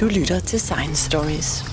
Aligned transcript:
Du 0.00 0.04
lytter 0.06 0.40
til 0.40 0.60
Science 0.60 1.10
Stories. 1.10 1.64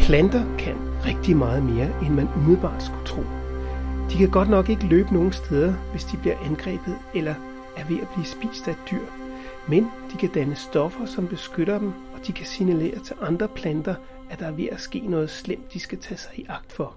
Planter 0.00 0.56
kan 0.58 0.74
rigtig 1.06 1.36
meget 1.36 1.62
mere, 1.62 1.88
end 2.02 2.14
man 2.14 2.28
umiddelbart 2.36 2.82
skulle 2.82 3.06
tro. 3.06 3.22
De 4.10 4.18
kan 4.18 4.30
godt 4.30 4.48
nok 4.48 4.68
ikke 4.68 4.86
løbe 4.86 5.12
nogen 5.12 5.32
steder, 5.32 5.74
hvis 5.90 6.04
de 6.04 6.16
bliver 6.16 6.36
angrebet 6.44 6.98
eller 7.14 7.34
er 7.76 7.84
ved 7.88 8.00
at 8.00 8.08
blive 8.14 8.26
spist 8.26 8.68
af 8.68 8.74
dyr. 8.90 9.06
Men 9.68 9.90
de 10.12 10.16
kan 10.16 10.28
danne 10.34 10.54
stoffer, 10.54 11.06
som 11.06 11.28
beskytter 11.28 11.78
dem, 11.78 11.88
og 11.88 12.26
de 12.26 12.32
kan 12.32 12.46
signalere 12.46 12.98
til 12.98 13.16
andre 13.22 13.48
planter, 13.48 13.94
at 14.30 14.38
der 14.38 14.46
er 14.46 14.52
ved 14.52 14.68
at 14.68 14.80
ske 14.80 14.98
noget 14.98 15.30
slemt, 15.30 15.72
de 15.72 15.80
skal 15.80 15.98
tage 15.98 16.18
sig 16.18 16.38
i 16.38 16.46
agt 16.48 16.72
for. 16.72 16.96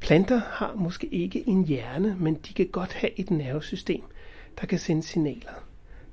Planter 0.00 0.40
har 0.44 0.74
måske 0.74 1.06
ikke 1.06 1.48
en 1.48 1.64
hjerne, 1.64 2.16
men 2.20 2.34
de 2.34 2.54
kan 2.54 2.66
godt 2.66 2.92
have 2.92 3.20
et 3.20 3.30
nervesystem, 3.30 4.02
der 4.60 4.66
kan 4.66 4.78
sende 4.78 5.02
signaler. 5.02 5.64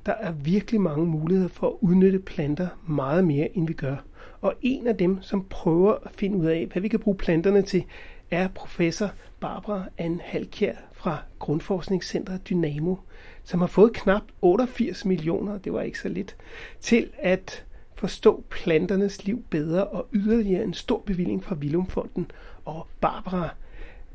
Der 0.06 0.14
er 0.14 0.32
virkelig 0.32 0.82
mange 0.82 1.06
muligheder 1.06 1.50
for 1.50 1.68
at 1.68 1.74
udnytte 1.82 2.20
planter 2.20 2.68
meget 2.88 3.24
mere, 3.26 3.58
end 3.58 3.68
vi 3.68 3.74
gør. 3.74 3.96
Og 4.42 4.54
en 4.62 4.88
af 4.88 4.98
dem, 4.98 5.22
som 5.22 5.46
prøver 5.50 5.94
at 6.06 6.12
finde 6.12 6.38
ud 6.38 6.46
af, 6.46 6.68
hvad 6.72 6.82
vi 6.82 6.88
kan 6.88 7.00
bruge 7.00 7.18
planterne 7.18 7.62
til, 7.62 7.84
er 8.32 8.48
professor 8.48 9.12
Barbara 9.40 9.84
Ann 9.98 10.22
Halkjær 10.24 10.76
fra 10.94 11.18
Grundforskningscentret 11.40 12.50
Dynamo, 12.50 12.96
som 13.44 13.60
har 13.60 13.68
fået 13.68 13.94
knap 13.94 14.24
88 14.42 15.06
millioner, 15.06 15.58
det 15.58 15.74
var 15.74 15.82
ikke 15.82 16.00
så 16.00 16.10
lidt, 16.10 16.36
til 16.82 17.10
at 17.18 17.66
forstå 17.98 18.44
planternes 18.50 19.26
liv 19.26 19.44
bedre 19.50 19.88
og 19.88 20.08
yderligere 20.14 20.64
en 20.64 20.74
stor 20.74 21.04
bevilling 21.06 21.44
fra 21.44 21.56
Vilumfonden. 21.56 22.32
Og 22.66 22.88
Barbara, 23.02 23.50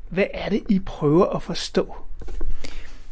hvad 0.09 0.25
er 0.33 0.49
det, 0.49 0.63
I 0.69 0.79
prøver 0.79 1.25
at 1.25 1.43
forstå? 1.43 1.95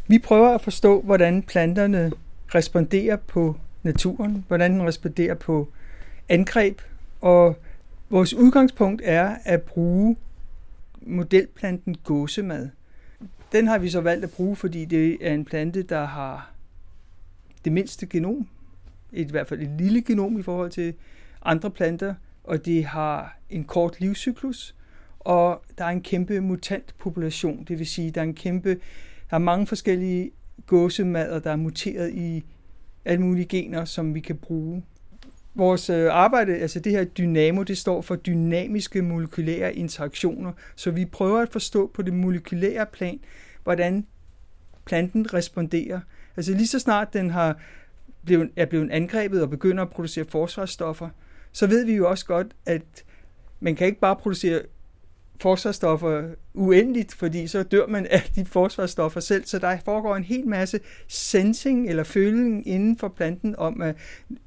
Vi 0.08 0.20
prøver 0.20 0.50
at 0.50 0.62
forstå, 0.62 1.02
hvordan 1.02 1.44
planterne 1.44 2.12
responderer 2.56 3.16
på 3.16 3.56
naturen, 3.84 4.46
hvordan 4.48 4.72
den 4.72 4.88
responderer 4.88 5.36
på 5.36 5.68
angreb, 6.30 6.82
og 7.22 7.58
vores 8.10 8.34
udgangspunkt 8.34 9.02
er 9.06 9.36
at 9.44 9.62
bruge 9.62 10.18
modelplanten 11.02 11.96
gåsemad. 12.04 12.70
Den 13.52 13.68
har 13.68 13.78
vi 13.78 13.90
så 13.90 14.02
valgt 14.02 14.24
at 14.24 14.32
bruge, 14.32 14.56
fordi 14.56 14.86
det 14.86 15.18
er 15.22 15.34
en 15.34 15.46
plante, 15.46 15.84
der 15.84 16.06
har 16.06 16.52
det 17.66 17.72
mindste 17.72 18.06
genom, 18.06 18.48
i 19.12 19.24
hvert 19.24 19.48
fald 19.48 19.62
et 19.62 19.70
lille 19.78 20.02
genom 20.02 20.40
i 20.40 20.44
forhold 20.44 20.72
til 20.72 20.94
andre 21.42 21.72
planter, 21.72 22.16
og 22.44 22.66
det 22.66 22.86
har 22.86 23.38
en 23.50 23.64
kort 23.64 24.00
livscyklus, 24.00 24.76
og 25.20 25.64
der 25.78 25.86
er 25.86 25.90
en 25.90 26.02
kæmpe 26.02 26.42
mutantpopulation, 26.42 27.64
det 27.64 27.80
vil 27.80 27.88
sige, 27.88 28.12
der 28.12 28.22
er 28.22 28.26
en 28.26 28.36
kæmpe, 28.36 28.70
der 29.30 29.36
er 29.36 29.38
mange 29.38 29.68
forskellige 29.68 30.32
gåsemader, 30.66 31.40
der 31.40 31.52
er 31.52 31.56
muteret 31.56 32.14
i 32.14 32.44
alle 33.06 33.22
mulige 33.22 33.46
gener, 33.46 33.86
som 33.86 34.16
vi 34.16 34.20
kan 34.20 34.38
bruge. 34.38 34.84
Vores 35.56 35.90
øh, 35.90 36.08
arbejde, 36.12 36.56
altså 36.56 36.80
det 36.80 36.92
her 36.92 37.04
dynamo, 37.04 37.64
det 37.64 37.78
står 37.78 38.02
for 38.02 38.16
dynamiske 38.16 39.02
molekylære 39.02 39.76
interaktioner, 39.76 40.52
så 40.76 40.92
vi 40.92 41.06
prøver 41.06 41.40
at 41.40 41.50
forstå 41.50 41.92
på 41.94 42.02
det 42.02 42.14
molekylære 42.14 42.86
plan, 42.86 43.20
hvordan 43.64 44.06
planten 44.86 45.34
responderer. 45.34 46.00
Altså 46.38 46.54
lige 46.54 46.68
så 46.68 46.80
snart 46.80 47.14
den 47.14 47.30
har 47.30 47.60
blevet, 48.26 48.50
er 48.56 48.66
blevet 48.66 48.92
angrebet 48.92 49.42
og 49.42 49.50
begynder 49.50 49.84
at 49.84 49.90
producere 49.90 50.26
forsvarsstoffer, 50.26 51.10
så 51.52 51.68
ved 51.68 51.86
vi 51.86 51.96
jo 51.96 52.10
også 52.10 52.26
godt, 52.26 52.48
at 52.66 52.84
man 53.60 53.76
kan 53.76 53.88
ikke 53.88 54.00
bare 54.00 54.16
producere 54.16 54.62
forsvarsstoffer 55.42 56.30
uendeligt, 56.54 57.14
fordi 57.14 57.48
så 57.48 57.64
dør 57.64 57.88
man 57.88 58.08
af 58.08 58.22
de 58.36 58.46
forsvarsstoffer 58.46 59.20
selv. 59.20 59.46
Så 59.46 59.60
der 59.60 59.78
foregår 59.86 60.16
en 60.16 60.24
hel 60.24 60.48
masse 60.48 60.80
sensing 61.08 61.90
eller 61.90 62.04
føling 62.04 62.68
inden 62.68 62.98
for 62.98 63.08
planten 63.08 63.56
om 63.56 63.82
at, 63.82 63.96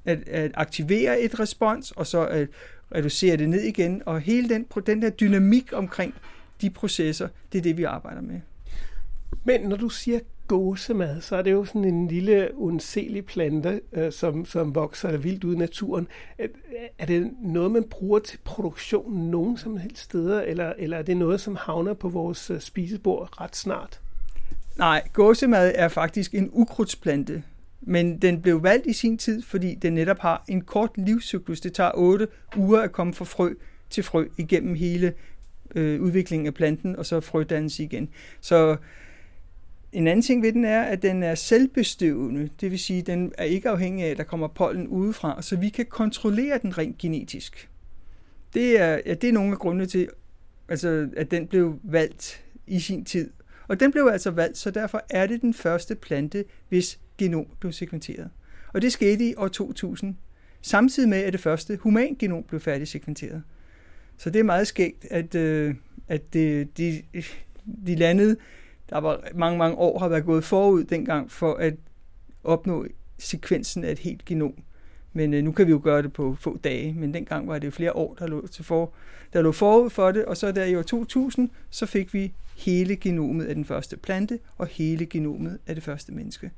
at, 0.05 0.29
at 0.29 0.51
aktivere 0.55 1.21
et 1.21 1.41
respons, 1.41 1.91
og 1.91 2.07
så 2.07 2.27
at 2.27 2.49
reducere 2.95 3.37
det 3.37 3.49
ned 3.49 3.61
igen. 3.61 4.03
Og 4.07 4.21
hele 4.21 4.49
den, 4.49 4.67
den 4.87 5.03
der 5.03 5.11
dynamik 5.11 5.73
omkring 5.73 6.15
de 6.61 6.71
processer, 6.71 7.29
det 7.53 7.59
er 7.59 7.63
det, 7.63 7.77
vi 7.77 7.85
arbejder 7.85 8.21
med. 8.21 8.41
Men 9.45 9.61
når 9.61 9.77
du 9.77 9.89
siger 9.89 10.21
gåsemad, 10.47 11.21
så 11.21 11.37
er 11.37 11.43
det 11.43 11.53
jo 11.53 11.65
sådan 11.65 11.85
en 11.85 12.09
lille 12.09 12.51
undselig 12.55 13.27
plante, 13.27 13.81
øh, 13.93 14.13
som, 14.13 14.45
som 14.45 14.75
vokser 14.75 15.17
vildt 15.17 15.45
ud 15.45 15.55
i 15.55 15.59
naturen. 15.59 16.09
Er, 16.39 16.47
er 16.99 17.07
det 17.07 17.31
noget, 17.43 17.71
man 17.71 17.85
bruger 17.91 18.19
til 18.19 18.39
produktion 18.45 19.13
nogen 19.31 19.57
som 19.57 19.77
helst 19.77 20.03
steder, 20.03 20.43
eller, 20.43 20.73
eller 20.79 20.97
er 20.97 21.03
det 21.03 21.17
noget, 21.17 21.41
som 21.41 21.57
havner 21.57 21.95
på 21.95 22.09
vores 22.09 22.51
øh, 22.51 22.61
spisebord 22.61 23.41
ret 23.41 23.57
snart? 23.57 24.01
Nej, 24.77 25.09
gåsemad 25.13 25.73
er 25.75 25.89
faktisk 25.89 26.35
en 26.35 26.51
ukrudtsplante, 26.53 27.43
men 27.81 28.19
den 28.19 28.43
blev 28.43 28.63
valgt 28.63 28.87
i 28.87 28.93
sin 28.93 29.19
tid, 29.19 29.43
fordi 29.43 29.75
den 29.75 29.93
netop 29.93 30.19
har 30.19 30.45
en 30.49 30.61
kort 30.61 30.91
livscyklus. 30.97 31.61
Det 31.61 31.73
tager 31.73 31.91
8 31.95 32.29
uger 32.57 32.81
at 32.81 32.93
komme 32.93 33.15
fra 33.15 33.25
frø 33.25 33.55
til 33.91 34.03
frø 34.03 34.27
igennem 34.39 34.75
hele 34.75 35.13
øh, 35.75 36.03
udviklingen 36.03 36.47
af 36.47 36.55
planten, 36.55 36.97
og 36.97 37.07
så 37.07 37.21
frødannelse 37.21 37.83
igen. 37.83 38.09
Så 38.41 38.77
en 39.95 40.07
anden 40.07 40.23
ting 40.23 40.43
ved 40.43 40.53
den 40.53 40.65
er, 40.65 40.83
at 40.83 41.03
den 41.03 41.23
er 41.23 41.35
selvbestøvende, 41.35 42.49
det 42.61 42.71
vil 42.71 42.79
sige, 42.79 43.01
at 43.01 43.07
den 43.07 43.33
er 43.39 43.45
ikke 43.45 43.69
afhængig 43.69 44.05
af, 44.05 44.11
at 44.11 44.17
der 44.17 44.25
kommer 44.25 44.49
pollen 44.49 44.89
udefra, 44.89 45.43
så 45.43 45.57
vi 45.57 45.69
kan 45.69 45.87
kontrollere 45.87 46.59
den 46.59 46.79
rent 46.79 46.99
genetisk. 46.99 47.69
Det 48.55 48.81
er, 48.81 49.01
ja, 49.07 49.15
det 49.15 49.29
er 49.29 49.33
nogle 49.33 49.53
af 49.53 49.59
grundene 49.59 49.87
til, 49.87 50.09
altså, 50.69 51.09
at 51.17 51.31
den 51.31 51.47
blev 51.47 51.79
valgt 51.83 52.45
i 52.67 52.81
sin 52.81 53.05
tid. 53.05 53.31
Og 53.69 53.81
den 53.81 53.93
blev 53.93 54.09
altså 54.13 54.31
valgt, 54.31 54.59
så 54.59 54.71
derfor 54.71 55.03
er 55.11 55.27
det 55.27 55.41
den 55.41 55.55
første 55.55 55.95
plante, 55.95 56.45
hvis 56.69 56.99
genom 57.19 57.47
blev 57.61 57.73
sekventeret. 57.73 58.31
Og 58.73 58.83
det 58.83 58.93
skete 58.93 59.25
i 59.25 59.35
år 59.37 59.49
2000, 59.49 60.17
samtidig 60.63 61.09
med, 61.09 61.19
at 61.19 61.33
det 61.33 61.41
første 61.41 61.77
humangenom 61.77 62.43
blev 62.43 62.61
færdig 62.61 62.89
sekventeret. 62.89 63.43
Så 64.17 64.31
det 64.31 64.41
er 64.41 64.45
meget 64.45 64.67
skægt, 64.67 65.07
at, 65.11 65.35
øh, 65.35 65.75
at 66.09 66.33
det, 66.33 66.79
de, 66.79 67.03
de 67.87 67.95
landede 67.95 68.37
der 68.95 69.01
var 69.01 69.21
mange, 69.35 69.59
mange 69.59 69.77
år 69.77 69.99
har 69.99 70.09
været 70.09 70.25
gået 70.25 70.45
forud 70.45 70.85
dengang 70.85 71.31
for 71.31 71.55
at 71.55 71.75
opnå 72.45 72.87
sekvensen 73.19 73.85
af 73.85 73.93
et 73.93 73.99
helt 73.99 74.25
genom. 74.25 74.55
Men 75.13 75.35
øh, 75.35 75.45
nu 75.45 75.53
kan 75.53 75.67
vi 75.67 75.71
jo 75.71 75.81
gøre 75.85 76.03
det 76.03 76.13
på 76.13 76.37
få 76.41 76.59
dage, 76.65 76.93
men 76.93 77.15
dengang 77.15 77.49
var 77.49 77.59
det 77.59 77.67
jo 77.67 77.71
flere 77.71 77.97
år, 77.97 78.15
der 78.19 78.27
lå, 78.27 78.47
til 78.47 78.65
for, 78.65 78.93
der 79.33 79.43
lå 79.43 79.53
forud 79.53 79.91
for 79.91 80.13
det, 80.13 80.25
og 80.25 80.37
så 80.37 80.53
der 80.53 80.65
i 80.65 80.77
år 80.77 80.83
2000, 80.83 81.51
så 81.71 81.87
fik 81.87 82.15
vi 82.15 82.33
hele 82.57 82.97
genomet 82.97 83.45
af 83.45 83.55
den 83.55 83.65
første 83.65 83.97
plante 83.97 84.39
og 84.59 84.67
hele 84.67 85.07
genomet 85.07 85.59
af 85.67 85.75
det 85.75 85.85
første 85.85 86.13
menneske. 86.13 86.51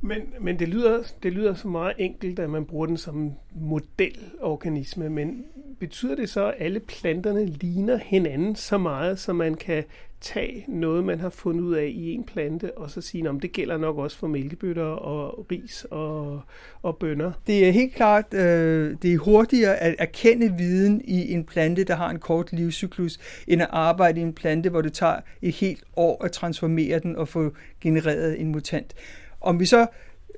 Men, 0.00 0.22
men 0.40 0.58
det, 0.58 0.68
lyder, 0.68 1.02
det 1.22 1.32
lyder 1.32 1.54
så 1.54 1.68
meget 1.68 1.94
enkelt, 1.98 2.38
at 2.38 2.50
man 2.50 2.64
bruger 2.64 2.86
den 2.86 2.96
som 2.96 3.32
modelorganisme, 3.54 5.10
men 5.10 5.44
betyder 5.78 6.16
det 6.16 6.28
så, 6.28 6.46
at 6.46 6.54
alle 6.58 6.80
planterne 6.80 7.46
ligner 7.46 7.96
hinanden 7.96 8.56
så 8.56 8.78
meget, 8.78 9.18
så 9.18 9.32
man 9.32 9.54
kan 9.54 9.84
tage 10.20 10.64
noget, 10.68 11.04
man 11.04 11.20
har 11.20 11.30
fundet 11.30 11.62
ud 11.62 11.74
af 11.74 11.92
i 11.94 12.12
en 12.12 12.24
plante, 12.24 12.78
og 12.78 12.90
så 12.90 13.00
sige, 13.00 13.30
om 13.30 13.40
det 13.40 13.52
gælder 13.52 13.78
nok 13.78 13.98
også 13.98 14.16
for 14.16 14.26
mælkebøtter 14.26 14.84
og 14.84 15.46
ris 15.50 15.86
og, 15.90 16.40
og 16.82 16.96
bønner? 16.96 17.32
Det 17.46 17.68
er 17.68 17.70
helt 17.70 17.94
klart, 17.94 18.34
øh, 18.34 18.96
det 19.02 19.12
er 19.12 19.18
hurtigere 19.18 19.76
at 19.76 19.94
erkende 19.98 20.54
viden 20.58 21.00
i 21.04 21.32
en 21.32 21.44
plante, 21.44 21.84
der 21.84 21.96
har 21.96 22.10
en 22.10 22.18
kort 22.18 22.52
livscyklus, 22.52 23.18
end 23.48 23.62
at 23.62 23.68
arbejde 23.70 24.20
i 24.20 24.22
en 24.22 24.32
plante, 24.32 24.70
hvor 24.70 24.82
det 24.82 24.92
tager 24.92 25.20
et 25.42 25.54
helt 25.54 25.84
år 25.96 26.24
at 26.24 26.32
transformere 26.32 26.98
den 26.98 27.16
og 27.16 27.28
få 27.28 27.52
genereret 27.80 28.40
en 28.40 28.48
mutant. 28.48 28.94
Om 29.40 29.60
vi 29.60 29.66
så, 29.66 29.86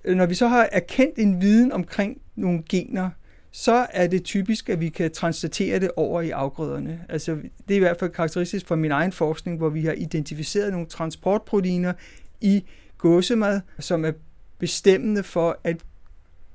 når 0.04 0.26
vi 0.26 0.34
så 0.34 0.48
har 0.48 0.68
erkendt 0.72 1.18
en 1.18 1.40
viden 1.40 1.72
omkring 1.72 2.20
nogle 2.36 2.62
gener, 2.68 3.10
så 3.50 3.86
er 3.90 4.06
det 4.06 4.24
typisk, 4.24 4.68
at 4.68 4.80
vi 4.80 4.88
kan 4.88 5.10
translatere 5.10 5.80
det 5.80 5.90
over 5.96 6.20
i 6.20 6.30
afgrøderne. 6.30 7.04
Altså, 7.08 7.34
det 7.68 7.74
er 7.74 7.76
i 7.76 7.78
hvert 7.78 7.96
fald 7.96 8.10
karakteristisk 8.10 8.66
for 8.66 8.76
min 8.76 8.90
egen 8.90 9.12
forskning, 9.12 9.58
hvor 9.58 9.68
vi 9.68 9.84
har 9.84 9.92
identificeret 9.92 10.72
nogle 10.72 10.86
transportproteiner 10.86 11.92
i 12.40 12.64
gåsemad, 12.98 13.60
som 13.78 14.04
er 14.04 14.12
bestemmende 14.58 15.22
for, 15.22 15.58
at 15.64 15.76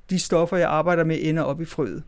de 0.10 0.20
stoffer, 0.20 0.58
jeg 0.58 0.70
arbejder 0.70 1.04
med, 1.04 1.18
ender 1.22 1.44
op 1.44 1.62
i 1.62 1.66
frøet. 1.66 2.04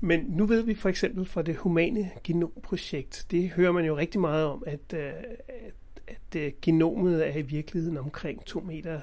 Men 0.00 0.24
nu 0.28 0.46
ved 0.46 0.62
vi 0.62 0.74
for 0.74 0.88
eksempel 0.88 1.26
fra 1.26 1.42
det 1.42 1.56
humane 1.56 2.10
genomprojekt, 2.24 3.26
det 3.30 3.50
hører 3.50 3.72
man 3.72 3.84
jo 3.84 3.96
rigtig 3.96 4.20
meget 4.20 4.44
om, 4.44 4.62
at, 4.66 4.94
øh, 4.94 5.12
at, 5.48 5.74
at 6.08 6.40
øh, 6.40 6.52
genomet 6.62 7.28
er 7.28 7.38
i 7.38 7.42
virkeligheden 7.42 7.98
omkring 7.98 8.44
2 8.44 8.60
meter 8.60 9.00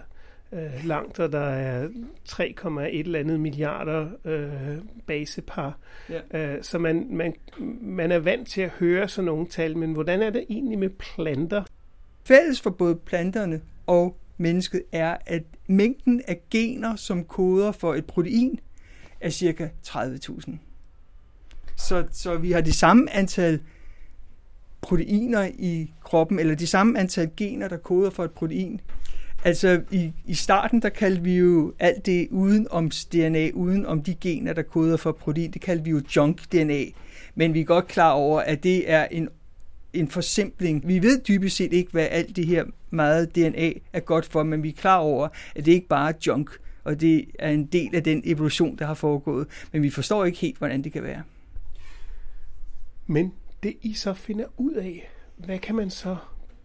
øh, 0.53 0.85
langt, 0.85 1.19
og 1.19 1.31
der 1.31 1.39
er 1.39 1.87
3,1 2.29 2.79
eller 2.81 3.19
andet 3.19 3.39
milliarder 3.39 4.07
øh, 4.25 4.77
basepar. 5.07 5.77
Ja. 6.09 6.55
Øh, 6.55 6.63
så 6.63 6.77
man, 6.77 7.07
man, 7.09 7.35
man 7.81 8.11
er 8.11 8.19
vant 8.19 8.47
til 8.47 8.61
at 8.61 8.69
høre 8.69 9.07
sådan 9.07 9.25
nogle 9.25 9.47
tal, 9.47 9.77
men 9.77 9.93
hvordan 9.93 10.21
er 10.21 10.29
det 10.29 10.45
egentlig 10.49 10.79
med 10.79 10.89
planter? 10.89 11.63
Fælles 12.25 12.61
for 12.61 12.69
både 12.69 12.95
planterne 12.95 13.61
og 13.87 14.17
mennesket 14.37 14.83
er, 14.91 15.17
at 15.25 15.43
mængden 15.67 16.21
af 16.27 16.41
gener, 16.49 16.95
som 16.95 17.23
koder 17.23 17.71
for 17.71 17.95
et 17.95 18.05
protein, 18.05 18.59
er 19.21 19.29
cirka 19.29 19.67
30.000. 19.87 20.55
Så, 21.77 22.05
så 22.11 22.37
vi 22.37 22.51
har 22.51 22.61
de 22.61 22.73
samme 22.73 23.13
antal 23.13 23.59
proteiner 24.81 25.49
i 25.59 25.93
kroppen, 26.03 26.39
eller 26.39 26.55
de 26.55 26.67
samme 26.67 26.99
antal 26.99 27.29
gener, 27.37 27.67
der 27.67 27.77
koder 27.77 28.09
for 28.09 28.23
et 28.23 28.31
protein. 28.31 28.81
Altså 29.45 29.81
i, 29.91 30.13
i 30.25 30.33
starten, 30.33 30.81
der 30.81 30.89
kaldte 30.89 31.23
vi 31.23 31.37
jo 31.37 31.73
alt 31.79 32.05
det 32.05 32.27
uden 32.31 32.67
om 32.71 32.89
DNA, 32.89 33.49
uden 33.53 33.85
om 33.85 34.03
de 34.03 34.15
gener, 34.15 34.53
der 34.53 34.61
koder 34.61 34.97
for 34.97 35.11
protein, 35.11 35.51
det 35.51 35.61
kaldte 35.61 35.83
vi 35.83 35.91
jo 35.91 36.01
junk-DNA. 36.15 36.85
Men 37.35 37.53
vi 37.53 37.61
er 37.61 37.65
godt 37.65 37.87
klar 37.87 38.11
over, 38.11 38.41
at 38.41 38.63
det 38.63 38.91
er 38.91 39.05
en, 39.05 39.29
en 39.93 40.07
forsimpling. 40.07 40.87
Vi 40.87 41.01
ved 41.01 41.21
dybest 41.21 41.57
set 41.57 41.73
ikke, 41.73 41.91
hvad 41.91 42.07
alt 42.11 42.35
det 42.35 42.47
her 42.47 42.65
meget 42.89 43.35
DNA 43.35 43.71
er 43.93 43.99
godt 43.99 44.25
for, 44.25 44.43
men 44.43 44.63
vi 44.63 44.69
er 44.69 44.73
klar 44.73 44.97
over, 44.97 45.27
at 45.55 45.65
det 45.65 45.71
ikke 45.71 45.87
bare 45.87 46.09
er 46.09 46.13
junk, 46.27 46.49
og 46.83 47.01
det 47.01 47.25
er 47.39 47.49
en 47.49 47.65
del 47.65 47.95
af 47.95 48.03
den 48.03 48.21
evolution, 48.25 48.75
der 48.75 48.85
har 48.85 48.93
foregået. 48.93 49.47
Men 49.71 49.83
vi 49.83 49.89
forstår 49.89 50.25
ikke 50.25 50.37
helt, 50.37 50.57
hvordan 50.57 50.83
det 50.83 50.93
kan 50.93 51.03
være. 51.03 51.23
Men 53.07 53.33
det 53.63 53.73
I 53.81 53.93
så 53.93 54.13
finder 54.13 54.45
ud 54.57 54.73
af, 54.73 55.09
hvad 55.37 55.59
kan 55.59 55.75
man 55.75 55.89
så 55.89 56.15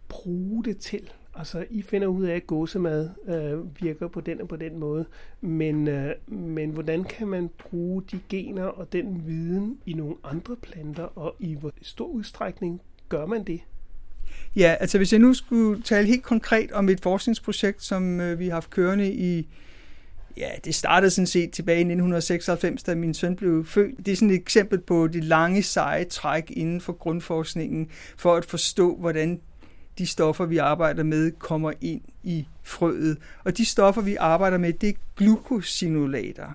bruge 0.09 0.63
det 0.63 0.77
til? 0.77 1.09
Så 1.47 1.65
I 1.69 1.81
finder 1.81 2.07
ud 2.07 2.25
af, 2.25 2.35
at 2.35 2.47
gåsemad 2.47 3.09
øh, 3.27 3.81
virker 3.81 4.07
på 4.07 4.21
den 4.21 4.41
og 4.41 4.47
på 4.47 4.55
den 4.55 4.79
måde, 4.79 5.05
men, 5.41 5.87
øh, 5.87 6.13
men 6.27 6.69
hvordan 6.69 7.03
kan 7.03 7.27
man 7.27 7.49
bruge 7.57 8.03
de 8.11 8.19
gener 8.29 8.63
og 8.63 8.93
den 8.93 9.23
viden 9.25 9.77
i 9.85 9.93
nogle 9.93 10.15
andre 10.23 10.55
planter, 10.55 11.03
og 11.03 11.35
i 11.39 11.55
hvor 11.55 11.71
stor 11.81 12.07
udstrækning 12.07 12.81
gør 13.09 13.25
man 13.25 13.43
det? 13.43 13.61
Ja, 14.55 14.75
altså 14.79 14.97
hvis 14.97 15.13
jeg 15.13 15.19
nu 15.19 15.33
skulle 15.33 15.81
tale 15.81 16.07
helt 16.07 16.23
konkret 16.23 16.71
om 16.71 16.89
et 16.89 17.01
forskningsprojekt, 17.01 17.83
som 17.83 18.21
øh, 18.21 18.39
vi 18.39 18.45
har 18.47 18.53
haft 18.53 18.69
kørende 18.69 19.13
i, 19.13 19.47
ja, 20.37 20.49
det 20.65 20.75
startede 20.75 21.11
sådan 21.11 21.27
set 21.27 21.51
tilbage 21.51 21.77
i 21.77 21.81
1996, 21.81 22.83
da 22.83 22.95
min 22.95 23.13
søn 23.13 23.35
blev 23.35 23.65
født. 23.65 24.05
Det 24.05 24.11
er 24.11 24.15
sådan 24.15 24.29
et 24.29 24.35
eksempel 24.35 24.79
på 24.79 25.07
de 25.07 25.21
lange, 25.21 25.63
seje 25.63 26.03
træk 26.03 26.51
inden 26.51 26.81
for 26.81 26.93
grundforskningen, 26.93 27.87
for 28.17 28.35
at 28.35 28.45
forstå, 28.45 28.95
hvordan 28.95 29.41
de 29.99 30.07
stoffer, 30.07 30.45
vi 30.45 30.57
arbejder 30.57 31.03
med, 31.03 31.31
kommer 31.31 31.73
ind 31.81 32.01
i 32.23 32.47
frøet. 32.63 33.17
Og 33.43 33.57
de 33.57 33.65
stoffer, 33.65 34.01
vi 34.01 34.15
arbejder 34.15 34.57
med, 34.57 34.73
det 34.73 34.89
er 34.89 34.93
glukosinolater. 35.17 36.53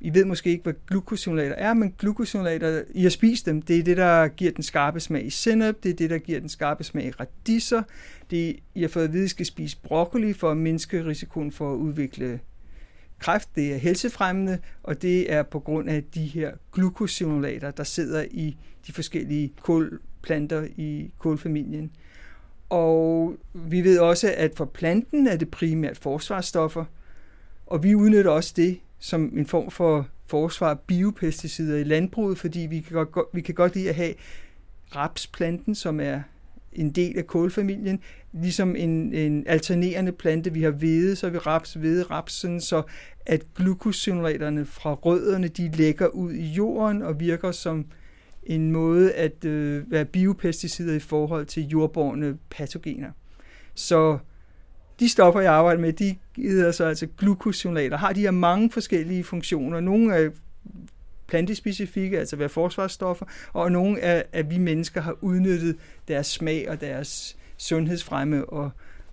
I 0.00 0.14
ved 0.14 0.24
måske 0.24 0.50
ikke, 0.50 0.62
hvad 0.62 0.74
glukosinolater 0.86 1.54
er, 1.54 1.74
men 1.74 1.94
glukosinolater, 1.98 2.82
I 2.94 3.02
har 3.02 3.10
spist 3.10 3.46
dem, 3.46 3.62
det 3.62 3.78
er 3.78 3.82
det, 3.82 3.96
der 3.96 4.28
giver 4.28 4.52
den 4.52 4.62
skarpe 4.62 5.00
smag 5.00 5.26
i 5.26 5.30
sennep, 5.30 5.82
det 5.82 5.90
er 5.90 5.94
det, 5.94 6.10
der 6.10 6.18
giver 6.18 6.40
den 6.40 6.48
skarpe 6.48 6.84
smag 6.84 7.04
i 7.04 7.10
radiser, 7.10 7.82
det 8.30 8.56
I 8.74 8.80
har 8.80 8.88
fået 8.88 9.04
at 9.04 9.12
vide, 9.12 9.22
at 9.22 9.26
I 9.26 9.28
skal 9.28 9.46
spise 9.46 9.76
broccoli 9.82 10.32
for 10.32 10.50
at 10.50 10.56
mindske 10.56 11.04
risikoen 11.04 11.52
for 11.52 11.72
at 11.72 11.76
udvikle 11.76 12.40
kræft. 13.18 13.48
Det 13.56 13.72
er 13.72 13.76
helsefremmende, 13.76 14.58
og 14.82 15.02
det 15.02 15.32
er 15.32 15.42
på 15.42 15.60
grund 15.60 15.88
af 15.88 16.04
de 16.14 16.26
her 16.26 16.52
glukosinolater, 16.72 17.70
der 17.70 17.84
sidder 17.84 18.24
i 18.30 18.56
de 18.86 18.92
forskellige 18.92 19.52
planter 20.24 20.66
i 20.76 21.10
kålfamilien. 21.18 21.90
Og 22.68 23.36
vi 23.54 23.84
ved 23.84 23.98
også, 23.98 24.34
at 24.36 24.52
for 24.56 24.64
planten 24.64 25.26
er 25.26 25.36
det 25.36 25.50
primært 25.50 25.96
forsvarsstoffer, 25.96 26.84
og 27.66 27.82
vi 27.82 27.94
udnytter 27.94 28.30
også 28.30 28.52
det 28.56 28.78
som 28.98 29.38
en 29.38 29.46
form 29.46 29.70
for 29.70 30.08
forsvar 30.26 30.70
af 30.70 30.80
biopesticider 30.80 31.78
i 31.78 31.84
landbruget, 31.84 32.38
fordi 32.38 32.60
vi 32.60 32.80
kan 32.80 33.06
godt, 33.06 33.26
vi 33.32 33.40
kan 33.40 33.54
godt 33.54 33.74
lide 33.74 33.88
at 33.88 33.94
have 33.94 34.14
rapsplanten, 34.96 35.74
som 35.74 36.00
er 36.00 36.20
en 36.72 36.90
del 36.90 37.18
af 37.18 37.26
kålfamilien, 37.26 38.00
ligesom 38.32 38.76
en, 38.76 39.14
en 39.14 39.44
alternerende 39.46 40.12
plante. 40.12 40.52
Vi 40.52 40.62
har 40.62 40.70
hvede, 40.70 41.16
så 41.16 41.30
vi 41.30 41.38
raps, 41.38 41.74
hvede, 41.74 42.02
raps, 42.02 42.32
sådan 42.32 42.60
så 42.60 42.82
at 43.26 43.54
glukosinolaterne 43.54 44.64
fra 44.64 44.94
rødderne, 44.94 45.48
de 45.48 45.70
lægger 45.70 46.06
ud 46.06 46.32
i 46.32 46.46
jorden 46.46 47.02
og 47.02 47.20
virker 47.20 47.52
som 47.52 47.86
en 48.46 48.72
måde 48.72 49.12
at 49.12 49.44
øh, 49.44 49.90
være 49.90 50.04
biopesticider 50.04 50.94
i 50.94 50.98
forhold 50.98 51.46
til 51.46 51.68
jordborne 51.68 52.38
patogener. 52.50 53.10
Så 53.74 54.18
de 55.00 55.08
stoffer, 55.08 55.40
jeg 55.40 55.52
arbejder 55.52 55.80
med, 55.80 55.92
de 55.92 56.16
hedder 56.36 56.72
så 56.72 56.84
altså 56.84 57.06
glukosinolater, 57.18 57.96
har 57.96 58.12
de 58.12 58.20
her 58.20 58.30
mange 58.30 58.70
forskellige 58.70 59.24
funktioner. 59.24 59.80
Nogle 59.80 60.14
er 60.14 60.30
plantespecifikke, 61.26 62.18
altså 62.18 62.36
være 62.36 62.48
forsvarsstoffer, 62.48 63.26
og 63.52 63.72
nogle 63.72 64.00
er, 64.00 64.22
at 64.32 64.50
vi 64.50 64.58
mennesker 64.58 65.00
har 65.00 65.16
udnyttet 65.20 65.76
deres 66.08 66.26
smag 66.26 66.70
og 66.70 66.80
deres 66.80 67.36
sundhedsfremme 67.56 68.44
og, 68.44 68.70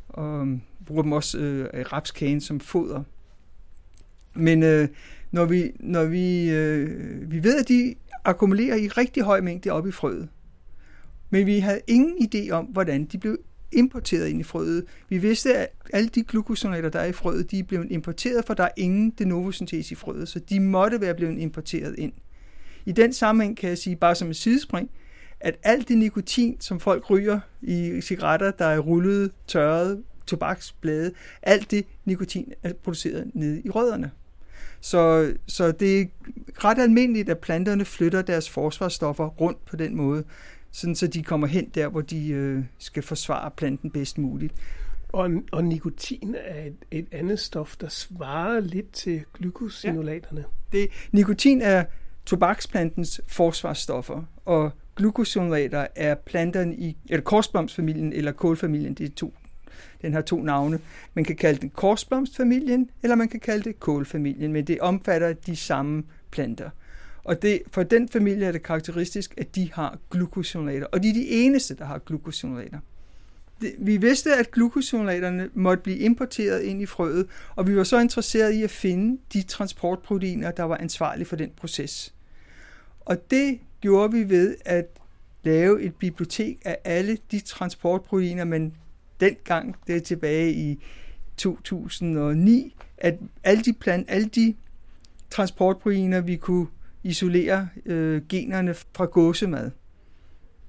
og 0.10 0.48
bruger 0.86 1.01
dem 1.01 1.12
også 1.12 1.38
øh, 1.38 1.86
rapskagen 1.94 2.42
som 2.42 2.60
foder. 2.60 3.04
Men 4.34 4.63
øh, 4.63 4.88
når 5.31 5.45
vi, 5.45 5.72
når 5.80 6.04
vi, 6.04 6.50
øh, 6.50 7.31
vi 7.31 7.44
ved, 7.44 7.60
at 7.60 7.68
de 7.68 7.95
akkumulerer 8.26 8.76
i 8.76 8.88
rigtig 8.88 9.24
høj 9.24 9.42
mængde 9.42 9.70
op 9.70 9.88
i 9.88 9.92
frøet, 9.92 10.30
men 11.30 11.46
vi 11.46 11.60
havde 11.60 11.82
ingen 11.88 12.28
idé 12.36 12.52
om, 12.52 12.66
hvordan 12.66 13.06
de 13.06 13.18
blev 13.18 13.38
importeret 13.72 14.28
ind 14.28 14.40
i 14.40 14.44
frøet. 14.44 14.86
Vi 15.10 15.18
vidste, 15.18 15.58
at 15.58 15.70
alle 15.94 16.10
de 16.10 16.24
glukosonater, 16.24 16.90
der 16.90 17.00
er 17.00 17.06
i 17.06 17.12
frøet, 17.12 17.52
de 17.52 17.60
er 17.60 17.64
blevet 17.64 17.92
importeret, 17.92 18.46
for 18.46 18.54
der 18.54 18.64
er 18.64 18.72
ingen 18.78 19.10
de 19.10 19.26
novo 19.26 19.52
syntese 19.52 19.92
i 19.92 19.96
frøet, 19.96 20.28
så 20.28 20.40
de 20.40 20.60
måtte 20.60 21.02
være 21.02 21.16
blevet 21.16 21.40
importeret 21.40 21.96
ind. 21.98 22.14
I 22.86 22.92
den 22.92 23.14
sammenhæng 23.14 23.58
kan 23.58 23.70
jeg 23.70 23.78
sige, 23.78 23.96
bare 23.96 24.16
som 24.16 24.30
et 24.30 24.36
sidespring, 24.36 24.90
at 25.40 25.58
alt 25.64 25.88
det 25.88 25.98
nikotin, 25.98 26.58
som 26.60 26.80
folk 26.80 27.10
ryger 27.10 27.40
i 27.62 28.02
cigaretter, 28.02 28.52
der 28.52 28.66
er 28.66 28.80
rullet, 28.80 29.32
tørret, 29.48 30.04
tobaksblade, 30.28 31.12
alt 31.42 31.72
det 31.72 31.86
nikotin 32.06 32.54
er 32.64 32.74
produceret 32.74 33.32
nede 33.34 33.62
i 33.62 33.70
rødderne. 33.70 34.12
Så, 34.81 35.33
så 35.48 35.72
det 35.72 36.01
er 36.01 36.06
ret 36.66 36.80
almindeligt, 36.80 37.30
at 37.30 37.39
planterne 37.39 37.86
flytter 37.86 38.22
deres 38.22 38.50
forsvarsstoffer 38.50 39.28
rundt 39.28 39.66
på 39.66 39.75
den 39.75 39.95
måde 39.95 40.24
sådan 40.72 40.95
så 40.95 41.07
de 41.07 41.24
kommer 41.24 41.48
hen 41.48 41.69
der, 41.75 41.88
hvor 41.88 42.01
de 42.01 42.30
øh, 42.30 42.63
skal 42.78 43.04
forsvare 43.04 43.51
planten 43.51 43.92
bedst 43.92 44.18
muligt. 44.18 44.54
Og, 45.10 45.30
og 45.51 45.63
nikotin 45.63 46.36
er 46.45 46.66
et, 46.66 46.75
et 46.92 47.07
andet 47.12 47.39
stof, 47.39 47.78
der 47.78 47.89
svarer 47.89 48.60
lidt 48.60 48.92
til 48.92 49.22
glykosinulaterne. 49.33 50.45
Ja. 50.74 50.78
Det, 50.78 50.89
nikotin 51.12 51.62
er 51.62 51.84
tobaksplantens 52.25 53.22
forsvarsstoffer, 53.27 54.24
og 54.45 54.72
glukosinolater 54.95 55.88
er 55.95 56.16
planterne 56.16 56.75
i 56.75 56.98
eller 57.10 57.24
korsblomstfamilien 57.24 58.13
eller 58.13 58.31
kålfamilien. 58.31 58.94
Det 58.94 59.06
er 59.06 59.16
to, 59.16 59.34
den 60.01 60.13
har 60.13 60.22
to 60.22 60.44
navne. 60.44 60.80
Man 61.13 61.25
kan 61.25 61.36
kalde 61.36 61.62
den 61.62 61.69
korsblomstfamilien, 61.69 62.89
eller 63.04 63.16
man 63.16 63.30
kan 63.30 63.39
kalde 63.39 63.63
det 63.63 63.80
kålfamilien, 63.80 64.54
men 64.54 64.68
det 64.68 64.80
omfatter 64.80 65.33
de 65.33 65.56
samme 65.56 66.04
planter. 66.32 66.70
Og 67.24 67.41
det, 67.41 67.62
for 67.72 67.84
den 67.84 68.10
familie 68.10 68.48
er 68.48 68.51
det 68.51 68.63
karakteristisk, 68.63 69.34
at 69.38 69.56
de 69.56 69.74
har 69.74 69.98
glukosinolater. 70.10 70.86
Og 70.86 71.03
de 71.03 71.10
er 71.10 71.13
de 71.13 71.29
eneste, 71.29 71.75
der 71.75 71.86
har 71.86 71.98
glukosinolater. 71.98 72.79
Vi 73.77 73.98
vidste, 73.98 74.36
at 74.36 74.51
glukosinolaterne 74.51 75.50
måtte 75.53 75.84
blive 75.84 75.98
importeret 75.98 76.62
ind 76.62 76.82
i 76.82 76.86
frøet, 76.86 77.27
og 77.56 77.67
vi 77.67 77.75
var 77.75 77.84
så 77.84 78.00
interesserede 78.00 78.56
i 78.56 78.63
at 78.63 78.70
finde 78.70 79.22
de 79.34 79.41
transportproteiner, 79.41 80.51
der 80.51 80.63
var 80.63 80.77
ansvarlige 80.77 81.25
for 81.25 81.36
den 81.36 81.51
proces. 81.58 82.13
Og 83.01 83.32
det 83.32 83.60
gjorde 83.82 84.12
vi 84.12 84.29
ved 84.29 84.56
at 84.65 84.86
lave 85.44 85.82
et 85.82 85.96
bibliotek 85.96 86.60
af 86.65 86.77
alle 86.84 87.17
de 87.32 87.39
transportproteiner, 87.39 88.44
men 88.44 88.74
dengang, 89.22 89.75
det 89.88 89.96
er 89.96 90.00
tilbage 90.00 90.54
i 90.54 90.84
2009, 91.38 92.75
at 92.98 93.20
alle 93.44 93.63
de, 93.63 93.74
plan, 93.74 94.06
alle 94.08 94.28
de 94.28 94.56
transportproteiner, 95.30 96.22
vi 96.22 96.36
kunne 96.36 96.68
isolere 97.04 97.68
øh, 97.86 98.22
generne 98.30 98.74
fra 98.74 99.06
gåsemad. 99.06 99.72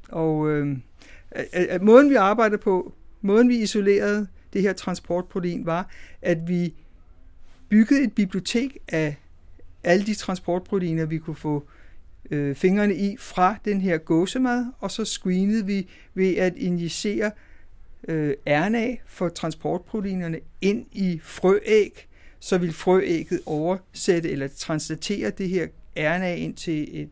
Og 0.09 0.51
øh, 0.51 0.77
at 1.53 1.83
måden 1.83 2.11
vi 2.11 2.15
arbejdede 2.15 2.59
på, 2.59 2.95
måden 3.21 3.49
vi 3.49 3.57
isolerede 3.57 4.27
det 4.53 4.63
her 4.63 4.73
transportprotein 4.73 5.67
var, 5.67 5.91
at 6.23 6.49
vi 6.49 6.75
byggede 7.69 8.05
et 8.05 8.13
bibliotek 8.13 8.79
af 8.89 9.17
alle 9.85 10.07
de 10.07 10.15
transportproteiner, 10.15 11.07
vi 11.07 11.19
kunne 11.19 11.37
få 11.37 11.65
øh, 12.31 12.57
fingrene 12.57 12.95
i 12.95 13.17
fra 13.17 13.57
den 13.65 13.81
her 13.81 13.99
gåsemad, 13.99 14.67
og 14.79 14.91
så 14.91 15.05
screenede 15.05 15.67
vi 15.67 15.89
ved 16.15 16.37
at 16.37 16.57
injicere 16.57 17.31
øh, 18.09 18.35
RNA 18.47 18.97
for 19.07 19.29
transportproteinerne 19.29 20.41
ind 20.61 20.87
i 20.93 21.21
frøæg, 21.23 22.09
så 22.41 22.59
vil 22.59 22.73
frøægget 22.73 23.41
oversætte 23.47 24.31
eller 24.31 24.49
translatere 24.49 25.31
det 25.31 25.49
her 25.49 25.67
RNA 25.97 26.35
ind 26.35 26.55
til 26.55 27.03
et 27.03 27.11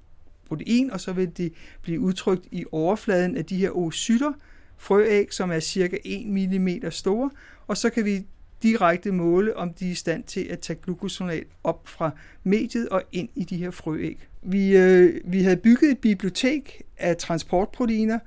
protein, 0.49 0.91
og 0.91 1.01
så 1.01 1.13
vil 1.13 1.37
det 1.37 1.53
blive 1.83 2.01
udtrykt 2.01 2.47
i 2.51 2.65
overfladen 2.73 3.37
af 3.37 3.45
de 3.45 3.57
her 3.57 3.71
oocytter, 3.71 4.33
frøæg, 4.79 5.33
som 5.35 5.51
er 5.51 5.61
cirka 5.61 5.97
1 6.05 6.27
mm 6.27 6.91
store, 6.91 7.31
og 7.67 7.77
så 7.77 7.91
kan 7.91 8.05
vi 8.05 8.27
direkte 8.63 9.13
måle, 9.13 9.57
om 9.57 9.73
de 9.73 9.87
er 9.87 9.91
i 9.91 9.95
stand 9.95 10.25
til 10.25 10.41
at 10.41 10.59
tage 10.59 10.79
glukosonat 10.83 11.45
op 11.65 11.89
fra 11.89 12.11
mediet 12.45 12.89
og 12.89 13.03
ind 13.13 13.29
i 13.35 13.45
de 13.45 13.57
her 13.57 13.71
frøæg. 13.71 14.19
Vi, 14.43 14.77
øh, 14.77 15.21
vi 15.25 15.43
havde 15.43 15.57
bygget 15.57 15.91
et 15.91 15.99
bibliotek 15.99 16.83
af 16.99 17.17
transportproteiner, 17.17 18.19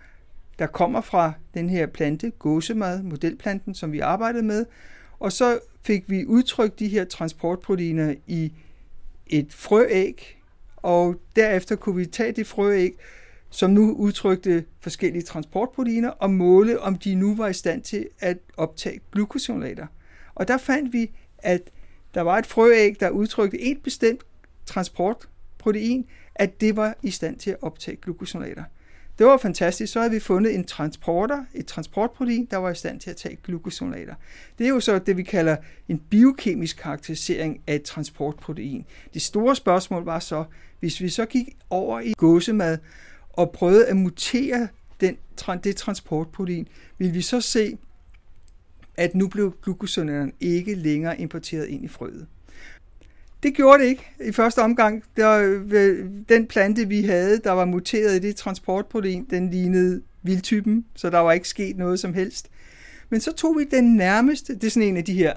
der 0.60 0.67
kommer 0.67 1.01
fra 1.01 1.33
den 1.53 1.69
her 1.69 1.86
plante, 1.86 2.31
gåsemad, 2.39 3.03
modelplanten, 3.03 3.75
som 3.75 3.91
vi 3.91 4.00
arbejdede 4.00 4.43
med, 4.43 4.65
og 5.19 5.31
så 5.31 5.60
fik 5.86 6.10
vi 6.10 6.25
udtrykt 6.25 6.79
de 6.79 6.88
her 6.88 7.05
transportproteiner 7.05 8.15
i 8.27 8.53
et 9.27 9.53
frøæg, 9.53 10.39
og 10.77 11.15
derefter 11.36 11.75
kunne 11.75 11.95
vi 11.95 12.05
tage 12.05 12.31
det 12.31 12.48
frøæg, 12.48 12.93
som 13.50 13.72
nu 13.72 13.93
udtrykte 13.93 14.65
forskellige 14.79 15.22
transportproteiner, 15.22 16.10
og 16.10 16.31
måle, 16.31 16.79
om 16.79 16.95
de 16.95 17.15
nu 17.15 17.36
var 17.36 17.48
i 17.48 17.53
stand 17.53 17.81
til 17.81 18.07
at 18.19 18.38
optage 18.57 19.00
glukosolater. 19.12 19.88
Og 20.36 20.48
der 20.48 20.57
fandt 20.57 20.93
vi, 20.93 21.12
at 21.38 21.62
der 22.13 22.22
var 22.22 22.38
et 22.38 22.45
frøæg, 22.45 23.00
der 23.00 23.10
udtrykte 23.10 23.62
et 23.62 23.83
bestemt 23.83 24.24
transportprotein, 24.65 26.05
at 26.36 26.62
det 26.62 26.75
var 26.75 26.95
i 27.01 27.12
stand 27.12 27.38
til 27.38 27.51
at 27.51 27.57
optage 27.62 27.98
glukosolater. 27.98 28.63
Det 29.17 29.25
var 29.25 29.38
fantastisk. 29.38 29.93
Så 29.93 30.00
havde 30.00 30.12
vi 30.12 30.20
fundet 30.20 30.55
en 30.55 30.63
transporter, 30.63 31.46
et 31.53 31.65
transportprotein, 31.65 32.48
der 32.51 32.58
var 32.58 32.70
i 32.70 32.75
stand 32.75 33.00
til 33.00 33.10
at 33.10 33.15
tage 33.15 33.38
glukosolater. 33.43 34.15
Det 34.58 34.65
er 34.65 34.70
jo 34.70 34.79
så 34.79 35.00
det, 35.00 35.17
vi 35.17 35.24
kalder 35.24 35.55
en 35.89 36.00
biokemisk 36.00 36.77
karakterisering 36.77 37.62
af 37.67 37.75
et 37.75 37.84
transportprotein. 37.84 38.86
Det 39.13 39.22
store 39.22 39.55
spørgsmål 39.55 40.05
var 40.05 40.20
så, 40.20 40.43
hvis 40.79 41.01
vi 41.01 41.10
så 41.10 41.25
gik 41.25 41.58
over 41.70 42.00
i 42.00 42.13
gåsemad 42.13 42.77
og 43.29 43.51
prøvede 43.51 43.88
at 43.88 43.96
mutere 43.96 44.67
den, 45.01 45.17
det 45.63 45.75
transportprotein, 45.75 46.67
ville 46.98 47.13
vi 47.13 47.22
så 47.22 47.41
se, 47.41 47.77
at 48.96 49.15
nu 49.15 49.27
blev 49.27 49.58
glucosinerne 49.63 50.32
ikke 50.39 50.75
længere 50.75 51.22
importeret 51.22 51.67
ind 51.67 51.86
i 51.86 51.88
frøet. 51.88 52.27
Det 53.43 53.53
gjorde 53.53 53.83
det 53.83 53.89
ikke 53.89 54.09
i 54.25 54.31
første 54.31 54.59
omgang. 54.59 55.03
Der, 55.17 55.57
øh, 55.71 56.05
den 56.29 56.47
plante, 56.47 56.88
vi 56.88 57.01
havde, 57.01 57.39
der 57.43 57.51
var 57.51 57.65
muteret 57.65 58.15
i 58.15 58.19
det 58.19 58.35
transportprotein, 58.35 59.27
den 59.29 59.50
lignede 59.50 60.01
vildtypen, 60.21 60.85
så 60.95 61.09
der 61.09 61.19
var 61.19 61.31
ikke 61.31 61.47
sket 61.47 61.77
noget 61.77 62.00
som 62.00 62.13
helst. 62.13 62.50
Men 63.09 63.21
så 63.21 63.33
tog 63.33 63.57
vi 63.57 63.63
den 63.63 63.95
nærmeste, 63.95 64.55
det 64.55 64.63
er 64.63 64.71
sådan 64.71 64.89
en 64.89 64.97
af 64.97 65.03
de 65.03 65.13
her 65.13 65.33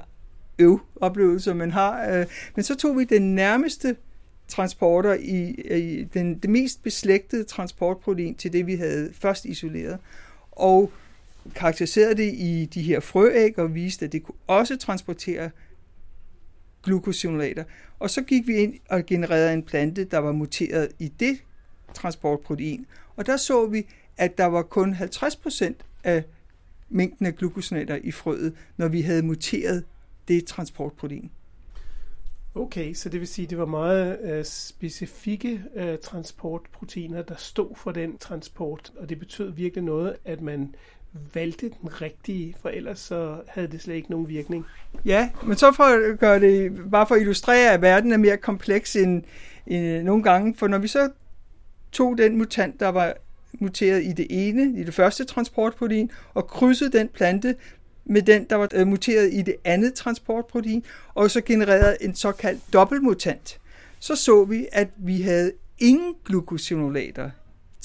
øv-oplevelser, 0.58 1.54
man 1.54 1.70
har, 1.70 2.10
øh, 2.10 2.26
men 2.54 2.64
så 2.64 2.74
tog 2.74 2.98
vi 2.98 3.04
den 3.04 3.34
nærmeste 3.34 3.96
transporter 4.48 5.14
i, 5.14 5.50
i 5.76 6.04
den, 6.04 6.38
det 6.38 6.50
mest 6.50 6.82
beslægtede 6.82 7.44
transportprotein 7.44 8.34
til 8.34 8.52
det, 8.52 8.66
vi 8.66 8.76
havde 8.76 9.10
først 9.20 9.44
isoleret, 9.44 9.98
og 10.52 10.92
karakteriserede 11.54 12.14
det 12.14 12.32
i 12.34 12.68
de 12.74 12.82
her 12.82 13.00
frøæg 13.00 13.58
og 13.58 13.74
viste, 13.74 14.04
at 14.04 14.12
det 14.12 14.22
kunne 14.22 14.38
også 14.46 14.76
transportere 14.76 15.50
glukosinolater. 16.86 17.64
Og 17.98 18.10
så 18.10 18.22
gik 18.22 18.46
vi 18.46 18.56
ind 18.56 18.74
og 18.90 19.06
genererede 19.06 19.52
en 19.52 19.62
plante, 19.62 20.04
der 20.04 20.18
var 20.18 20.32
muteret 20.32 20.88
i 20.98 21.08
det 21.08 21.38
transportprotein. 21.94 22.86
Og 23.16 23.26
der 23.26 23.36
så 23.36 23.66
vi, 23.66 23.86
at 24.16 24.38
der 24.38 24.44
var 24.44 24.62
kun 24.62 24.94
50% 24.94 25.72
af 26.04 26.24
mængden 26.88 27.26
af 27.26 27.36
glukosinater 27.36 27.98
i 28.04 28.10
frøet, 28.10 28.54
når 28.76 28.88
vi 28.88 29.00
havde 29.00 29.22
muteret 29.22 29.84
det 30.28 30.46
transportprotein. 30.46 31.30
Okay, 32.54 32.94
så 32.94 33.08
det 33.08 33.20
vil 33.20 33.28
sige, 33.28 33.46
at 33.46 33.50
det 33.50 33.58
var 33.58 33.66
meget 33.66 34.20
øh, 34.20 34.44
specifikke 34.44 35.62
øh, 35.74 35.98
transportproteiner, 35.98 37.22
der 37.22 37.34
stod 37.36 37.76
for 37.76 37.92
den 37.92 38.18
transport, 38.18 38.92
og 38.96 39.08
det 39.08 39.18
betød 39.18 39.52
virkelig 39.52 39.84
noget, 39.84 40.16
at 40.24 40.40
man 40.40 40.74
valgte 41.34 41.70
den 41.82 42.00
rigtige, 42.02 42.56
for 42.62 42.68
ellers 42.68 42.98
så 42.98 43.36
havde 43.48 43.68
det 43.68 43.82
slet 43.82 43.94
ikke 43.94 44.10
nogen 44.10 44.28
virkning. 44.28 44.64
Ja, 45.04 45.30
men 45.46 45.56
så 45.56 45.72
for 45.72 45.84
at 45.84 46.18
gøre 46.18 46.40
det, 46.40 46.72
bare 46.90 47.06
for 47.06 47.14
at 47.14 47.20
illustrere, 47.20 47.72
at 47.72 47.82
verden 47.82 48.12
er 48.12 48.16
mere 48.16 48.36
kompleks 48.36 48.96
end, 48.96 49.22
end 49.66 49.86
øh, 49.86 50.02
nogle 50.02 50.22
gange, 50.22 50.54
for 50.54 50.66
når 50.66 50.78
vi 50.78 50.88
så 50.88 51.10
tog 51.92 52.18
den 52.18 52.38
mutant, 52.38 52.80
der 52.80 52.88
var 52.88 53.14
muteret 53.52 54.04
i 54.04 54.12
det 54.12 54.26
ene, 54.30 54.80
i 54.80 54.84
det 54.84 54.94
første 54.94 55.24
transportprotein, 55.24 56.10
og 56.34 56.46
krydsede 56.46 56.98
den 56.98 57.08
plante 57.08 57.54
med 58.04 58.22
den, 58.22 58.44
der 58.50 58.56
var 58.56 58.68
øh, 58.74 58.86
muteret 58.86 59.32
i 59.32 59.42
det 59.42 59.56
andet 59.64 59.94
transportprotein, 59.94 60.84
og 61.14 61.30
så 61.30 61.40
genererede 61.40 61.96
en 62.00 62.14
såkaldt 62.14 62.72
dobbeltmutant, 62.72 63.58
så 63.98 64.16
så 64.16 64.44
vi, 64.44 64.66
at 64.72 64.88
vi 64.96 65.22
havde 65.22 65.52
ingen 65.78 66.14
glukosinolater 66.24 67.30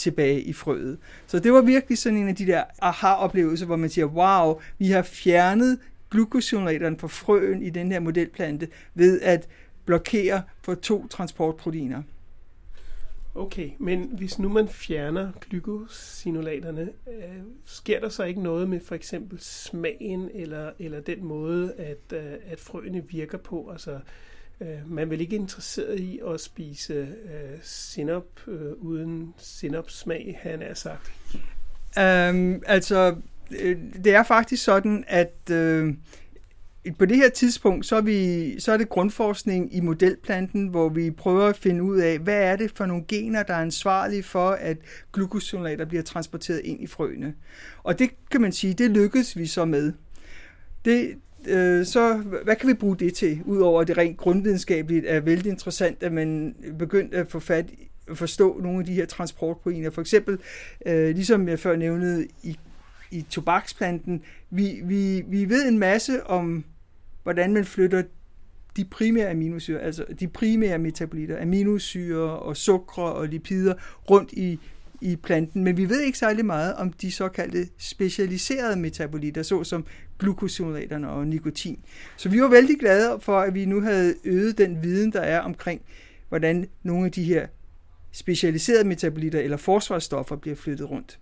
tilbage 0.01 0.41
i 0.41 0.53
frøet. 0.53 0.97
Så 1.27 1.39
det 1.39 1.53
var 1.53 1.61
virkelig 1.61 1.97
sådan 1.97 2.17
en 2.17 2.27
af 2.27 2.35
de 2.35 2.47
der 2.47 2.63
aha-oplevelser, 2.81 3.65
hvor 3.65 3.75
man 3.75 3.89
siger, 3.89 4.05
wow, 4.05 4.59
vi 4.77 4.87
har 4.87 5.01
fjernet 5.01 5.79
glukosinolaterne 6.09 6.97
fra 6.97 7.07
frøen 7.07 7.63
i 7.63 7.69
den 7.69 7.91
her 7.91 7.99
modelplante 7.99 8.67
ved 8.93 9.21
at 9.21 9.47
blokere 9.85 10.41
for 10.61 10.75
to 10.75 11.07
transportproteiner. 11.07 12.01
Okay, 13.35 13.69
men 13.79 14.09
hvis 14.17 14.39
nu 14.39 14.49
man 14.49 14.67
fjerner 14.67 15.31
glykosinolaterne, 15.49 16.89
øh, 17.07 17.41
sker 17.65 17.99
der 17.99 18.09
så 18.09 18.23
ikke 18.23 18.41
noget 18.41 18.69
med 18.69 18.79
for 18.79 18.95
eksempel 18.95 19.39
smagen 19.39 20.29
eller, 20.33 20.71
eller 20.79 20.99
den 21.01 21.23
måde, 21.23 21.73
at, 21.73 22.13
øh, 22.13 22.33
at 22.45 22.59
frøene 22.59 23.03
virker 23.09 23.37
på? 23.37 23.69
Altså, 23.71 23.99
Øh, 24.61 24.91
man 24.91 25.03
er 25.03 25.09
vel 25.09 25.21
ikke 25.21 25.35
interesseret 25.35 25.99
i 25.99 26.19
at 26.33 26.41
spise 26.41 26.93
øh, 26.93 27.59
sinop 27.61 28.47
øh, 28.47 28.71
uden 28.77 29.33
sinopsmag, 29.37 30.39
han 30.41 30.61
er 30.61 30.73
sagt? 30.73 31.11
Um, 31.97 32.63
altså, 32.65 33.15
øh, 33.59 33.77
det 34.03 34.13
er 34.13 34.23
faktisk 34.23 34.63
sådan, 34.63 35.03
at 35.07 35.49
øh, 35.51 35.93
på 36.99 37.05
det 37.05 37.17
her 37.17 37.29
tidspunkt, 37.29 37.85
så 37.85 37.95
er, 37.95 38.01
vi, 38.01 38.59
så 38.59 38.71
er 38.71 38.77
det 38.77 38.89
grundforskning 38.89 39.75
i 39.75 39.79
modelplanten, 39.79 40.67
hvor 40.67 40.89
vi 40.89 41.11
prøver 41.11 41.45
at 41.45 41.57
finde 41.57 41.83
ud 41.83 41.97
af, 41.97 42.19
hvad 42.19 42.41
er 42.41 42.55
det 42.55 42.71
for 42.75 42.85
nogle 42.85 43.03
gener, 43.07 43.43
der 43.43 43.53
er 43.53 43.61
ansvarlige 43.61 44.23
for, 44.23 44.49
at 44.49 44.77
glukosolater 45.13 45.85
bliver 45.85 46.03
transporteret 46.03 46.61
ind 46.63 46.83
i 46.83 46.87
frøene. 46.87 47.33
Og 47.83 47.99
det 47.99 48.09
kan 48.31 48.41
man 48.41 48.51
sige, 48.51 48.73
det 48.73 48.91
lykkedes 48.91 49.37
vi 49.37 49.45
så 49.45 49.65
med. 49.65 49.93
Det, 50.85 51.15
øh, 51.47 51.85
så 51.85 52.13
hvad 52.43 52.55
kan 52.55 52.69
vi 52.69 52.73
bruge 52.73 52.97
det 52.97 53.13
til, 53.13 53.41
udover 53.45 53.83
det 53.83 53.97
rent 53.97 54.17
grundvidenskabeligt 54.17 55.05
er 55.07 55.19
vældig 55.19 55.51
interessant, 55.51 56.03
at 56.03 56.11
man 56.11 56.55
begyndte 56.79 57.17
at 57.17 57.27
få 57.27 57.39
fat 57.39 57.65
at 58.07 58.17
forstå 58.17 58.59
nogle 58.59 58.79
af 58.79 58.85
de 58.85 58.93
her 58.93 59.05
transportproteiner. 59.05 59.89
For 59.89 60.01
eksempel, 60.01 60.37
øh, 60.85 61.15
ligesom 61.15 61.47
jeg 61.47 61.59
før 61.59 61.75
nævnede 61.75 62.27
i, 62.43 62.57
i 63.11 63.25
tobaksplanten, 63.29 64.21
vi, 64.49 64.81
vi, 64.83 65.23
vi 65.27 65.49
ved 65.49 65.67
en 65.67 65.79
masse 65.79 66.27
om, 66.27 66.63
hvordan 67.23 67.53
man 67.53 67.65
flytter 67.65 68.03
de 68.77 68.85
primære 68.85 69.29
aminosyre, 69.29 69.79
altså 69.79 70.05
de 70.19 70.27
primære 70.27 70.77
metabolitter, 70.77 71.41
aminosyre 71.41 72.39
og 72.39 72.57
sukre 72.57 73.03
og 73.03 73.27
lipider 73.27 73.73
rundt 74.09 74.31
i 74.33 74.59
i 75.01 75.15
planten, 75.15 75.63
men 75.63 75.77
vi 75.77 75.89
ved 75.89 76.01
ikke 76.01 76.17
særlig 76.17 76.45
meget 76.45 76.75
om 76.75 76.93
de 76.93 77.11
såkaldte 77.11 77.67
specialiserede 77.77 78.79
metabolitter, 78.79 79.43
såsom 79.43 79.85
glukosinolaterne 80.21 81.09
og 81.09 81.27
nikotin. 81.27 81.79
Så 82.17 82.29
vi 82.29 82.41
var 82.41 82.47
vældig 82.47 82.79
glade 82.79 83.19
for, 83.19 83.39
at 83.39 83.53
vi 83.53 83.65
nu 83.65 83.81
havde 83.81 84.15
øget 84.23 84.57
den 84.57 84.83
viden, 84.83 85.13
der 85.13 85.21
er 85.21 85.39
omkring, 85.39 85.81
hvordan 86.29 86.67
nogle 86.83 87.05
af 87.05 87.11
de 87.11 87.23
her 87.23 87.47
specialiserede 88.11 88.83
metabolitter 88.83 89.39
eller 89.39 89.57
forsvarsstoffer 89.57 90.35
bliver 90.35 90.55
flyttet 90.55 90.89
rundt. 90.89 91.19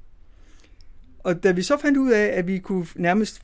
Og 1.20 1.44
da 1.44 1.52
vi 1.52 1.62
så 1.62 1.78
fandt 1.78 1.98
ud 1.98 2.12
af, 2.12 2.26
at 2.26 2.48
vi 2.48 2.60
kunne 2.60 2.88
nærmest 2.96 3.42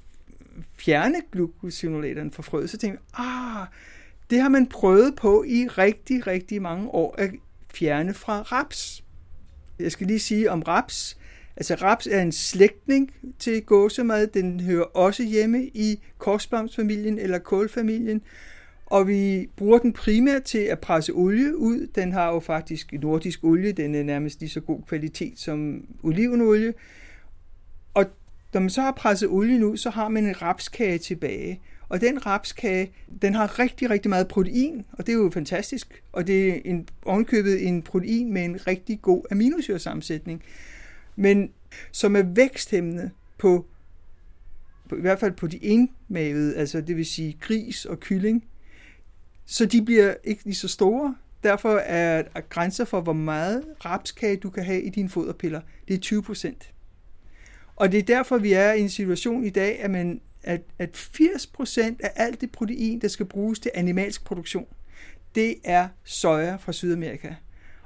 fjerne 0.77 1.15
glukosinolaterne 1.31 2.31
fra 2.31 2.43
frøet, 2.43 2.69
så 2.69 2.77
tænkte 2.77 3.01
vi, 3.01 3.05
ah, 3.13 3.67
det 4.29 4.41
har 4.41 4.49
man 4.49 4.67
prøvet 4.67 5.15
på 5.15 5.43
i 5.43 5.67
rigtig, 5.67 6.27
rigtig 6.27 6.61
mange 6.61 6.89
år 6.89 7.15
at 7.17 7.31
fjerne 7.73 8.13
fra 8.13 8.41
raps. 8.41 9.03
Jeg 9.79 9.91
skal 9.91 10.07
lige 10.07 10.19
sige 10.19 10.51
om 10.51 10.61
raps. 10.61 11.17
Altså 11.57 11.75
raps 11.75 12.07
er 12.07 12.21
en 12.21 12.31
slægtning 12.31 13.11
til 13.39 13.61
gåsemad. 13.61 14.27
Den 14.27 14.59
hører 14.59 14.83
også 14.83 15.23
hjemme 15.23 15.65
i 15.65 15.99
korsbamsfamilien 16.17 17.19
eller 17.19 17.39
kålfamilien. 17.39 18.21
Og 18.85 19.07
vi 19.07 19.49
bruger 19.55 19.77
den 19.77 19.93
primært 19.93 20.43
til 20.43 20.57
at 20.57 20.79
presse 20.79 21.11
olie 21.11 21.57
ud. 21.57 21.87
Den 21.95 22.11
har 22.11 22.33
jo 22.33 22.39
faktisk 22.39 22.93
nordisk 22.93 23.43
olie. 23.43 23.71
Den 23.71 23.95
er 23.95 24.03
nærmest 24.03 24.39
lige 24.39 24.49
så 24.49 24.59
god 24.59 24.81
kvalitet 24.87 25.39
som 25.39 25.85
olivenolie. 26.03 26.73
Og 27.93 28.05
når 28.53 28.61
man 28.61 28.69
så 28.69 28.81
har 28.81 28.91
presset 28.91 29.29
olien 29.29 29.63
ud, 29.63 29.77
så 29.77 29.89
har 29.89 30.07
man 30.07 30.25
en 30.25 30.41
rapskage 30.41 30.97
tilbage. 30.97 31.61
Og 31.89 32.01
den 32.01 32.25
rapskage, 32.25 32.91
den 33.21 33.35
har 33.35 33.59
rigtig, 33.59 33.89
rigtig 33.89 34.09
meget 34.09 34.27
protein, 34.27 34.85
og 34.91 35.07
det 35.07 35.13
er 35.13 35.17
jo 35.17 35.31
fantastisk. 35.33 36.03
Og 36.11 36.27
det 36.27 36.49
er 36.49 36.59
en, 36.65 36.87
ovenkøbet 37.05 37.67
en 37.67 37.81
protein 37.81 38.33
med 38.33 38.45
en 38.45 38.67
rigtig 38.67 39.01
god 39.01 39.23
aminosyresammensætning. 39.31 40.43
Men 41.15 41.51
som 41.91 42.15
er 42.15 42.23
væksthæmmende 42.23 43.11
på, 43.37 43.65
på 44.89 44.95
i 44.95 45.01
hvert 45.01 45.19
fald 45.19 45.31
på 45.31 45.47
de 45.47 45.59
enmavede, 45.65 46.55
altså 46.55 46.81
det 46.81 46.97
vil 46.97 47.05
sige 47.05 47.37
gris 47.41 47.85
og 47.85 47.99
kylling. 47.99 48.45
Så 49.45 49.65
de 49.65 49.81
bliver 49.81 50.13
ikke 50.23 50.43
lige 50.43 50.55
så 50.55 50.67
store. 50.67 51.15
Derfor 51.43 51.77
er 51.77 52.21
der 52.21 52.41
grænser 52.41 52.85
for, 52.85 53.01
hvor 53.01 53.13
meget 53.13 53.63
rapskage 53.85 54.37
du 54.37 54.49
kan 54.49 54.63
have 54.63 54.81
i 54.81 54.89
dine 54.89 55.09
foderpiller. 55.09 55.61
Det 55.87 55.93
er 55.93 55.99
20 55.99 56.23
procent. 56.23 56.73
Og 57.75 57.91
det 57.91 57.97
er 57.97 58.03
derfor, 58.03 58.37
vi 58.37 58.53
er 58.53 58.73
i 58.73 58.81
en 58.81 58.89
situation 58.89 59.43
i 59.43 59.49
dag, 59.49 59.79
at 59.79 59.91
man 59.91 60.21
at, 60.45 60.61
at 60.79 60.97
80% 61.19 61.79
af 61.99 62.11
alt 62.15 62.41
det 62.41 62.51
protein, 62.51 63.01
der 63.01 63.07
skal 63.07 63.25
bruges 63.25 63.59
til 63.59 63.71
animalsk 63.73 64.25
produktion, 64.25 64.65
det 65.35 65.55
er 65.63 65.87
soja 66.03 66.55
fra 66.55 66.71
Sydamerika. 66.71 67.33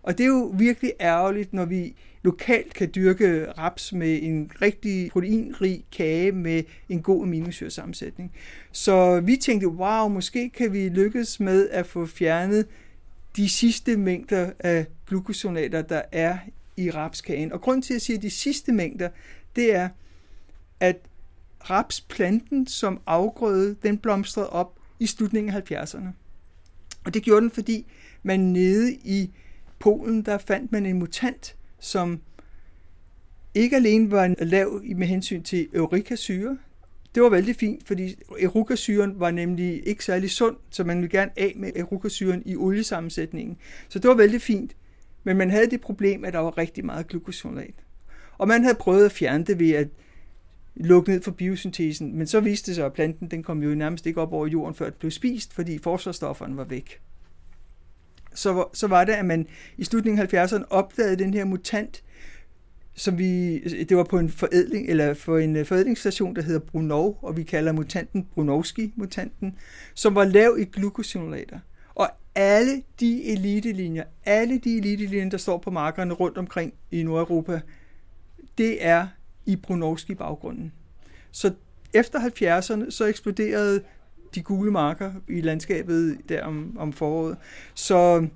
Og 0.02 0.18
det 0.18 0.24
er 0.24 0.28
jo 0.28 0.54
virkelig 0.58 0.94
ærgerligt, 1.00 1.54
når 1.54 1.66
vi 1.66 1.96
lokalt 2.24 2.74
kan 2.74 2.92
dyrke 2.96 3.52
raps 3.52 3.94
med 3.94 4.20
en 4.22 4.52
rigtig 4.62 5.12
proteinrig 5.12 5.84
kage 5.92 6.32
med 6.32 6.64
en 6.90 7.02
god 7.02 7.24
aminosyresammensætning. 7.24 8.32
Så 8.72 9.20
vi 9.20 9.36
tænkte, 9.36 9.68
wow, 9.68 10.08
måske 10.08 10.50
kan 10.50 10.74
vi 10.74 10.90
lykkes 10.90 11.40
med 11.40 11.70
at 11.70 11.88
få 11.88 12.06
fjernet 12.06 12.66
de 13.36 13.50
sidste 13.50 13.98
mængder 13.98 14.52
af 14.60 14.86
glukosonater, 15.08 15.82
der 15.82 16.02
er 16.12 16.38
i 16.78 16.92
rapskagen. 16.92 17.52
Og 17.52 17.62
grund 17.62 17.84
til, 17.84 17.94
at 17.94 17.96
jeg 17.96 18.02
siger 18.02 18.20
de 18.20 18.30
sidste 18.30 18.72
mængder, 18.72 19.10
det 19.56 19.76
er, 19.76 19.90
at 20.80 20.98
rapsplanten 21.70 22.68
som 22.68 23.02
afgrøde, 23.06 23.76
den 23.84 23.98
blomstrede 23.98 24.50
op 24.50 24.80
i 25.00 25.06
slutningen 25.06 25.56
af 25.56 25.72
70'erne. 25.72 26.08
Og 27.06 27.14
det 27.14 27.24
gjorde 27.24 27.42
den, 27.42 27.52
fordi 27.52 27.86
man 28.24 28.40
nede 28.40 28.94
i 28.94 29.32
Polen, 29.80 30.22
der 30.22 30.38
fandt 30.38 30.72
man 30.72 30.86
en 30.86 31.00
mutant, 31.00 31.56
som 31.80 32.22
ikke 33.56 33.76
alene 33.76 34.12
var 34.12 34.36
lav 34.40 34.82
med 34.96 35.08
hensyn 35.08 35.44
til 35.44 35.68
eurikasyre. 35.74 36.58
Det 37.16 37.24
var 37.24 37.30
vældig 37.30 37.56
fint, 37.56 37.88
fordi 37.88 38.16
erukasyren 38.40 39.20
var 39.20 39.32
nemlig 39.32 39.88
ikke 39.88 40.06
særlig 40.06 40.30
sund, 40.30 40.56
så 40.70 40.84
man 40.84 40.98
ville 40.98 41.20
gerne 41.20 41.32
af 41.38 41.54
med 41.56 41.72
erukasyren 41.76 42.44
i 42.46 42.56
oliesammensætningen. 42.56 43.58
Så 43.90 44.00
det 44.00 44.10
var 44.10 44.16
vældig 44.16 44.42
fint. 44.42 44.76
Men 45.24 45.38
man 45.38 45.50
havde 45.50 45.70
det 45.70 45.82
problem, 45.82 46.26
at 46.26 46.34
der 46.34 46.40
var 46.40 46.58
rigtig 46.58 46.86
meget 46.86 47.08
glukosinolat. 47.08 47.74
Og 48.38 48.48
man 48.48 48.64
havde 48.64 48.76
prøvet 48.76 49.06
at 49.06 49.12
fjerne 49.12 49.44
det 49.44 49.60
ved 49.60 49.72
at 49.72 49.88
lukke 50.76 51.12
ned 51.12 51.22
for 51.22 51.32
biosyntesen, 51.32 52.18
men 52.18 52.28
så 52.28 52.40
viste 52.40 52.68
det 52.68 52.76
sig, 52.76 52.86
at 52.86 52.94
planten 52.94 53.32
den 53.32 53.44
kom 53.44 53.64
jo 53.64 53.76
nærmest 53.76 54.06
ikke 54.06 54.22
op 54.22 54.34
over 54.34 54.48
jorden, 54.48 54.76
før 54.76 54.86
det 54.86 54.96
blev 54.96 55.12
spist, 55.12 55.54
fordi 55.54 55.78
forsvarsstofferne 55.78 56.58
var 56.58 56.64
væk. 56.64 57.02
Så, 58.34 58.66
så 58.74 58.88
var 58.88 59.04
det, 59.04 59.14
at 59.14 59.26
man 59.26 59.48
i 59.78 59.84
slutningen 59.84 60.20
af 60.20 60.48
70'erne 60.48 60.64
opdagede 60.70 61.16
den 61.16 61.34
her 61.34 61.46
mutant, 61.46 62.04
som 62.96 63.18
vi, 63.18 63.60
det 63.60 63.98
var 63.98 64.04
på 64.04 64.20
en 64.20 64.30
forædling, 64.30 64.90
eller 64.90 65.14
for 65.14 65.38
en 65.38 65.56
øh, 65.56 65.66
forædlingsstation, 65.66 66.36
der 66.36 66.42
hedder 66.42 66.60
Brunov, 66.60 67.20
og 67.22 67.38
vi 67.38 67.44
kalder 67.44 67.72
mutanten 67.72 68.28
Brunowski-mutanten, 68.36 69.56
som 69.94 70.16
var 70.16 70.26
lav 70.26 70.56
i 70.60 70.64
glukosinolater. 70.64 71.60
Og 71.96 72.10
alle 72.36 72.84
de 73.00 73.26
elitelinjer, 73.26 74.04
alle 74.26 74.58
de 74.58 74.78
elitelinjer, 74.78 75.30
der 75.30 75.38
står 75.38 75.58
på 75.58 75.72
markerne 75.72 76.14
rundt 76.14 76.38
omkring 76.38 76.74
i 76.92 77.04
Nordeuropa, 77.04 77.62
det 78.58 78.86
er 78.86 79.08
i 79.46 79.56
Brunowski-baggrunden. 79.56 80.72
Så 81.32 81.54
efter 81.94 82.20
70'erne, 82.20 82.92
så 82.92 83.06
eksploderede 83.06 83.82
de 84.36 84.42
gule 84.42 84.72
marker 84.72 85.12
i 85.28 85.42
landskabet 85.42 86.18
der 86.30 86.44
om, 86.44 86.78
om 86.80 86.94
foråret. 86.94 87.38
Så, 87.74 88.28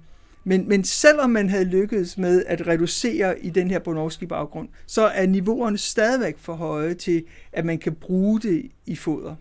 men, 0.44 0.70
men 0.70 0.84
selvom 0.84 1.30
man 1.30 1.50
havde 1.50 1.66
lykkedes 1.66 2.18
med 2.18 2.46
at 2.46 2.68
reducere 2.68 3.40
i 3.40 3.50
den 3.50 3.72
her 3.72 3.80
Brunowski 3.80 4.26
baggrund, 4.26 4.70
så 4.86 5.02
er 5.02 5.26
niveauerne 5.26 5.78
stadigvæk 5.78 6.38
for 6.38 6.54
høje 6.54 6.94
til, 6.94 7.24
at 7.52 7.66
man 7.66 7.78
kan 7.78 7.96
bruge 7.96 8.40
det 8.40 8.72
i 8.86 8.96
foder. 8.96 9.36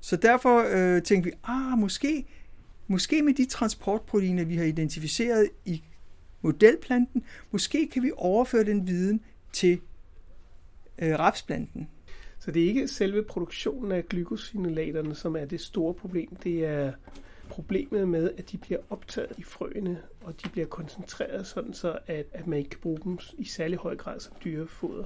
Så 0.00 0.16
derfor 0.16 0.64
øh, 0.70 1.02
tænkte 1.02 1.30
vi, 1.30 1.36
ah, 1.44 1.78
måske, 1.78 2.26
måske 2.86 3.22
med 3.22 3.34
de 3.34 3.44
transportproteiner, 3.44 4.44
vi 4.44 4.56
har 4.56 4.64
identificeret 4.64 5.48
i 5.64 5.82
modelplanten, 6.42 7.22
måske 7.50 7.88
kan 7.92 8.02
vi 8.02 8.10
overføre 8.16 8.64
den 8.64 8.86
viden 8.86 9.20
til 9.52 9.80
øh, 10.98 11.18
rapsplanten. 11.18 11.88
Så 12.48 12.52
det 12.52 12.62
er 12.62 12.68
ikke 12.68 12.88
selve 12.88 13.22
produktionen 13.22 13.92
af 13.92 14.08
glykosinolaterne, 14.08 15.14
som 15.14 15.36
er 15.36 15.44
det 15.44 15.60
store 15.60 15.94
problem. 15.94 16.36
Det 16.44 16.64
er 16.66 16.92
problemet 17.48 18.08
med, 18.08 18.30
at 18.38 18.52
de 18.52 18.58
bliver 18.58 18.80
optaget 18.90 19.30
i 19.38 19.42
frøene, 19.42 19.98
og 20.20 20.34
de 20.44 20.48
bliver 20.48 20.66
koncentreret 20.66 21.46
sådan 21.46 21.74
så, 21.74 21.98
at, 22.06 22.26
at 22.32 22.46
man 22.46 22.58
ikke 22.58 22.70
kan 22.70 22.80
bruge 22.82 22.98
dem 23.04 23.18
i 23.38 23.44
særlig 23.44 23.78
høj 23.78 23.96
grad 23.96 24.20
som 24.20 24.32
dyrefoder. 24.44 25.04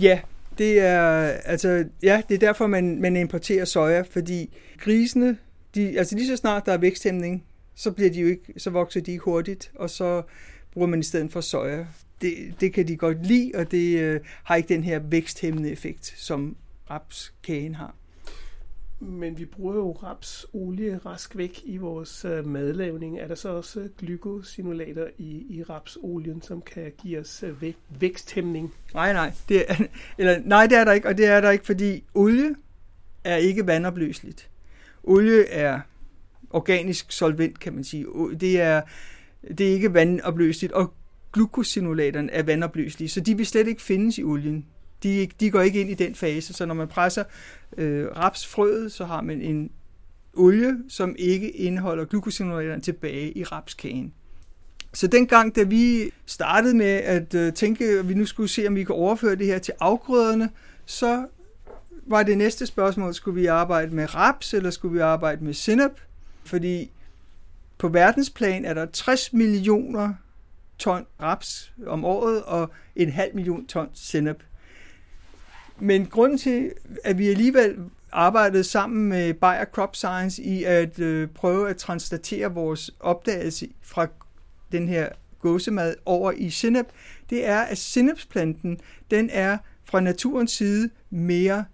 Ja, 0.00 0.20
det 0.58 0.80
er, 0.80 1.10
altså, 1.44 1.84
ja, 2.02 2.22
det 2.28 2.34
er 2.34 2.38
derfor, 2.38 2.66
man, 2.66 3.00
man 3.00 3.16
importerer 3.16 3.64
soja, 3.64 4.00
fordi 4.00 4.56
grisene, 4.78 5.38
de, 5.74 5.98
altså 5.98 6.16
lige 6.16 6.28
så 6.28 6.36
snart 6.36 6.66
der 6.66 6.72
er 6.72 6.78
væksthæmning, 6.78 7.44
så, 7.74 7.90
bliver 7.90 8.10
de 8.10 8.20
jo 8.20 8.26
ikke, 8.26 8.54
så 8.56 8.70
vokser 8.70 9.00
de 9.00 9.10
ikke 9.10 9.24
hurtigt, 9.24 9.72
og 9.74 9.90
så 9.90 10.22
bruger 10.72 10.88
man 10.88 11.00
i 11.00 11.02
stedet 11.02 11.32
for 11.32 11.40
soja 11.40 11.86
det, 12.20 12.60
det 12.60 12.72
kan 12.72 12.88
de 12.88 12.96
godt 12.96 13.26
lide, 13.26 13.52
og 13.54 13.70
det 13.70 13.98
øh, 13.98 14.20
har 14.44 14.56
ikke 14.56 14.74
den 14.74 14.84
her 14.84 14.98
væksthæmmende 14.98 15.70
effekt, 15.70 16.14
som 16.16 16.56
rapskagen 16.90 17.74
har. 17.74 17.94
Men 19.00 19.38
vi 19.38 19.44
bruger 19.44 19.74
jo 19.74 19.92
rapsolie 19.92 21.00
rask 21.06 21.36
væk 21.36 21.60
i 21.64 21.76
vores 21.76 22.24
øh, 22.24 22.46
madlavning. 22.46 23.18
Er 23.18 23.28
der 23.28 23.34
så 23.34 23.48
også 23.48 23.88
glykosinolater 23.98 25.06
i, 25.18 25.46
i 25.50 25.62
rapsolien, 25.62 26.42
som 26.42 26.62
kan 26.62 26.92
give 27.02 27.20
os 27.20 27.42
øh, 27.42 27.62
væk, 27.62 27.76
væksthæmning? 28.00 28.74
Nej, 28.94 29.12
nej. 29.12 29.32
Det 29.48 29.64
er, 29.68 29.74
eller, 30.18 30.40
nej, 30.44 30.66
det 30.66 30.78
er 30.78 30.84
der 30.84 30.92
ikke, 30.92 31.08
og 31.08 31.18
det 31.18 31.26
er 31.26 31.40
der 31.40 31.50
ikke, 31.50 31.66
fordi 31.66 32.04
olie 32.14 32.54
er 33.24 33.36
ikke 33.36 33.66
vandopløseligt. 33.66 34.50
Olie 35.02 35.48
er 35.48 35.80
organisk 36.50 37.12
solvent, 37.12 37.60
kan 37.60 37.72
man 37.72 37.84
sige. 37.84 38.06
Det 38.40 38.60
er, 38.60 38.82
det 39.58 39.68
er 39.68 39.72
ikke 39.72 39.94
vandopløseligt, 39.94 40.72
og 40.72 40.92
glukosinolaterne 41.32 42.32
er 42.32 42.42
vandopløselige, 42.42 43.08
så 43.08 43.20
de 43.20 43.36
vil 43.36 43.46
slet 43.46 43.68
ikke 43.68 43.82
findes 43.82 44.18
i 44.18 44.22
olien. 44.22 44.66
De, 45.02 45.28
de 45.40 45.50
går 45.50 45.60
ikke 45.60 45.80
ind 45.80 45.90
i 45.90 45.94
den 45.94 46.14
fase, 46.14 46.52
så 46.52 46.66
når 46.66 46.74
man 46.74 46.88
presser 46.88 47.24
øh, 47.76 48.06
rapsfrøet, 48.06 48.92
så 48.92 49.04
har 49.04 49.22
man 49.22 49.40
en 49.40 49.70
olie, 50.34 50.76
som 50.88 51.14
ikke 51.18 51.50
indeholder 51.50 52.04
glukosinolaterne 52.04 52.82
tilbage 52.82 53.38
i 53.38 53.44
rapskagen. 53.44 54.12
Så 54.94 55.06
dengang, 55.06 55.56
da 55.56 55.62
vi 55.62 56.10
startede 56.26 56.76
med 56.76 56.86
at 56.86 57.34
øh, 57.34 57.52
tænke, 57.52 57.84
at 57.84 58.08
vi 58.08 58.14
nu 58.14 58.26
skulle 58.26 58.48
se, 58.48 58.66
om 58.66 58.76
vi 58.76 58.84
kan 58.84 58.94
overføre 58.94 59.36
det 59.36 59.46
her 59.46 59.58
til 59.58 59.74
afgrøderne, 59.80 60.50
så 60.86 61.26
var 62.06 62.22
det 62.22 62.38
næste 62.38 62.66
spørgsmål, 62.66 63.14
skulle 63.14 63.40
vi 63.40 63.46
arbejde 63.46 63.94
med 63.94 64.14
raps, 64.14 64.54
eller 64.54 64.70
skulle 64.70 64.94
vi 64.94 65.00
arbejde 65.00 65.44
med 65.44 65.54
sinap? 65.54 65.90
Fordi 66.44 66.90
på 67.78 67.88
verdensplan 67.88 68.64
er 68.64 68.74
der 68.74 68.86
60 68.86 69.32
millioner 69.32 70.14
ton 70.78 71.06
raps 71.22 71.72
om 71.86 72.04
året 72.04 72.42
og 72.42 72.70
en 72.96 73.10
halv 73.10 73.34
million 73.34 73.66
ton 73.66 73.88
sennep. 73.94 74.42
Men 75.78 76.06
grunden 76.06 76.38
til, 76.38 76.72
at 77.04 77.18
vi 77.18 77.28
alligevel 77.28 77.76
arbejdede 78.12 78.64
sammen 78.64 79.08
med 79.08 79.34
Bayer 79.34 79.64
Crop 79.64 79.96
Science 79.96 80.42
i 80.42 80.64
at 80.64 80.98
øh, 80.98 81.28
prøve 81.28 81.70
at 81.70 81.76
translatere 81.76 82.54
vores 82.54 82.90
opdagelse 83.00 83.68
fra 83.82 84.06
den 84.72 84.88
her 84.88 85.08
gåsemad 85.38 85.94
over 86.04 86.32
i 86.32 86.50
sennep, 86.50 86.86
det 87.30 87.46
er, 87.46 87.60
at 87.60 87.78
sennepsplanten, 87.78 88.80
den 89.10 89.30
er 89.32 89.58
fra 89.84 90.00
naturens 90.00 90.50
side 90.50 90.90
mere 91.10 91.64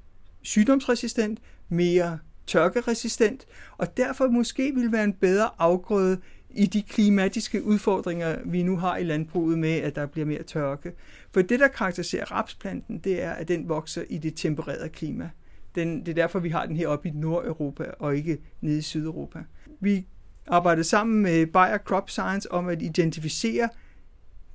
sygdomsresistent, 0.42 1.38
mere 1.68 2.18
tørkeresistent, 2.46 3.46
og 3.76 3.96
derfor 3.96 4.28
måske 4.28 4.72
vil 4.74 4.92
være 4.92 5.04
en 5.04 5.12
bedre 5.12 5.50
afgrøde 5.58 6.20
i 6.56 6.66
de 6.66 6.82
klimatiske 6.82 7.64
udfordringer, 7.64 8.38
vi 8.44 8.62
nu 8.62 8.76
har 8.76 8.96
i 8.96 9.04
landbruget 9.04 9.58
med, 9.58 9.72
at 9.72 9.96
der 9.96 10.06
bliver 10.06 10.26
mere 10.26 10.42
tørke. 10.42 10.92
For 11.32 11.42
det, 11.42 11.60
der 11.60 11.68
karakteriserer 11.68 12.32
rapsplanten, 12.32 12.98
det 12.98 13.22
er, 13.22 13.30
at 13.30 13.48
den 13.48 13.68
vokser 13.68 14.02
i 14.08 14.18
det 14.18 14.34
tempererede 14.36 14.88
klima. 14.88 15.30
Den, 15.74 16.00
det 16.00 16.08
er 16.08 16.14
derfor, 16.14 16.38
vi 16.38 16.48
har 16.48 16.66
den 16.66 16.76
her 16.76 16.88
oppe 16.88 17.08
i 17.08 17.12
Nordeuropa 17.14 17.84
og 17.98 18.16
ikke 18.16 18.38
nede 18.60 18.78
i 18.78 18.82
Sydeuropa. 18.82 19.38
Vi 19.80 20.06
arbejdede 20.46 20.84
sammen 20.84 21.22
med 21.22 21.46
Bayer 21.46 21.78
Crop 21.78 22.10
Science 22.10 22.52
om 22.52 22.68
at 22.68 22.82
identificere 22.82 23.68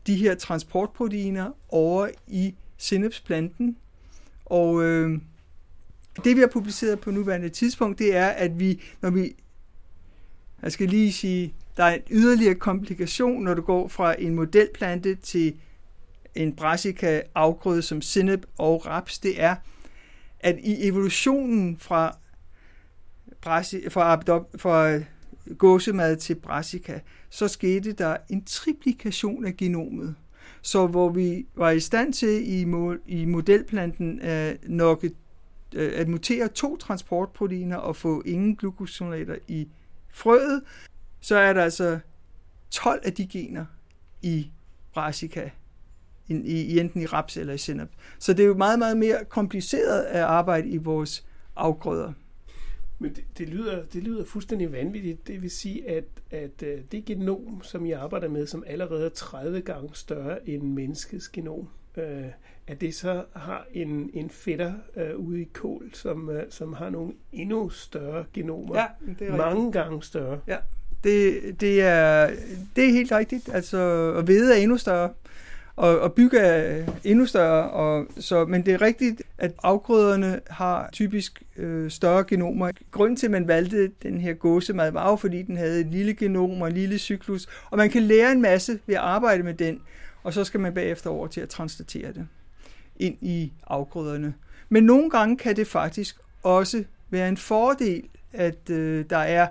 de 0.07 0.15
her 0.15 0.35
transportproteiner 0.35 1.51
over 1.69 2.07
i 2.27 2.55
sennepsplanten. 2.77 3.77
Og 4.45 4.83
øh, 4.83 5.19
det, 6.23 6.35
vi 6.35 6.41
har 6.41 6.47
publiceret 6.47 6.99
på 6.99 7.11
nuværende 7.11 7.49
tidspunkt, 7.49 7.99
det 7.99 8.15
er, 8.15 8.27
at 8.27 8.59
vi, 8.59 8.81
når 9.01 9.09
vi, 9.09 9.35
jeg 10.61 10.71
skal 10.71 10.89
lige 10.89 11.13
sige, 11.13 11.53
der 11.79 11.85
er 11.85 11.95
en 11.95 12.01
yderligere 12.11 12.55
komplikation, 12.55 13.43
når 13.43 13.53
du 13.53 13.61
går 13.61 13.87
fra 13.87 14.21
en 14.21 14.35
modelplante 14.35 15.15
til 15.15 15.55
en 16.35 16.55
brassica 16.55 17.21
afgrøde 17.35 17.81
som 17.81 18.01
sinep 18.01 18.45
og 18.57 18.85
raps, 18.85 19.19
det 19.19 19.41
er, 19.41 19.55
at 20.39 20.59
i 20.59 20.87
evolutionen 20.87 21.77
fra, 21.77 22.17
brassi, 23.41 23.89
fra, 23.89 24.15
fra 24.57 24.99
gåsemad 25.57 26.17
til 26.17 26.35
brassica, 26.35 26.99
så 27.29 27.47
skete 27.47 27.91
der 27.91 28.17
en 28.29 28.45
triplikation 28.45 29.45
af 29.45 29.57
genomet. 29.57 30.15
Så 30.61 30.87
hvor 30.87 31.09
vi 31.09 31.45
var 31.55 31.69
i 31.69 31.79
stand 31.79 32.13
til 32.13 32.53
i, 32.53 32.61
i 33.07 33.25
modelplanten 33.25 34.21
at, 34.21 34.57
nokke, 34.63 35.11
øh, 35.75 35.91
at 35.95 36.07
mutere 36.07 36.47
to 36.47 36.77
transportproteiner 36.77 37.77
og 37.77 37.95
få 37.95 38.21
ingen 38.25 38.55
glukosinater 38.55 39.35
i 39.47 39.67
frøet, 40.09 40.61
så 41.19 41.35
er 41.35 41.53
der 41.53 41.63
altså 41.63 41.99
12 42.71 43.01
af 43.05 43.13
de 43.13 43.27
gener 43.27 43.65
i 44.21 44.51
brassica, 44.93 45.51
i, 46.27 46.33
i 46.61 46.79
enten 46.79 47.01
i 47.01 47.05
raps 47.05 47.37
eller 47.37 47.53
i 47.53 47.57
sennep. 47.57 47.89
Så 48.19 48.33
det 48.33 48.43
er 48.43 48.47
jo 48.47 48.53
meget, 48.53 48.79
meget 48.79 48.97
mere 48.97 49.25
kompliceret 49.29 50.03
at 50.03 50.21
arbejde 50.21 50.69
i 50.69 50.77
vores 50.77 51.25
afgrøder. 51.55 52.13
Men 52.99 53.15
det, 53.15 53.23
det, 53.37 53.49
lyder, 53.49 53.85
det 53.85 54.03
lyder 54.03 54.25
fuldstændig 54.25 54.71
vanvittigt. 54.71 55.27
Det 55.27 55.41
vil 55.41 55.51
sige, 55.51 55.89
at, 55.89 56.03
at 56.31 56.63
øh, 56.63 56.81
det 56.91 57.05
genom, 57.05 57.61
som 57.63 57.85
jeg 57.85 57.99
arbejder 57.99 58.27
med, 58.27 58.47
som 58.47 58.63
allerede 58.67 59.05
er 59.05 59.09
30 59.09 59.61
gange 59.61 59.89
større 59.93 60.49
end 60.49 60.63
menneskets 60.63 61.29
genom, 61.29 61.69
øh, 61.97 62.25
at 62.67 62.81
det 62.81 62.95
så 62.95 63.25
har 63.35 63.67
en, 63.73 64.09
en 64.13 64.29
fætter 64.29 64.73
øh, 64.95 65.17
ude 65.17 65.41
i 65.41 65.49
kål, 65.53 65.89
som, 65.93 66.29
øh, 66.29 66.43
som 66.49 66.73
har 66.73 66.89
nogle 66.89 67.13
endnu 67.31 67.69
større 67.69 68.25
genomer. 68.33 68.77
Ja, 68.79 68.85
det 69.19 69.27
er 69.27 69.37
mange 69.37 69.55
rigtigt. 69.55 69.73
gange 69.73 70.03
større. 70.03 70.39
Ja. 70.47 70.57
Det, 71.03 71.39
det, 71.59 71.81
er, 71.81 72.29
det 72.75 72.85
er 72.85 72.91
helt 72.91 73.11
rigtigt. 73.11 73.49
Altså, 73.53 73.77
og 74.15 74.23
hvede 74.23 74.53
er 74.53 74.57
endnu 74.57 74.77
større 74.77 75.09
og, 75.79 75.99
og 75.99 76.13
bygge 76.13 76.39
er 76.39 76.85
endnu 77.03 77.25
større. 77.25 77.69
Og, 77.69 78.07
så, 78.19 78.45
men 78.45 78.65
det 78.65 78.73
er 78.73 78.81
rigtigt, 78.81 79.21
at 79.37 79.51
afgrøderne 79.63 80.39
har 80.49 80.89
typisk 80.91 81.43
øh, 81.57 81.91
større 81.91 82.23
genomer. 82.23 82.71
Grunden 82.91 83.15
til, 83.15 83.27
at 83.27 83.31
man 83.31 83.47
valgte 83.47 83.91
den 84.03 84.21
her 84.21 84.33
gåsemad, 84.33 84.91
var 84.91 85.09
jo, 85.09 85.15
fordi 85.15 85.41
den 85.41 85.57
havde 85.57 85.81
et 85.81 85.87
lille 85.87 86.13
genom 86.13 86.61
og 86.61 86.67
en 86.67 86.73
lille 86.73 86.97
cyklus. 86.97 87.47
Og 87.69 87.77
man 87.77 87.89
kan 87.89 88.03
lære 88.03 88.31
en 88.31 88.41
masse 88.41 88.79
ved 88.85 88.95
at 88.95 89.01
arbejde 89.01 89.43
med 89.43 89.53
den, 89.53 89.81
og 90.23 90.33
så 90.33 90.43
skal 90.43 90.59
man 90.59 90.73
bagefter 90.73 91.09
over 91.09 91.27
til 91.27 91.41
at 91.41 91.49
translatere 91.49 92.07
det 92.07 92.27
ind 92.95 93.17
i 93.21 93.51
afgrøderne. 93.67 94.33
Men 94.69 94.83
nogle 94.83 95.09
gange 95.09 95.37
kan 95.37 95.55
det 95.55 95.67
faktisk 95.67 96.17
også 96.43 96.83
være 97.09 97.29
en 97.29 97.37
fordel, 97.37 98.03
at 98.33 98.69
øh, 98.69 99.05
der 99.09 99.17
er 99.17 99.47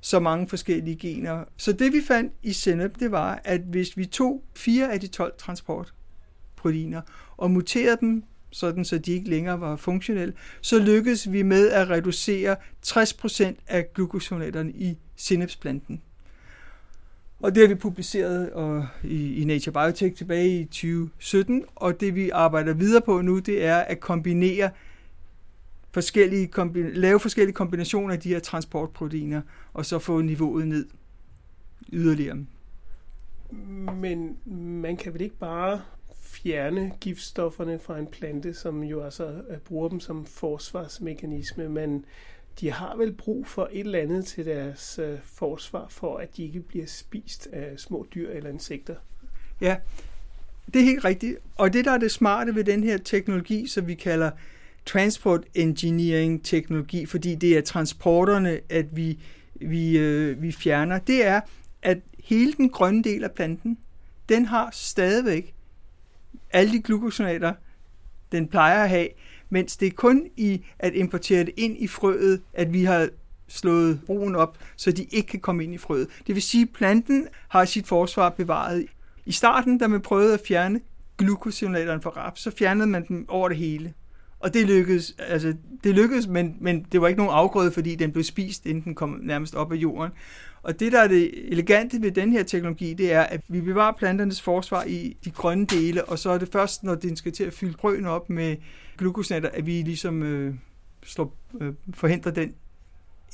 så 0.00 0.20
mange 0.20 0.48
forskellige 0.48 0.96
gener. 0.96 1.44
Så 1.56 1.72
det 1.72 1.92
vi 1.92 2.00
fandt 2.06 2.32
i 2.42 2.52
Senep, 2.52 2.98
det 2.98 3.10
var, 3.10 3.40
at 3.44 3.60
hvis 3.60 3.96
vi 3.96 4.06
tog 4.06 4.44
fire 4.56 4.92
af 4.92 5.00
de 5.00 5.06
12 5.06 5.32
transportproteiner 5.38 7.00
og 7.36 7.50
muterede 7.50 7.96
dem, 8.00 8.24
sådan 8.50 8.84
så 8.84 8.98
de 8.98 9.12
ikke 9.12 9.30
længere 9.30 9.60
var 9.60 9.76
funktionelle, 9.76 10.34
så 10.60 10.78
lykkedes 10.78 11.32
vi 11.32 11.42
med 11.42 11.70
at 11.70 11.90
reducere 11.90 12.56
60% 12.86 13.54
af 13.68 13.92
glucosionetterne 13.94 14.72
i 14.72 14.98
sinapsplanten. 15.16 16.02
Og 17.40 17.54
det 17.54 17.60
har 17.60 17.68
vi 17.68 17.74
publiceret 17.74 18.50
og, 18.50 18.86
i, 19.04 19.42
i 19.42 19.44
Nature 19.44 19.72
Biotech 19.72 20.16
tilbage 20.16 20.60
i 20.60 20.64
2017, 20.64 21.64
og 21.76 22.00
det 22.00 22.14
vi 22.14 22.30
arbejder 22.30 22.72
videre 22.72 23.00
på 23.00 23.20
nu, 23.20 23.38
det 23.38 23.64
er 23.64 23.76
at 23.76 24.00
kombinere 24.00 24.70
forskellige 25.92 26.50
lave 26.74 27.20
forskellige 27.20 27.54
kombinationer 27.54 28.14
af 28.14 28.20
de 28.20 28.28
her 28.28 28.40
transportproteiner, 28.40 29.42
og 29.72 29.86
så 29.86 29.98
få 29.98 30.20
niveauet 30.20 30.68
ned 30.68 30.86
yderligere. 31.92 32.44
Men 33.96 34.36
man 34.82 34.96
kan 34.96 35.12
vel 35.12 35.20
ikke 35.20 35.38
bare 35.38 35.80
fjerne 36.14 36.92
giftstofferne 37.00 37.78
fra 37.78 37.98
en 37.98 38.06
plante, 38.06 38.54
som 38.54 38.82
jo 38.82 39.02
altså 39.02 39.42
øh, 39.50 39.58
bruger 39.58 39.88
dem 39.88 40.00
som 40.00 40.26
forsvarsmekanisme, 40.26 41.68
men 41.68 42.04
de 42.60 42.70
har 42.70 42.96
vel 42.96 43.12
brug 43.12 43.46
for 43.46 43.68
et 43.72 43.80
eller 43.80 43.98
andet 43.98 44.26
til 44.26 44.46
deres 44.46 44.98
øh, 45.02 45.18
forsvar, 45.24 45.86
for 45.88 46.16
at 46.16 46.36
de 46.36 46.44
ikke 46.44 46.60
bliver 46.60 46.86
spist 46.86 47.48
af 47.52 47.80
små 47.80 48.06
dyr 48.14 48.30
eller 48.30 48.50
insekter. 48.50 48.94
Ja, 49.60 49.76
det 50.74 50.80
er 50.80 50.84
helt 50.84 51.04
rigtigt. 51.04 51.38
Og 51.56 51.72
det, 51.72 51.84
der 51.84 51.90
er 51.90 51.98
det 51.98 52.10
smarte 52.10 52.54
ved 52.54 52.64
den 52.64 52.84
her 52.84 52.98
teknologi, 52.98 53.66
som 53.66 53.86
vi 53.86 53.94
kalder 53.94 54.30
transport 54.86 55.44
engineering 55.54 56.44
teknologi, 56.44 57.06
fordi 57.06 57.34
det 57.34 57.56
er 57.56 57.60
transporterne, 57.60 58.60
at 58.68 58.96
vi, 58.96 59.18
vi, 59.54 59.98
øh, 59.98 60.42
vi 60.42 60.52
fjerner, 60.52 60.98
det 60.98 61.26
er, 61.26 61.40
at 61.82 61.98
hele 62.24 62.52
den 62.52 62.70
grønne 62.70 63.02
del 63.02 63.24
af 63.24 63.30
planten, 63.30 63.78
den 64.28 64.46
har 64.46 64.70
stadigvæk 64.72 65.54
alle 66.52 66.72
de 66.72 66.82
glukosionater, 66.82 67.52
den 68.32 68.48
plejer 68.48 68.82
at 68.82 68.88
have, 68.88 69.08
mens 69.50 69.76
det 69.76 69.86
er 69.86 69.92
kun 69.96 70.26
i 70.36 70.64
at 70.78 70.94
importere 70.94 71.44
det 71.44 71.54
ind 71.56 71.76
i 71.78 71.86
frøet, 71.86 72.42
at 72.52 72.72
vi 72.72 72.84
har 72.84 73.08
slået 73.48 74.00
broen 74.06 74.36
op, 74.36 74.58
så 74.76 74.92
de 74.92 75.04
ikke 75.04 75.28
kan 75.28 75.40
komme 75.40 75.64
ind 75.64 75.74
i 75.74 75.78
frøet. 75.78 76.08
Det 76.26 76.34
vil 76.34 76.42
sige, 76.42 76.62
at 76.62 76.68
planten 76.74 77.28
har 77.48 77.64
sit 77.64 77.86
forsvar 77.86 78.28
bevaret. 78.28 78.86
I 79.26 79.32
starten, 79.32 79.78
da 79.78 79.86
man 79.86 80.00
prøvede 80.00 80.34
at 80.34 80.40
fjerne 80.48 80.80
glukosionaterne 81.18 82.02
fra 82.02 82.10
raps, 82.10 82.40
så 82.40 82.50
fjernede 82.50 82.86
man 82.86 83.08
dem 83.08 83.24
over 83.28 83.48
det 83.48 83.56
hele. 83.56 83.94
Og 84.40 84.54
det 84.54 84.66
lykkedes, 84.66 85.14
altså, 85.18 85.54
det 85.84 85.94
lykkedes, 85.94 86.26
men, 86.26 86.56
men 86.60 86.86
det 86.92 87.00
var 87.00 87.08
ikke 87.08 87.18
nogen 87.18 87.34
afgrøde, 87.34 87.72
fordi 87.72 87.94
den 87.94 88.12
blev 88.12 88.24
spist, 88.24 88.66
inden 88.66 88.84
den 88.84 88.94
kom 88.94 89.20
nærmest 89.22 89.54
op 89.54 89.72
af 89.72 89.76
jorden. 89.76 90.12
Og 90.62 90.80
det, 90.80 90.92
der 90.92 91.00
er 91.00 91.08
det 91.08 91.52
elegante 91.52 92.02
ved 92.02 92.10
den 92.10 92.32
her 92.32 92.42
teknologi, 92.42 92.94
det 92.94 93.12
er, 93.12 93.22
at 93.22 93.40
vi 93.48 93.60
bevarer 93.60 93.92
planternes 93.92 94.42
forsvar 94.42 94.84
i 94.84 95.16
de 95.24 95.30
grønne 95.30 95.66
dele, 95.66 96.04
og 96.04 96.18
så 96.18 96.30
er 96.30 96.38
det 96.38 96.48
først, 96.52 96.84
når 96.84 96.94
den 96.94 97.16
skal 97.16 97.32
til 97.32 97.44
at 97.44 97.52
fylde 97.52 97.74
frøene 97.80 98.10
op 98.10 98.30
med 98.30 98.56
glukosnatter, 98.98 99.48
at 99.48 99.66
vi 99.66 99.82
ligesom 99.82 100.22
øh, 100.22 100.54
slår, 101.02 101.36
øh, 101.60 101.72
forhindrer 101.94 102.32
den 102.32 102.54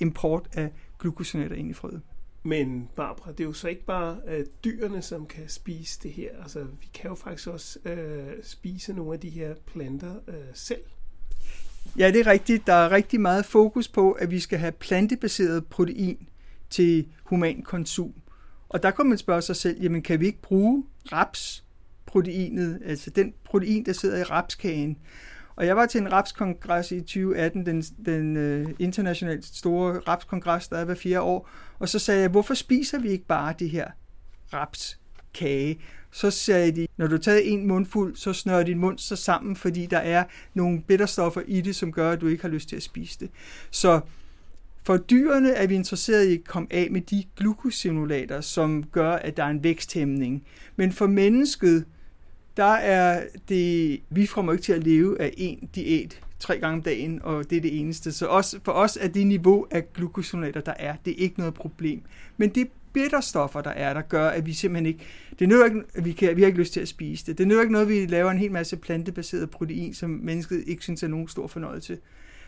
import 0.01 0.49
af 0.53 0.71
glukosnatter 0.99 1.57
ind 1.57 1.71
i 1.71 1.73
frøet. 1.73 2.01
Men 2.47 2.89
Barbara, 2.97 3.31
det 3.33 3.41
er 3.41 3.45
jo 3.45 3.53
så 3.53 3.69
ikke 3.69 3.85
bare 3.85 4.17
øh, 4.29 4.47
dyrene, 4.65 5.03
som 5.03 5.27
kan 5.27 5.49
spise 5.49 6.01
det 6.03 6.13
her. 6.13 6.31
Altså, 6.43 6.65
vi 6.65 6.89
kan 6.95 7.09
jo 7.09 7.15
faktisk 7.15 7.49
også 7.49 7.79
øh, 7.85 8.33
spise 8.43 8.93
nogle 8.93 9.13
af 9.13 9.21
de 9.21 9.29
her 9.29 9.55
planter 9.55 10.15
øh, 10.29 10.35
selv. 10.55 10.81
Ja, 11.99 12.11
det 12.11 12.21
er 12.21 12.27
rigtigt. 12.27 12.67
Der 12.67 12.73
er 12.73 12.91
rigtig 12.91 13.21
meget 13.21 13.45
fokus 13.45 13.89
på, 13.89 14.13
at 14.13 14.31
vi 14.31 14.41
skal 14.41 14.59
have 14.59 14.73
plantebaseret 14.73 15.67
protein 15.67 16.29
til 16.71 17.09
human 17.25 17.63
konsum. 17.63 18.15
Og 18.69 18.83
der 18.83 18.91
kan 18.91 19.07
man 19.07 19.19
spørge 19.19 19.43
sig 19.43 19.57
selv, 19.57 19.83
jamen 19.83 20.03
kan 20.03 20.21
vi 20.21 20.27
ikke 20.27 20.43
bruge 20.43 20.85
rapsproteinet, 21.13 22.81
altså 22.85 23.11
den 23.11 23.35
protein, 23.45 23.87
der 23.87 23.93
sidder 23.93 24.19
i 24.19 24.23
rapskagen, 24.23 24.99
og 25.57 25.67
jeg 25.67 25.77
var 25.77 25.87
til 25.87 26.01
en 26.01 26.13
rapskongres 26.13 26.93
i 26.93 27.01
2018, 27.01 27.67
den, 27.67 27.83
den 27.83 28.37
øh, 28.37 28.69
internationalt 28.79 29.45
store 29.45 29.99
rapskongres, 29.99 30.69
der 30.69 30.77
er 30.77 30.85
hver 30.85 30.95
fire 30.95 31.21
år, 31.21 31.49
og 31.79 31.89
så 31.89 31.99
sagde 31.99 32.21
jeg, 32.21 32.31
hvorfor 32.31 32.55
spiser 32.55 32.99
vi 32.99 33.09
ikke 33.09 33.27
bare 33.27 33.55
det 33.59 33.71
her 33.71 33.91
rapskage? 34.53 35.81
Så 36.11 36.31
sagde 36.31 36.73
de, 36.73 36.87
når 36.97 37.07
du 37.07 37.19
tager 37.19 37.39
en 37.39 37.67
mundfuld, 37.67 38.17
så 38.17 38.33
snører 38.33 38.63
din 38.63 38.79
mund 38.79 38.99
så 38.99 39.17
sammen, 39.17 39.57
fordi 39.57 39.87
der 39.87 39.99
er 39.99 40.25
nogle 40.55 40.83
bitterstoffer 40.83 41.41
i 41.47 41.61
det, 41.61 41.77
som 41.77 41.93
gør, 41.93 42.11
at 42.11 42.21
du 42.21 42.27
ikke 42.27 42.43
har 42.43 42.49
lyst 42.49 42.69
til 42.69 42.77
at 42.77 42.83
spise 42.83 43.19
det. 43.21 43.31
Så 43.71 44.01
for 44.83 44.97
dyrene 44.97 45.51
er 45.51 45.67
vi 45.67 45.75
interesseret 45.75 46.27
i 46.27 46.35
at 46.35 46.45
komme 46.45 46.69
af 46.71 46.89
med 46.91 47.01
de 47.01 47.25
glukosinolater, 47.37 48.41
som 48.41 48.85
gør, 48.85 49.13
at 49.13 49.37
der 49.37 49.45
er 49.45 49.51
en 49.51 49.65
væksthæmning. 49.65 50.47
Men 50.77 50.93
for 50.93 51.07
mennesket, 51.07 51.85
der 52.57 52.65
er 52.65 53.25
det, 53.49 54.01
vi 54.11 54.27
kommer 54.27 54.53
ikke 54.53 54.63
til 54.63 54.73
at 54.73 54.85
leve 54.85 55.21
af 55.21 55.35
en 55.37 55.69
diæt 55.75 56.21
tre 56.39 56.59
gange 56.59 56.75
om 56.75 56.83
dagen, 56.83 57.21
og 57.23 57.51
det 57.51 57.57
er 57.57 57.61
det 57.61 57.81
eneste. 57.81 58.13
Så 58.13 58.27
også, 58.27 58.59
for 58.65 58.73
os 58.73 58.99
er 59.01 59.09
det 59.09 59.27
niveau 59.27 59.67
af 59.71 59.93
glukosinater, 59.93 60.61
der 60.61 60.75
er, 60.79 60.95
det 61.05 61.11
er 61.11 61.17
ikke 61.17 61.39
noget 61.39 61.55
problem. 61.55 62.03
Men 62.37 62.49
det 62.51 62.69
bitterstoffer, 62.93 63.61
der 63.61 63.71
er, 63.71 63.95
der 63.95 64.01
gør, 64.01 64.29
at 64.29 64.47
vi 64.47 64.53
simpelthen 64.53 64.87
ikke... 64.87 65.05
Det 65.39 65.49
nødder 65.49 65.65
ikke, 65.65 65.83
vi, 65.95 66.13
kan, 66.13 66.37
vi 66.37 66.43
har 66.43 66.47
ikke 66.47 66.59
lyst 66.59 66.73
til 66.73 66.81
at 66.81 66.89
spise 66.89 67.27
det. 67.27 67.39
Det 67.39 67.49
nødder 67.49 67.63
ikke 67.63 67.73
noget, 67.73 67.89
vi 67.89 68.07
laver 68.07 68.31
en 68.31 68.39
hel 68.39 68.53
masse 68.53 68.77
plantebaseret 68.77 69.51
protein, 69.51 69.95
som 69.95 70.11
mennesket 70.11 70.65
ikke 70.67 70.83
synes 70.83 71.03
er 71.03 71.09
nogen 71.09 71.29
stor 71.29 71.47
fornøjelse. 71.47 71.99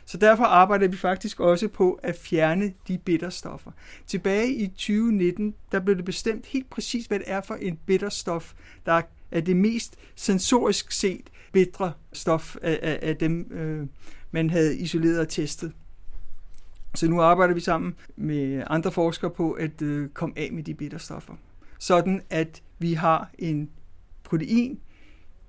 Så 0.05 0.19
derfor 0.19 0.45
arbejder 0.45 0.89
vi 0.89 0.97
faktisk 0.97 1.41
også 1.41 1.69
på 1.69 2.01
at 2.03 2.19
fjerne 2.19 2.73
de 2.89 2.99
bitterstoffer. 2.99 3.71
Tilbage 4.07 4.55
i 4.55 4.67
2019, 4.67 5.55
der 5.73 5.81
blev 5.81 5.97
det 5.97 6.05
bestemt 6.05 6.47
helt 6.47 6.71
præcis, 6.71 7.07
hvad 7.07 7.19
det 7.19 7.31
er 7.31 7.41
for 7.41 7.55
en 7.55 7.79
bitterstof, 7.87 8.53
der 8.87 9.03
er 9.31 9.41
det 9.41 9.57
mest 9.57 9.97
sensorisk 10.17 10.93
set 10.93 11.31
bedre 11.53 11.93
stof 12.13 12.57
af, 12.63 12.79
af, 12.83 12.99
af 13.03 13.17
dem, 13.17 13.53
øh, 13.53 13.87
man 14.31 14.51
havde 14.51 14.79
isoleret 14.79 15.21
og 15.21 15.29
testet. 15.29 15.73
Så 16.95 17.09
nu 17.09 17.21
arbejder 17.21 17.55
vi 17.55 17.61
sammen 17.61 17.95
med 18.17 18.63
andre 18.67 18.93
forskere 18.93 19.31
på 19.31 19.53
at 19.53 19.83
øh, 19.83 20.09
komme 20.09 20.39
af 20.39 20.53
med 20.53 20.63
de 20.63 20.75
bitterstoffer. 20.75 21.35
Sådan 21.79 22.23
at 22.31 22.63
vi 22.79 22.93
har 22.93 23.31
en 23.39 23.71
protein, 24.25 24.81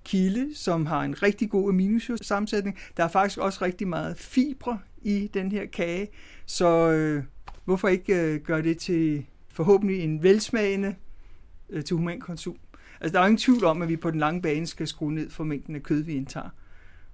kilde, 0.05 0.55
som 0.55 0.85
har 0.85 1.01
en 1.01 1.23
rigtig 1.23 1.49
god 1.49 1.69
aminosyresammensætning. 1.69 2.77
Der 2.97 3.03
er 3.03 3.07
faktisk 3.07 3.39
også 3.39 3.65
rigtig 3.65 3.87
meget 3.87 4.17
fibre 4.17 4.79
i 5.01 5.29
den 5.33 5.51
her 5.51 5.65
kage, 5.65 6.07
så 6.45 6.91
øh, 6.91 7.23
hvorfor 7.65 7.87
ikke 7.87 8.15
øh, 8.15 8.41
gøre 8.41 8.61
det 8.61 8.77
til 8.77 9.25
forhåbentlig 9.53 10.03
en 10.03 10.23
velsmagende 10.23 10.95
øh, 11.69 11.83
til 11.83 11.95
human 11.95 12.19
konsum? 12.19 12.57
Altså, 13.01 13.13
der 13.13 13.19
er 13.23 13.27
ingen 13.27 13.38
tvivl 13.38 13.65
om, 13.65 13.81
at 13.81 13.89
vi 13.89 13.95
på 13.95 14.12
den 14.12 14.19
lange 14.19 14.41
bane 14.41 14.67
skal 14.67 14.88
skrue 14.88 15.13
ned 15.13 15.29
for 15.29 15.43
mængden 15.43 15.75
af 15.75 15.83
kød, 15.83 16.03
vi 16.03 16.15
indtager. 16.15 16.49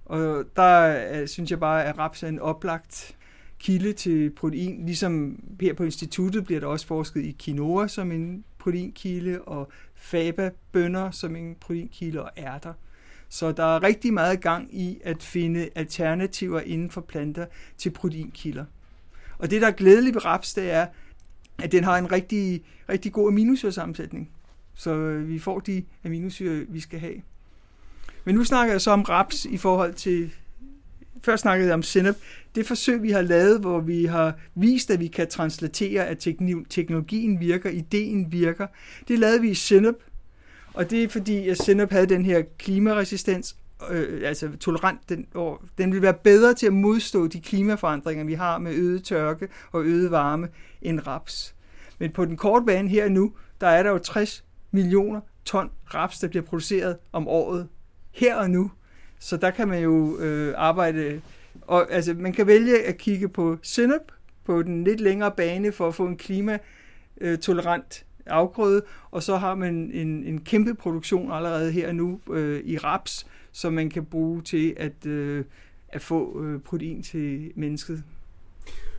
Og 0.04 0.44
der 0.56 0.98
øh, 1.12 1.28
synes 1.28 1.50
jeg 1.50 1.60
bare, 1.60 1.84
at 1.84 1.98
raps 1.98 2.22
er 2.22 2.28
en 2.28 2.38
oplagt 2.38 3.16
kilde 3.58 3.92
til 3.92 4.30
protein. 4.30 4.86
Ligesom 4.86 5.40
her 5.60 5.74
på 5.74 5.84
instituttet 5.84 6.44
bliver 6.44 6.60
der 6.60 6.66
også 6.66 6.86
forsket 6.86 7.22
i 7.22 7.36
quinoa 7.40 7.88
som 7.88 8.12
en 8.12 8.44
proteinkilde, 8.58 9.42
og 9.42 9.68
faba-bønner 9.94 11.10
som 11.10 11.36
en 11.36 11.56
proteinkilde, 11.60 12.22
og 12.22 12.30
ærter. 12.38 12.72
Så 13.28 13.52
der 13.52 13.64
er 13.64 13.82
rigtig 13.82 14.14
meget 14.14 14.40
gang 14.40 14.80
i 14.80 15.00
at 15.04 15.22
finde 15.22 15.68
alternativer 15.74 16.60
inden 16.60 16.90
for 16.90 17.00
planter 17.00 17.46
til 17.78 17.90
proteinkilder. 17.90 18.64
Og 19.38 19.50
det, 19.50 19.62
der 19.62 19.66
er 19.66 19.72
glædeligt 19.72 20.14
ved 20.14 20.24
raps, 20.24 20.54
det 20.54 20.70
er, 20.70 20.86
at 21.58 21.72
den 21.72 21.84
har 21.84 21.98
en 21.98 22.12
rigtig, 22.12 22.62
rigtig 22.88 23.12
god 23.12 23.28
aminosyresammensætning. 23.28 24.30
Så 24.76 24.94
øh, 24.94 25.28
vi 25.28 25.38
får 25.38 25.60
de 25.60 25.84
aminosyre, 26.04 26.64
vi 26.68 26.80
skal 26.80 26.98
have. 26.98 27.22
Men 28.24 28.34
nu 28.34 28.44
snakker 28.44 28.74
jeg 28.74 28.80
så 28.80 28.90
om 28.90 29.02
raps 29.02 29.44
i 29.44 29.56
forhold 29.56 29.94
til... 29.94 30.32
Før 31.22 31.36
snakkede 31.36 31.68
jeg 31.68 31.74
om 31.74 31.82
sennep. 31.82 32.16
Det 32.54 32.66
forsøg, 32.66 33.02
vi 33.02 33.10
har 33.10 33.22
lavet, 33.22 33.60
hvor 33.60 33.80
vi 33.80 34.04
har 34.04 34.34
vist, 34.54 34.90
at 34.90 35.00
vi 35.00 35.06
kan 35.06 35.28
translatere, 35.28 36.06
at 36.06 36.18
teknologien 36.68 37.40
virker, 37.40 37.70
ideen 37.70 38.32
virker, 38.32 38.66
det 39.08 39.18
lavede 39.18 39.40
vi 39.40 39.50
i 39.50 39.54
sennep. 39.54 39.94
Og 40.74 40.90
det 40.90 41.04
er 41.04 41.08
fordi, 41.08 41.48
at 41.48 41.58
sennep 41.58 41.90
havde 41.90 42.06
den 42.06 42.24
her 42.24 42.42
klimaresistens, 42.58 43.56
øh, 43.90 44.28
altså 44.28 44.56
tolerant, 44.60 45.08
den, 45.08 45.26
og 45.34 45.62
den 45.78 45.92
vil 45.92 46.02
være 46.02 46.14
bedre 46.14 46.54
til 46.54 46.66
at 46.66 46.72
modstå 46.72 47.26
de 47.26 47.40
klimaforandringer, 47.40 48.24
vi 48.24 48.34
har 48.34 48.58
med 48.58 48.74
øget 48.74 49.04
tørke 49.04 49.48
og 49.72 49.84
øget 49.84 50.10
varme, 50.10 50.48
end 50.82 51.06
raps. 51.06 51.54
Men 51.98 52.12
på 52.12 52.24
den 52.24 52.36
korte 52.36 52.66
bane 52.66 52.88
her 52.88 53.08
nu, 53.08 53.32
der 53.60 53.66
er 53.66 53.82
der 53.82 53.90
jo 53.90 53.98
60 53.98 54.44
millioner 54.70 55.20
ton 55.44 55.70
raps, 55.94 56.18
der 56.18 56.28
bliver 56.28 56.42
produceret 56.42 56.96
om 57.12 57.28
året. 57.28 57.68
Her 58.12 58.36
og 58.36 58.50
nu. 58.50 58.70
Så 59.18 59.36
der 59.36 59.50
kan 59.50 59.68
man 59.68 59.82
jo 59.82 60.18
øh, 60.18 60.54
arbejde. 60.56 61.20
Og 61.62 61.92
altså, 61.92 62.14
man 62.14 62.32
kan 62.32 62.46
vælge 62.46 62.82
at 62.82 62.98
kigge 62.98 63.28
på 63.28 63.58
Synop 63.62 64.12
på 64.44 64.62
den 64.62 64.84
lidt 64.84 65.00
længere 65.00 65.30
bane 65.36 65.72
for 65.72 65.88
at 65.88 65.94
få 65.94 66.06
en 66.06 66.16
klimatolerant 66.16 68.04
øh, 68.26 68.32
afgrøde, 68.32 68.82
og 69.10 69.22
så 69.22 69.36
har 69.36 69.54
man 69.54 69.90
en, 69.92 70.24
en 70.24 70.40
kæmpe 70.40 70.74
produktion 70.74 71.32
allerede 71.32 71.72
her 71.72 71.92
nu 71.92 72.20
øh, 72.32 72.60
i 72.64 72.78
raps, 72.78 73.26
som 73.52 73.72
man 73.72 73.90
kan 73.90 74.04
bruge 74.04 74.42
til 74.42 74.74
at, 74.76 75.06
øh, 75.06 75.44
at 75.88 76.02
få 76.02 76.44
øh, 76.44 76.60
protein 76.60 77.02
til 77.02 77.52
mennesket 77.56 78.04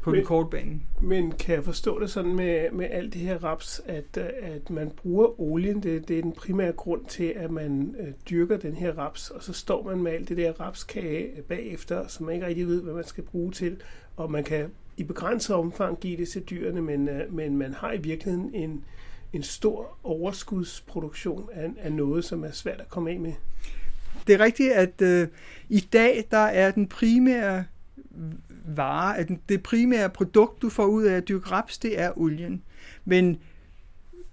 på 0.08 0.12
men, 0.12 0.18
den 0.18 0.26
korte 0.26 0.50
bane. 0.50 0.80
Men 1.02 1.32
kan 1.32 1.56
jeg 1.56 1.64
forstå 1.64 2.00
det 2.00 2.10
sådan 2.10 2.36
med, 2.36 2.72
med 2.72 2.88
alt 2.92 3.14
det 3.14 3.22
her 3.22 3.44
raps, 3.44 3.82
at, 3.86 4.18
at 4.42 4.70
man 4.70 4.90
bruger 4.90 5.42
olien, 5.42 5.84
det, 5.84 6.08
det 6.08 6.18
er 6.18 6.22
den 6.22 6.32
primære 6.32 6.72
grund 6.72 7.06
til, 7.06 7.34
at 7.36 7.52
man 7.52 7.96
øh, 8.00 8.08
dyrker 8.30 8.58
den 8.58 8.74
her 8.74 8.98
raps, 8.98 9.30
og 9.30 9.44
så 9.44 9.54
står 9.54 9.84
man 9.84 10.02
med 10.02 10.12
alt 10.12 10.30
det 10.30 10.38
der 10.38 10.52
rapskage 10.52 11.42
bagefter, 11.42 12.08
som 12.08 12.26
man 12.26 12.36
ikke 12.36 12.48
rigtig 12.48 12.68
ved, 12.68 12.82
hvad 12.82 12.94
man 12.94 13.04
skal 13.04 13.24
bruge 13.24 13.52
til, 13.52 13.78
og 14.16 14.32
man 14.32 14.44
kan 14.44 14.72
i 14.98 15.04
begrænset 15.04 15.56
omfang 15.56 16.00
give 16.00 16.18
det 16.18 16.30
til 16.30 16.44
dyrene, 16.44 16.82
men, 16.82 17.10
øh, 17.10 17.34
men 17.34 17.58
man 17.58 17.74
har 17.74 17.94
i 17.94 17.98
virkeligheden 17.98 18.54
en, 18.54 18.84
en 19.34 19.44
stor 19.44 19.98
overskudsproduktion 20.04 21.50
af, 21.54 21.70
af 21.80 21.92
noget, 21.92 22.26
som 22.26 22.44
er 22.44 22.52
svært 22.52 22.80
at 22.80 22.90
komme 22.90 23.12
af 23.12 23.20
med. 23.20 23.34
Det 24.28 24.36
er 24.36 24.40
rigtigt, 24.40 24.72
at 24.72 25.02
øh, 25.02 25.28
i 25.70 25.80
dag 25.80 26.28
der 26.32 26.38
er 26.38 26.72
den 26.72 26.88
primære 26.88 27.64
vare, 28.68 29.18
at 29.18 29.30
det 29.50 29.64
primære 29.64 30.10
produkt, 30.10 30.62
du 30.62 30.70
får 30.70 30.86
ud 30.86 31.04
af 31.04 31.16
at 31.16 31.28
dyrke 31.28 31.52
raps, 31.52 31.78
det 31.78 32.00
er 32.00 32.18
olien. 32.18 32.64
Men 33.06 33.38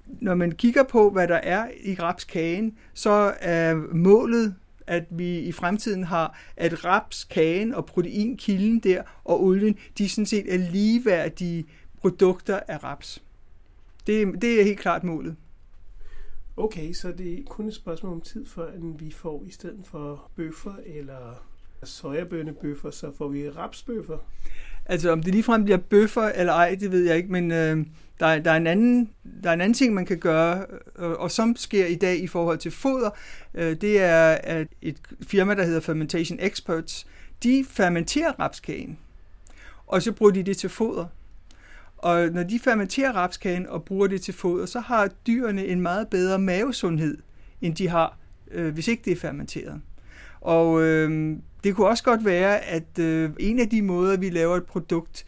når 0.06 0.34
man 0.34 0.52
kigger 0.52 0.82
på, 0.82 1.10
hvad 1.10 1.28
der 1.28 1.36
er 1.36 1.70
i 1.84 1.94
rapskagen, 1.94 2.78
så 2.94 3.34
er 3.40 3.74
målet, 3.94 4.54
at 4.86 5.04
vi 5.10 5.38
i 5.38 5.52
fremtiden 5.52 6.04
har, 6.04 6.38
at 6.56 6.84
rapskagen 6.84 7.74
og 7.74 7.86
proteinkilden 7.86 8.80
der 8.80 9.02
og 9.24 9.44
olien, 9.44 9.78
de 9.98 10.08
sådan 10.08 10.26
set 10.26 10.54
er 10.54 10.58
ligeværdige 10.58 11.66
produkter 12.00 12.60
af 12.68 12.84
raps. 12.84 13.22
Det, 14.06 14.42
det 14.42 14.60
er 14.60 14.64
helt 14.64 14.78
klart 14.78 15.04
målet. 15.04 15.36
Okay, 16.56 16.92
så 16.92 17.12
det 17.12 17.38
er 17.38 17.42
kun 17.46 17.68
et 17.68 17.74
spørgsmål 17.74 18.12
om 18.12 18.20
tid, 18.20 18.46
før 18.46 18.70
vi 18.98 19.10
får 19.10 19.44
i 19.46 19.50
stedet 19.50 19.86
for 19.86 20.30
bøffer 20.36 20.74
eller 20.86 21.46
sojabønnebøffer, 21.84 22.90
så 22.90 23.12
får 23.18 23.28
vi 23.28 23.50
rapsbøffer. 23.50 24.18
Altså 24.86 25.10
om 25.10 25.22
det 25.22 25.32
ligefrem 25.32 25.64
bliver 25.64 25.78
bøffer 25.78 26.22
eller 26.22 26.52
ej, 26.52 26.76
det 26.80 26.92
ved 26.92 27.04
jeg 27.04 27.16
ikke, 27.16 27.32
men 27.32 27.52
øh, 27.52 27.86
der, 28.20 28.38
der, 28.38 28.50
er 28.50 28.56
en 28.56 28.66
anden, 28.66 29.10
der 29.42 29.50
er 29.50 29.54
en 29.54 29.60
anden 29.60 29.74
ting, 29.74 29.94
man 29.94 30.06
kan 30.06 30.18
gøre, 30.18 30.66
og, 30.94 31.16
og 31.16 31.30
som 31.30 31.56
sker 31.56 31.86
i 31.86 31.94
dag 31.94 32.18
i 32.22 32.26
forhold 32.26 32.58
til 32.58 32.70
foder, 32.70 33.10
øh, 33.54 33.76
det 33.80 34.02
er 34.02 34.38
at 34.42 34.66
et 34.82 34.96
firma, 35.22 35.54
der 35.54 35.64
hedder 35.64 35.80
Fermentation 35.80 36.38
Experts, 36.40 37.06
de 37.42 37.64
fermenterer 37.68 38.32
rapskagen, 38.40 38.98
og 39.86 40.02
så 40.02 40.12
bruger 40.12 40.32
de 40.32 40.42
det 40.42 40.56
til 40.56 40.70
foder. 40.70 41.06
Og 41.98 42.28
når 42.28 42.42
de 42.42 42.58
fermenterer 42.58 43.12
rapskagen 43.12 43.66
og 43.66 43.84
bruger 43.84 44.06
det 44.06 44.22
til 44.22 44.34
foder, 44.34 44.66
så 44.66 44.80
har 44.80 45.08
dyrene 45.26 45.66
en 45.66 45.80
meget 45.80 46.08
bedre 46.08 46.38
mavesundhed, 46.38 47.18
end 47.60 47.76
de 47.76 47.88
har, 47.88 48.18
øh, 48.50 48.74
hvis 48.74 48.88
ikke 48.88 49.02
det 49.04 49.12
er 49.12 49.16
fermenteret. 49.16 49.80
Og 50.40 50.82
øh, 50.82 51.36
det 51.64 51.77
kunne 51.77 51.87
også 51.87 52.05
godt 52.05 52.24
være, 52.24 52.61
at 52.61 52.98
øh, 52.98 53.31
en 53.38 53.59
af 53.59 53.68
de 53.68 53.83
måder, 53.83 54.16
vi 54.16 54.31
laver 54.31 54.57
et 54.57 54.64
produkt 54.64 55.24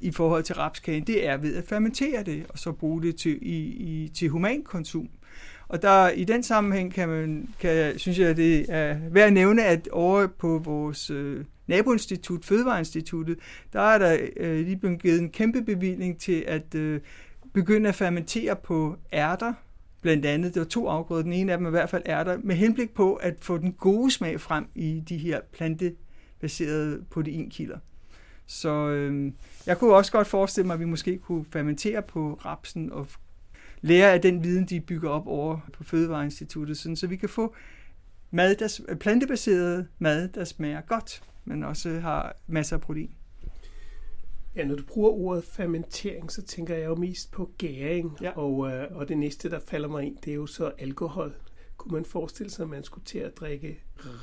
i 0.00 0.10
forhold 0.10 0.42
til 0.42 0.54
rapskagen, 0.54 1.04
det 1.06 1.26
er 1.26 1.36
ved 1.36 1.56
at 1.56 1.64
fermentere 1.64 2.22
det, 2.22 2.46
og 2.48 2.58
så 2.58 2.72
bruge 2.72 3.02
det 3.02 3.16
til, 3.16 3.38
i, 3.42 3.56
i, 3.58 4.08
til 4.08 4.28
humankonsum. 4.28 5.08
Og 5.68 5.82
der, 5.82 6.08
i 6.08 6.24
den 6.24 6.42
sammenhæng 6.42 6.92
kan 6.92 7.08
man, 7.08 7.48
kan, 7.60 7.98
synes 7.98 8.18
jeg, 8.18 8.36
det 8.36 8.66
er 8.68 8.98
værd 9.10 9.26
at 9.26 9.32
nævne, 9.32 9.64
at 9.64 9.88
over 9.88 10.26
på 10.26 10.58
vores 10.64 11.10
øh, 11.10 11.44
naboinstitut, 11.66 12.44
Fødevareinstituttet, 12.44 13.38
der 13.72 13.80
er 13.80 13.98
der 13.98 14.18
øh, 14.36 14.66
lige 14.66 14.76
blevet 14.76 15.02
givet 15.02 15.20
en 15.20 15.30
kæmpe 15.30 15.62
bevilling 15.62 16.20
til 16.20 16.44
at 16.46 16.74
øh, 16.74 17.00
begynde 17.52 17.88
at 17.88 17.94
fermentere 17.94 18.56
på 18.56 18.96
ærter, 19.12 19.52
blandt 20.04 20.26
andet. 20.26 20.54
Det 20.54 20.60
var 20.60 20.66
to 20.66 20.88
afgrøder. 20.88 21.22
Den 21.22 21.32
ene 21.32 21.52
af 21.52 21.58
dem 21.58 21.66
i 21.66 21.70
hvert 21.70 21.90
fald 21.90 22.02
er 22.06 22.24
der, 22.24 22.38
med 22.42 22.56
henblik 22.56 22.94
på 22.94 23.14
at 23.14 23.34
få 23.40 23.58
den 23.58 23.72
gode 23.72 24.10
smag 24.10 24.40
frem 24.40 24.66
i 24.74 25.02
de 25.08 25.18
her 25.18 25.40
plantebaserede 25.52 27.04
proteinkilder. 27.10 27.78
Så 28.46 28.88
øh, 28.88 29.32
jeg 29.66 29.78
kunne 29.78 29.94
også 29.94 30.12
godt 30.12 30.26
forestille 30.26 30.66
mig, 30.66 30.74
at 30.74 30.80
vi 30.80 30.84
måske 30.84 31.18
kunne 31.18 31.44
fermentere 31.50 32.02
på 32.02 32.40
rapsen 32.44 32.92
og 32.92 33.06
lære 33.80 34.12
af 34.12 34.20
den 34.20 34.44
viden, 34.44 34.64
de 34.64 34.80
bygger 34.80 35.10
op 35.10 35.26
over 35.26 35.58
på 35.72 35.84
Fødevareinstituttet, 35.84 36.76
sådan, 36.78 36.96
så 36.96 37.06
vi 37.06 37.16
kan 37.16 37.28
få 37.28 37.54
mad, 38.30 38.54
der, 38.54 38.94
plantebaseret 39.00 39.86
mad, 39.98 40.28
der 40.28 40.44
smager 40.44 40.80
godt, 40.80 41.22
men 41.44 41.62
også 41.62 42.00
har 42.00 42.36
masser 42.46 42.76
af 42.76 42.82
protein. 42.82 43.10
Ja, 44.56 44.64
når 44.64 44.74
du 44.74 44.82
bruger 44.82 45.10
ordet 45.10 45.44
fermentering, 45.44 46.32
så 46.32 46.42
tænker 46.42 46.74
jeg 46.74 46.86
jo 46.86 46.94
mest 46.94 47.32
på 47.32 47.50
gæring, 47.58 48.18
ja. 48.22 48.30
og, 48.30 48.70
øh, 48.70 48.96
og 48.96 49.08
det 49.08 49.18
næste, 49.18 49.50
der 49.50 49.60
falder 49.68 49.88
mig 49.88 50.04
ind, 50.04 50.16
det 50.24 50.30
er 50.30 50.34
jo 50.34 50.46
så 50.46 50.72
alkohol. 50.78 51.34
Kunne 51.76 51.92
man 51.92 52.04
forestille 52.04 52.50
sig, 52.50 52.62
at 52.62 52.68
man 52.68 52.84
skulle 52.84 53.04
til 53.04 53.18
at 53.18 53.36
drikke 53.36 53.80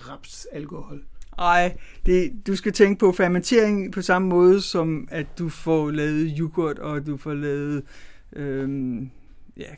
rapsalkohol? 0.09 1.03
Nej, 1.37 1.77
det, 2.05 2.47
du 2.47 2.55
skal 2.55 2.73
tænke 2.73 2.99
på 2.99 3.11
fermentering 3.11 3.93
på 3.93 4.01
samme 4.01 4.27
måde, 4.27 4.61
som 4.61 5.07
at 5.11 5.27
du 5.37 5.49
får 5.49 5.91
lavet 5.91 6.33
yoghurt, 6.39 6.79
og 6.79 7.05
du 7.05 7.17
får 7.17 7.33
lavet 7.33 7.83
øhm, 8.33 9.11
ja, 9.57 9.75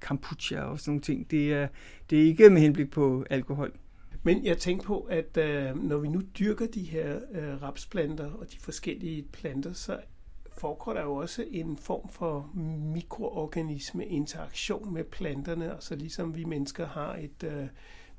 kombucha 0.00 0.60
og 0.60 0.80
sådan 0.80 0.90
nogle 0.90 1.02
ting. 1.02 1.30
Det 1.30 1.52
er, 1.52 1.68
det 2.10 2.18
er 2.18 2.22
ikke 2.22 2.50
med 2.50 2.60
henblik 2.60 2.90
på 2.90 3.24
alkohol. 3.30 3.72
Men 4.26 4.44
jeg 4.44 4.58
tænker 4.58 4.86
på, 4.86 5.00
at 5.00 5.36
øh, 5.36 5.76
når 5.76 5.98
vi 5.98 6.08
nu 6.08 6.20
dyrker 6.38 6.66
de 6.66 6.82
her 6.82 7.20
øh, 7.32 7.62
rapsplanter 7.62 8.32
og 8.32 8.52
de 8.52 8.58
forskellige 8.58 9.22
planter, 9.22 9.72
så 9.72 10.00
foregår 10.58 10.92
der 10.92 11.02
jo 11.02 11.14
også 11.14 11.44
en 11.50 11.76
form 11.76 12.08
for 12.08 12.50
mikroorganisme 12.92 14.06
interaktion 14.06 14.94
med 14.94 15.04
planterne, 15.04 15.76
og 15.76 15.82
så 15.82 15.96
ligesom 15.96 16.36
vi 16.36 16.44
mennesker 16.44 16.86
har 16.86 17.16
et 17.16 17.44
øh, 17.44 17.66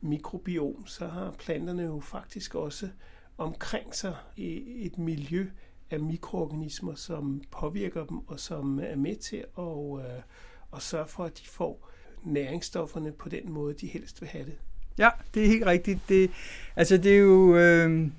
mikrobiom, 0.01 0.87
så 0.87 1.07
har 1.07 1.31
planterne 1.31 1.83
jo 1.83 1.99
faktisk 1.99 2.55
også 2.55 2.89
omkring 3.37 3.95
sig 3.95 4.15
et 4.37 4.97
miljø 4.97 5.49
af 5.89 5.99
mikroorganismer, 5.99 6.95
som 6.95 7.41
påvirker 7.51 8.05
dem 8.05 8.17
og 8.27 8.39
som 8.39 8.79
er 8.79 8.95
med 8.95 9.15
til 9.15 9.45
at, 9.57 10.15
øh, 10.15 10.21
at 10.75 10.81
sørge 10.81 11.07
for, 11.07 11.23
at 11.23 11.37
de 11.37 11.47
får 11.47 11.89
næringsstofferne 12.23 13.11
på 13.11 13.29
den 13.29 13.51
måde, 13.51 13.73
de 13.73 13.87
helst 13.87 14.21
vil 14.21 14.29
have 14.29 14.45
det. 14.45 14.57
Ja, 14.97 15.09
det 15.33 15.43
er 15.43 15.47
helt 15.47 15.65
rigtigt. 15.65 15.99
Det, 16.09 16.31
altså, 16.75 16.97
det 16.97 17.13
er 17.13 17.17
jo 17.17 17.55
øh, 17.55 18.09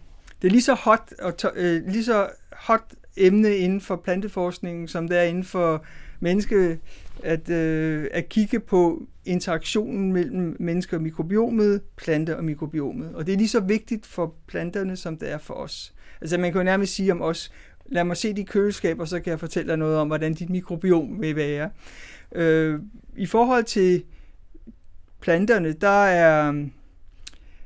det 0.43 0.49
er 0.49 0.53
lige 0.53 0.63
så 0.63 0.75
hot 0.75 1.13
og 1.19 1.37
to, 1.37 1.49
øh, 1.55 1.89
lige 1.89 2.05
så 2.05 2.29
hot 2.53 2.95
emne 3.17 3.57
inden 3.57 3.81
for 3.81 3.97
planteforskningen, 3.97 4.89
som 4.89 5.09
det 5.09 5.19
er 5.19 5.23
inden 5.23 5.45
for 5.45 5.85
menneske, 6.21 6.79
at, 7.23 7.51
øh, 7.51 8.09
at 8.13 8.29
kigge 8.29 8.61
på 8.61 9.03
interaktionen 9.25 10.13
mellem 10.13 10.57
mennesker 10.61 10.97
og 10.97 11.03
mikrobiomet, 11.03 11.83
plante 11.97 12.37
og 12.37 12.45
mikrobiomet. 12.45 13.15
Og 13.15 13.27
det 13.27 13.33
er 13.33 13.37
lige 13.37 13.49
så 13.49 13.61
vigtigt 13.61 14.07
for 14.07 14.35
planterne, 14.47 14.97
som 14.97 15.17
det 15.17 15.33
er 15.33 15.39
for 15.39 15.55
os. 15.55 15.95
Altså 16.21 16.39
man 16.39 16.53
kan 16.53 16.59
jo 16.59 16.65
nærmest 16.65 16.95
sige 16.95 17.13
om 17.13 17.23
os, 17.23 17.53
lad 17.87 18.05
mig 18.05 18.17
se 18.17 18.33
de 18.33 18.45
køleskaber, 18.45 19.05
så 19.05 19.21
kan 19.21 19.31
jeg 19.31 19.41
fortælle 19.41 19.69
dig 19.69 19.77
noget 19.77 19.97
om, 19.97 20.07
hvordan 20.07 20.35
dit 20.35 20.51
mikrobiom 20.51 21.21
vil 21.21 21.37
være. 21.37 21.71
Øh, 22.35 22.81
I 23.17 23.27
forhold 23.27 23.65
til 23.65 24.05
planterne, 25.21 25.73
der 25.73 26.05
er... 26.05 26.49
Øhm, 26.49 26.73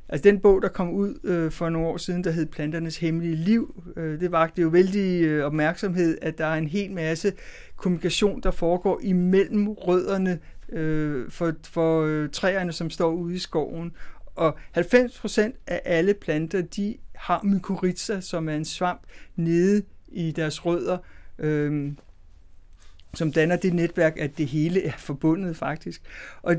altså 0.09 0.23
den 0.31 0.41
bog, 0.41 0.63
der 0.63 0.69
kom 0.69 0.91
ud 0.91 1.19
øh, 1.25 1.51
for 1.51 1.69
nogle 1.69 1.89
år 1.89 1.97
siden, 1.97 2.25
der 2.25 2.31
hed 2.31 2.47
Planternes 2.47 2.97
Hemmelige 2.97 3.37
Liv, 3.37 3.85
øh, 3.97 4.21
det 4.21 4.33
vagte 4.33 4.63
jo 4.63 4.69
vældig 4.69 5.23
øh, 5.23 5.45
opmærksomhed, 5.45 6.19
at 6.23 6.39
der 6.39 6.47
er 6.47 6.55
en 6.55 6.69
hel 6.69 6.93
masse 6.93 7.33
kommunikation, 7.77 8.41
der 8.41 8.51
foregår 8.51 9.01
imellem 9.03 9.69
rødderne 9.69 10.39
øh, 10.69 11.31
for, 11.31 11.53
for 11.69 12.03
øh, 12.03 12.31
træerne, 12.31 12.73
som 12.73 12.91
står 12.91 13.11
ude 13.11 13.35
i 13.35 13.39
skoven. 13.39 13.93
Og 14.35 14.59
90% 14.77 15.41
af 15.67 15.83
alle 15.85 16.15
planter, 16.15 16.63
de 16.63 16.97
har 17.15 17.43
mykorrhiza, 17.43 18.21
som 18.21 18.49
er 18.49 18.57
en 18.57 18.65
svamp 18.65 19.01
nede 19.37 19.83
i 20.09 20.33
deres 20.33 20.67
rødder, 20.67 20.99
øh, 21.39 21.93
som 23.15 23.33
danner 23.33 23.57
det 23.57 23.75
netværk, 23.75 24.17
at 24.19 24.39
det 24.39 24.47
hele 24.47 24.85
er 24.85 24.93
forbundet 24.99 25.57
faktisk. 25.57 26.03
Og 26.43 26.57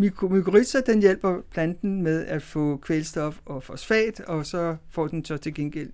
Mykorrhiza, 0.00 0.80
den 0.86 1.00
hjælper 1.00 1.40
planten 1.50 2.02
med 2.02 2.26
at 2.26 2.42
få 2.42 2.76
kvælstof 2.76 3.38
og 3.44 3.62
fosfat, 3.62 4.20
og 4.20 4.46
så 4.46 4.76
får 4.90 5.06
den 5.06 5.24
så 5.24 5.36
til 5.36 5.54
gengæld 5.54 5.90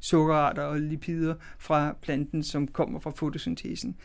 sukkerarter 0.00 0.62
og 0.62 0.80
lipider 0.80 1.34
fra 1.58 1.96
planten, 2.02 2.42
som 2.42 2.68
kommer 2.68 3.00
fra 3.00 3.10
fotosyntesen. 3.10 3.96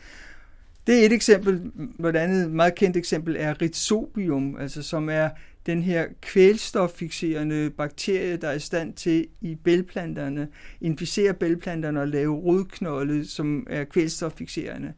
Det 0.86 1.02
er 1.02 1.06
et 1.06 1.12
eksempel. 1.12 1.72
Et 2.08 2.16
andet 2.16 2.50
meget 2.50 2.74
kendt 2.74 2.96
eksempel 2.96 3.36
er 3.38 3.62
rhizobium, 3.62 4.56
altså 4.56 4.82
som 4.82 5.08
er 5.08 5.30
den 5.66 5.82
her 5.82 6.06
kvælstoffixerende 6.20 7.70
bakterie, 7.70 8.36
der 8.36 8.48
er 8.48 8.54
i 8.54 8.58
stand 8.58 8.94
til 8.94 9.26
i 9.40 9.54
bælplanterne, 9.54 10.48
inficere 10.80 11.34
bælplanterne 11.34 12.00
og 12.00 12.08
lave 12.08 12.36
rodknolde, 12.36 13.26
som 13.28 13.66
er 13.70 13.84
kvælstoffixerende. 13.84 14.92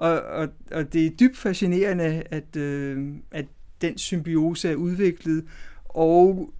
Og, 0.00 0.22
og, 0.22 0.48
og 0.70 0.92
det 0.92 1.06
er 1.06 1.10
dybt 1.10 1.36
fascinerende, 1.36 2.22
at, 2.30 2.56
øh, 2.56 3.08
at 3.30 3.46
den 3.80 3.98
symbiose 3.98 4.68
er 4.70 4.74
udviklet, 4.74 5.44
og 5.84 6.52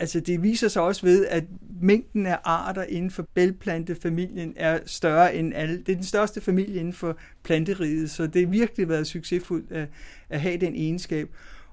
altså 0.00 0.20
det 0.20 0.42
viser 0.42 0.68
sig 0.68 0.82
også 0.82 1.06
ved, 1.06 1.26
at 1.26 1.44
mængden 1.80 2.26
af 2.26 2.38
arter 2.44 2.82
inden 2.82 3.10
for 3.10 3.26
bælplantefamilien 3.34 4.52
er 4.56 4.80
større 4.86 5.34
end 5.34 5.54
alle. 5.54 5.78
Det 5.78 5.88
er 5.88 5.94
den 5.96 6.04
største 6.04 6.40
familie 6.40 6.80
inden 6.80 6.92
for 6.92 7.16
planteriget, 7.42 8.10
så 8.10 8.26
det 8.26 8.44
har 8.44 8.50
virkelig 8.50 8.88
været 8.88 9.06
succesfuldt 9.06 9.72
at, 9.72 9.88
at 10.28 10.40
have 10.40 10.56
den 10.56 10.74
egenskab. 10.74 11.28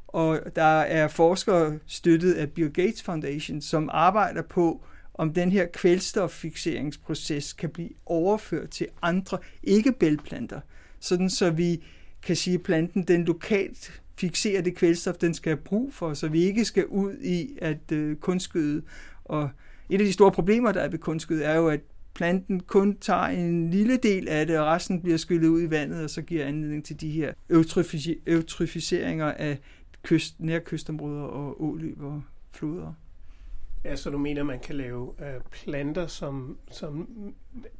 Og 0.08 0.40
der 0.56 0.82
er 0.82 1.08
forskere 1.08 1.80
støttet 1.88 2.34
af 2.34 2.52
Bill 2.52 2.74
Gates 2.74 3.04
Foundation, 3.04 3.62
som 3.62 3.90
arbejder 3.94 4.42
på, 4.42 4.86
om 5.14 5.34
den 5.34 5.52
her 5.52 5.66
kvælstoffixeringsproces 5.66 7.54
kan 7.54 7.70
blive 7.70 7.90
overført 8.06 8.70
til 8.70 8.88
andre 9.02 9.38
ikke-bælplanter, 9.64 10.60
sådan 11.06 11.30
så 11.30 11.50
vi 11.50 11.84
kan 12.24 12.36
sige, 12.36 12.54
at 12.54 12.64
planten 12.64 13.04
den 13.04 13.26
lokalt 13.26 14.02
fixerer 14.18 14.62
det 14.62 14.76
kvælstof, 14.76 15.16
den 15.16 15.34
skal 15.34 15.50
have 15.50 15.64
brug 15.64 15.94
for, 15.94 16.14
så 16.14 16.28
vi 16.28 16.44
ikke 16.44 16.66
skal 16.66 16.86
ud 16.86 17.18
i 17.22 17.58
at 17.62 17.92
øh, 17.92 18.16
kunstgøde. 18.16 18.82
Og 19.26 19.50
et 19.90 20.02
af 20.02 20.06
de 20.06 20.14
store 20.14 20.32
problemer, 20.32 20.72
der 20.72 20.82
er 20.82 20.90
ved 20.90 21.00
kunstgøde, 21.00 21.44
er 21.44 21.56
jo, 21.56 21.68
at 21.68 21.80
planten 22.14 22.60
kun 22.60 22.98
tager 22.98 23.26
en 23.26 23.70
lille 23.72 23.98
del 23.98 24.28
af 24.28 24.48
det, 24.48 24.60
og 24.60 24.66
resten 24.66 25.02
bliver 25.02 25.18
skyllet 25.18 25.48
ud 25.48 25.62
i 25.62 25.70
vandet, 25.70 26.04
og 26.04 26.10
så 26.10 26.22
giver 26.22 26.46
anledning 26.46 26.86
til 26.86 27.02
de 27.02 27.10
her 27.10 27.34
eutroficeringer 28.28 29.26
af 29.32 29.60
kyst, 30.04 30.40
nærkystområder 30.40 31.24
og 31.24 31.64
åløb 31.64 32.02
og 32.02 32.24
floder. 32.52 32.94
Ja, 33.86 33.96
så 33.96 34.10
du 34.10 34.18
mener, 34.18 34.44
man 34.44 34.60
kan 34.60 34.76
lave 34.76 35.14
øh, 35.20 35.42
planter, 35.52 36.08
som, 36.08 36.58
som 36.72 37.10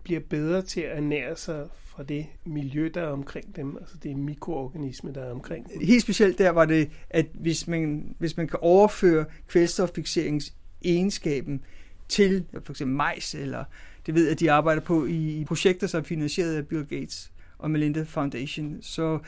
bliver 0.04 0.22
bedre 0.30 0.62
til 0.62 0.82
at 0.82 0.98
ernære 0.98 1.36
sig 1.36 1.68
fra 1.74 2.04
det 2.04 2.26
miljø, 2.46 2.92
der 2.94 3.02
er 3.02 3.08
omkring 3.08 3.56
dem, 3.56 3.78
altså 3.78 3.98
det 4.04 4.18
mikroorganisme, 4.18 5.14
der 5.14 5.22
er 5.22 5.32
omkring 5.32 5.70
dem? 5.70 5.82
Helt 5.82 6.02
specielt 6.02 6.38
der 6.38 6.50
var 6.50 6.66
det, 6.66 6.90
at 7.10 7.26
hvis 7.34 7.68
man, 7.68 8.16
hvis 8.20 8.38
man 8.38 8.48
kan 8.48 8.60
overføre 8.62 9.26
kvælstoffixeringsegenskaben 9.48 11.62
til 12.08 12.46
for 12.64 12.74
eksempel 12.74 12.96
majs, 12.96 13.36
eller 13.36 13.64
det 14.06 14.16
ved 14.16 14.24
jeg, 14.24 14.32
at 14.32 14.40
de 14.40 14.52
arbejder 14.52 14.82
på 14.82 15.06
i, 15.06 15.46
projekter, 15.48 15.88
som 15.88 16.00
er 16.00 16.04
finansieret 16.04 16.56
af 16.56 16.68
Bill 16.68 16.86
Gates 16.86 17.32
og 17.66 17.72
Melinda 17.72 18.04
Foundation. 18.08 18.78
Så, 18.82 19.20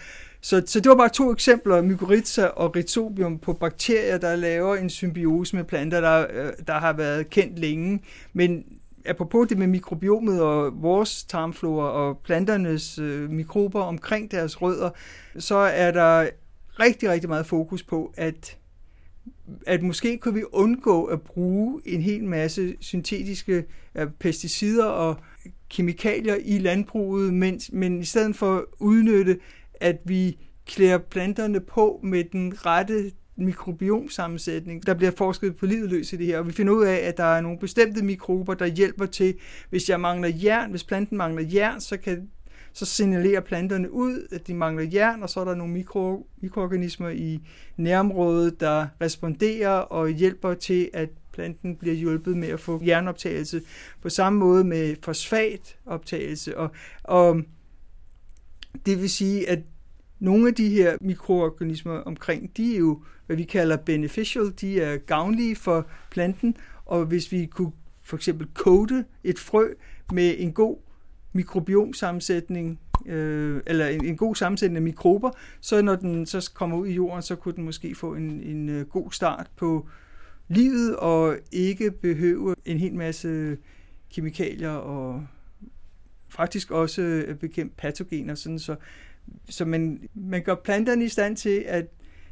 så, 0.41 0.63
så 0.65 0.80
det 0.80 0.89
var 0.89 0.95
bare 0.95 1.10
to 1.10 1.32
eksempler, 1.32 1.82
mykorrhiza 1.82 2.45
og 2.45 2.76
rhizobium 2.76 3.39
på 3.39 3.54
bakterier, 3.54 4.17
der 4.17 4.36
laver 4.36 4.76
en 4.76 4.89
symbiose 4.89 5.56
med 5.56 5.63
planter, 5.63 6.02
der, 6.02 6.28
øh, 6.34 6.52
der 6.67 6.73
har 6.73 6.93
været 6.93 7.30
kendt 7.30 7.60
længe. 7.60 8.00
Men 8.34 8.65
apropos 9.06 9.47
det 9.47 9.58
med 9.58 9.67
mikrobiomet 9.67 10.41
og 10.41 10.82
vores 10.82 11.23
tarmflora 11.23 11.89
og 11.89 12.21
planternes 12.23 13.00
øh, 13.00 13.30
mikrober 13.30 13.82
omkring 13.82 14.32
deres 14.32 14.62
rødder, 14.62 14.89
så 15.39 15.56
er 15.56 15.91
der 15.91 16.30
rigtig, 16.80 17.10
rigtig 17.10 17.30
meget 17.30 17.45
fokus 17.45 17.84
på, 17.84 18.13
at 18.17 18.58
at 19.65 19.84
måske 19.84 20.17
kunne 20.17 20.34
vi 20.34 20.43
undgå 20.52 21.06
at 21.06 21.21
bruge 21.21 21.82
en 21.86 22.02
hel 22.02 22.23
masse 22.23 22.76
syntetiske 22.80 23.65
øh, 23.95 24.08
pesticider 24.19 24.86
og 24.86 25.17
kemikalier 25.69 26.36
i 26.45 26.58
landbruget, 26.58 27.34
men, 27.34 27.62
men 27.71 28.01
i 28.01 28.06
stedet 28.06 28.36
for 28.36 28.58
at 28.58 28.63
udnytte, 28.80 29.39
at 29.73 29.97
vi 30.06 30.38
klæder 30.65 30.97
planterne 30.97 31.60
på 31.60 31.99
med 32.03 32.23
den 32.23 32.65
rette 32.65 33.12
mikrobiomsammensætning. 33.38 34.86
Der 34.86 34.93
bliver 34.93 35.12
forsket 35.12 35.56
på 35.56 35.65
livet 35.65 35.89
løs 35.89 36.13
i 36.13 36.15
det 36.15 36.25
her, 36.25 36.39
og 36.39 36.47
vi 36.47 36.51
finder 36.51 36.73
ud 36.73 36.84
af, 36.84 36.95
at 36.95 37.17
der 37.17 37.23
er 37.23 37.41
nogle 37.41 37.60
bestemte 37.60 38.03
mikrober, 38.03 38.53
der 38.53 38.65
hjælper 38.65 39.06
til, 39.06 39.36
hvis 39.69 39.89
jeg 39.89 39.99
mangler 39.99 40.30
jern, 40.43 40.69
hvis 40.69 40.84
planten 40.84 41.17
mangler 41.17 41.43
jern, 41.53 41.82
så 41.82 41.97
kan 41.97 42.30
så 42.73 42.86
signalerer 42.86 43.41
planterne 43.41 43.91
ud, 43.91 44.27
at 44.32 44.47
de 44.47 44.53
mangler 44.53 44.88
jern, 44.93 45.23
og 45.23 45.30
så 45.30 45.39
er 45.39 45.45
der 45.45 45.56
nogle 45.56 45.73
mikro, 45.73 46.27
mikroorganismer 46.41 47.10
i 47.10 47.39
nærområdet, 47.77 48.60
der 48.60 48.88
responderer 49.01 49.69
og 49.69 50.10
hjælper 50.10 50.53
til, 50.53 50.89
at 50.93 51.10
planten 51.38 51.76
bliver 51.76 51.95
hjulpet 51.95 52.38
med 52.38 52.47
at 52.47 52.60
få 52.60 52.82
jernoptagelse. 52.86 53.62
På 54.02 54.10
samme 54.10 54.39
måde 54.39 54.63
med 54.63 54.95
fosfatoptagelse. 55.02 56.58
Og, 56.58 56.71
og 57.04 57.41
det 58.86 59.02
vil 59.02 59.10
sige, 59.10 59.50
at 59.50 59.60
nogle 60.19 60.47
af 60.47 60.56
de 60.56 60.69
her 60.69 60.97
mikroorganismer 61.02 61.93
omkring, 61.93 62.58
de 62.58 62.73
er 62.73 62.80
jo, 62.80 63.04
hvad 63.26 63.36
vi 63.36 63.43
kalder 63.43 63.78
beneficial, 63.78 64.54
de 64.62 64.82
er 64.82 64.97
gavnlige 64.97 65.56
for 65.56 65.88
planten, 66.12 66.56
og 66.86 67.06
hvis 67.06 67.32
vi 67.32 67.45
kunne 67.45 67.71
for 68.04 68.17
eksempel 68.17 68.47
kode 68.54 69.06
et 69.23 69.39
frø 69.39 69.67
med 70.13 70.36
en 70.38 70.54
god 70.54 70.78
mikrobiomsammensætning, 71.34 72.80
øh, 73.06 73.62
eller 73.65 73.88
en, 73.88 74.06
en 74.06 74.17
god 74.17 74.36
sammensætning 74.36 74.78
af 74.78 74.82
mikrober, 74.82 75.32
så 75.62 75.82
når 75.82 75.95
den 75.95 76.26
så 76.26 76.52
kommer 76.54 76.78
ud 76.78 76.88
i 76.88 76.93
jorden, 76.93 77.21
så 77.21 77.36
kunne 77.36 77.56
den 77.56 77.63
måske 77.63 77.95
få 77.95 78.13
en, 78.13 78.41
en 78.43 78.69
øh, 78.69 78.88
god 78.88 79.12
start 79.12 79.47
på 79.58 79.88
livet, 80.47 80.95
og 80.95 81.38
ikke 81.51 81.91
behøve 81.91 82.55
en 82.65 82.77
hel 82.77 82.95
masse 82.95 83.57
kemikalier 84.10 84.69
og 84.69 85.27
faktisk 86.29 86.71
også 86.71 87.01
øh, 87.01 87.36
bekæmpe 87.36 87.75
patogener, 87.77 88.36
sådan 88.36 88.60
så, 88.60 88.75
så 89.49 89.65
man, 89.65 90.10
man 90.13 90.43
gør 90.43 90.55
planterne 90.55 91.05
i 91.05 91.10
stand 91.10 91.38
til 91.38 91.63
at, 91.67 91.86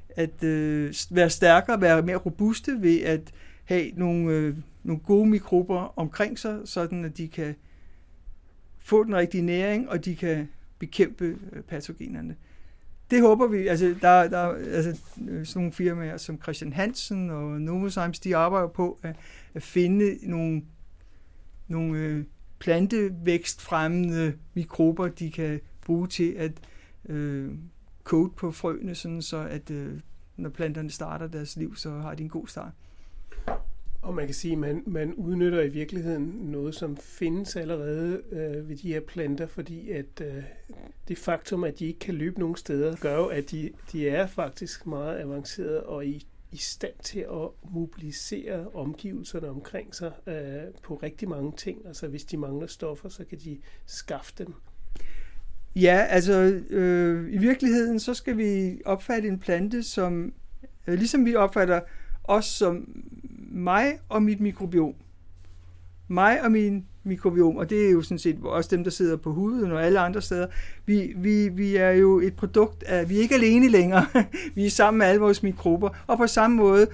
at 0.09 0.43
øh, 0.43 0.93
være 1.11 1.29
stærkere, 1.29 1.81
være 1.81 2.01
mere 2.01 2.15
robuste 2.15 2.81
ved 2.81 3.01
at 3.01 3.31
have 3.63 3.91
nogle, 3.95 4.31
øh, 4.31 4.55
nogle 4.83 5.01
gode 5.01 5.29
mikrober 5.29 5.93
omkring 5.99 6.39
sig, 6.39 6.59
sådan 6.65 7.05
at 7.05 7.17
de 7.17 7.27
kan 7.27 7.55
få 8.79 9.03
den 9.03 9.15
rigtige 9.15 9.41
næring, 9.41 9.89
og 9.89 10.05
de 10.05 10.15
kan 10.15 10.49
bekæmpe 10.79 11.25
øh, 11.25 11.61
patogenerne. 11.63 12.35
Det 13.11 13.21
håber 13.21 13.47
vi, 13.47 13.67
altså 13.67 13.95
der, 14.01 14.27
der 14.27 14.39
altså, 14.47 15.01
sådan 15.17 15.45
nogle 15.55 15.71
firmaer 15.71 16.17
som 16.17 16.41
Christian 16.41 16.73
Hansen 16.73 17.29
og 17.29 17.61
Novozymes, 17.61 18.19
de 18.19 18.35
arbejder 18.35 18.67
på 18.67 18.99
at, 19.03 19.15
at 19.53 19.63
finde 19.63 20.29
nogle, 20.29 20.61
nogle 21.67 21.99
øh, 21.99 22.23
plantevækstfremmende 22.59 24.33
mikrober, 24.53 25.07
de 25.07 25.31
kan 25.31 25.59
bruge 25.85 26.07
til 26.07 26.31
at 26.37 26.51
øh, 27.09 27.51
kode 28.03 28.29
på 28.29 28.51
frøene, 28.51 28.95
sådan 28.95 29.21
så 29.21 29.37
at 29.37 29.71
øh, 29.71 29.99
når 30.37 30.49
planterne 30.49 30.89
starter 30.89 31.27
deres 31.27 31.55
liv, 31.55 31.75
så 31.75 31.91
har 31.91 32.15
de 32.15 32.23
en 32.23 32.29
god 32.29 32.47
start. 32.47 32.71
Og 34.05 34.13
man 34.13 34.25
kan 34.25 34.33
sige, 34.33 34.51
at 34.51 34.57
man, 34.57 34.83
man 34.85 35.13
udnytter 35.13 35.61
i 35.61 35.69
virkeligheden 35.69 36.23
noget, 36.41 36.75
som 36.75 36.97
findes 36.97 37.55
allerede 37.55 38.21
øh, 38.31 38.69
ved 38.69 38.77
de 38.77 38.93
her 38.93 38.99
planter, 38.99 39.47
fordi 39.47 39.91
at 39.91 40.21
øh, 40.21 40.43
det 41.07 41.17
faktum, 41.17 41.63
at 41.63 41.79
de 41.79 41.85
ikke 41.85 41.99
kan 41.99 42.15
løbe 42.15 42.39
nogen 42.39 42.55
steder, 42.55 42.95
gør 42.95 43.15
jo, 43.15 43.25
at 43.25 43.51
de, 43.51 43.71
de 43.91 44.09
er 44.09 44.27
faktisk 44.27 44.85
meget 44.85 45.19
avancerede 45.19 45.83
og 45.83 46.05
i, 46.05 46.27
i 46.51 46.57
stand 46.57 46.93
til 47.03 47.19
at 47.19 47.71
mobilisere 47.73 48.67
omgivelserne 48.73 49.49
omkring 49.49 49.95
sig 49.95 50.11
øh, 50.27 50.73
på 50.83 50.95
rigtig 50.95 51.29
mange 51.29 51.53
ting. 51.57 51.87
Altså 51.87 52.07
hvis 52.07 52.23
de 52.23 52.37
mangler 52.37 52.67
stoffer, 52.67 53.09
så 53.09 53.25
kan 53.25 53.37
de 53.37 53.57
skaffe 53.85 54.33
dem. 54.37 54.53
Ja, 55.75 56.05
altså 56.09 56.61
øh, 56.69 57.33
i 57.33 57.37
virkeligheden, 57.37 57.99
så 57.99 58.13
skal 58.13 58.37
vi 58.37 58.81
opfatte 58.85 59.27
en 59.27 59.39
plante 59.39 59.83
som, 59.83 60.33
øh, 60.87 60.97
ligesom 60.97 61.25
vi 61.25 61.35
opfatter 61.35 61.79
os 62.27 62.45
som 62.45 63.03
mig 63.55 63.99
og 64.09 64.23
mit 64.23 64.39
mikrobiom. 64.39 64.93
Mig 66.07 66.43
og 66.43 66.51
min 66.51 66.85
mikrobiom, 67.03 67.57
og 67.57 67.69
det 67.69 67.87
er 67.87 67.91
jo 67.91 68.01
sådan 68.01 68.19
set 68.19 68.37
også 68.43 68.75
dem, 68.75 68.83
der 68.83 68.91
sidder 68.91 69.17
på 69.17 69.33
huden 69.33 69.71
og 69.71 69.85
alle 69.85 69.99
andre 69.99 70.21
steder. 70.21 70.47
Vi, 70.85 71.13
vi, 71.17 71.49
vi 71.49 71.75
er 71.75 71.91
jo 71.91 72.19
et 72.19 72.35
produkt 72.35 72.83
af, 72.83 73.09
vi 73.09 73.17
er 73.17 73.21
ikke 73.21 73.35
alene 73.35 73.69
længere. 73.69 74.05
vi 74.55 74.65
er 74.65 74.69
sammen 74.69 74.97
med 74.97 75.07
alle 75.07 75.21
vores 75.21 75.43
mikrober, 75.43 75.89
og 76.07 76.17
på 76.17 76.27
samme 76.27 76.57
måde, 76.57 76.87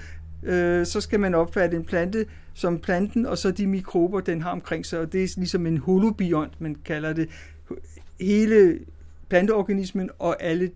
øh, 0.44 0.86
så 0.86 1.02
skal 1.02 1.20
man 1.20 1.36
opfatte 1.36 1.78
en 1.78 1.86
plante 1.86 2.26
som 2.54 2.80
planten, 2.80 3.26
og 3.26 3.38
så 3.38 3.52
de 3.52 3.68
mikrober, 3.68 4.20
den 4.20 4.42
har 4.42 4.52
omkring 4.52 4.86
sig, 4.86 5.00
og 5.00 5.14
det 5.14 5.24
er 5.24 5.34
ligesom 5.38 5.66
en 5.66 5.78
holobiont, 5.78 6.62
man 6.62 6.76
kalder 6.86 7.14
det. 7.14 7.30
Hele 8.20 8.80
planteorganismen 9.30 10.10
og 10.20 10.44
alle 10.44 10.72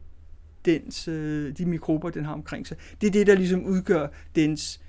dens, 0.65 1.07
øh, 1.07 1.57
de 1.57 1.65
mikrober, 1.65 2.09
den 2.09 2.25
har 2.25 2.33
omkring 2.33 2.67
sig. 2.67 2.77
Det 3.01 3.07
er 3.07 3.11
det, 3.11 3.27
der 3.27 3.35
ligesom 3.35 3.65
udgør 3.65 4.07
dens 4.35 4.79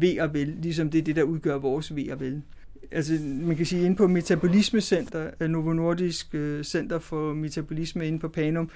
ved 0.00 0.20
og 0.20 0.34
vel, 0.34 0.56
ligesom 0.62 0.90
det 0.90 0.98
er 0.98 1.02
det, 1.02 1.16
der 1.16 1.22
udgør 1.22 1.58
vores 1.58 1.96
ved 1.96 2.10
og 2.10 2.20
vel. 2.20 2.42
Altså, 2.90 3.18
man 3.22 3.56
kan 3.56 3.66
sige, 3.66 3.84
inde 3.84 3.96
på 3.96 4.06
Metabolismecenter, 4.06 5.30
øh, 5.40 5.50
Novo 5.50 5.72
Nordisk 5.72 6.34
øh, 6.34 6.64
Center 6.64 6.98
for 6.98 7.34
Metabolisme 7.34 8.06
inde 8.06 8.18
på 8.18 8.28
Panum, 8.28 8.70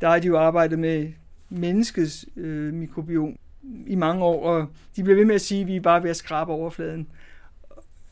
der 0.00 0.08
har 0.08 0.18
de 0.18 0.26
jo 0.26 0.38
arbejdet 0.38 0.78
med 0.78 1.12
menneskets 1.48 2.26
øh, 2.36 2.74
mikrobiom 2.74 3.38
i 3.86 3.94
mange 3.94 4.24
år, 4.24 4.44
og 4.44 4.66
de 4.96 5.02
bliver 5.02 5.16
ved 5.16 5.24
med 5.24 5.34
at 5.34 5.40
sige, 5.40 5.60
at 5.60 5.66
vi 5.66 5.76
er 5.76 5.80
bare 5.80 6.02
ved 6.02 6.10
at 6.10 6.16
skrabe 6.16 6.52
overfladen. 6.52 7.06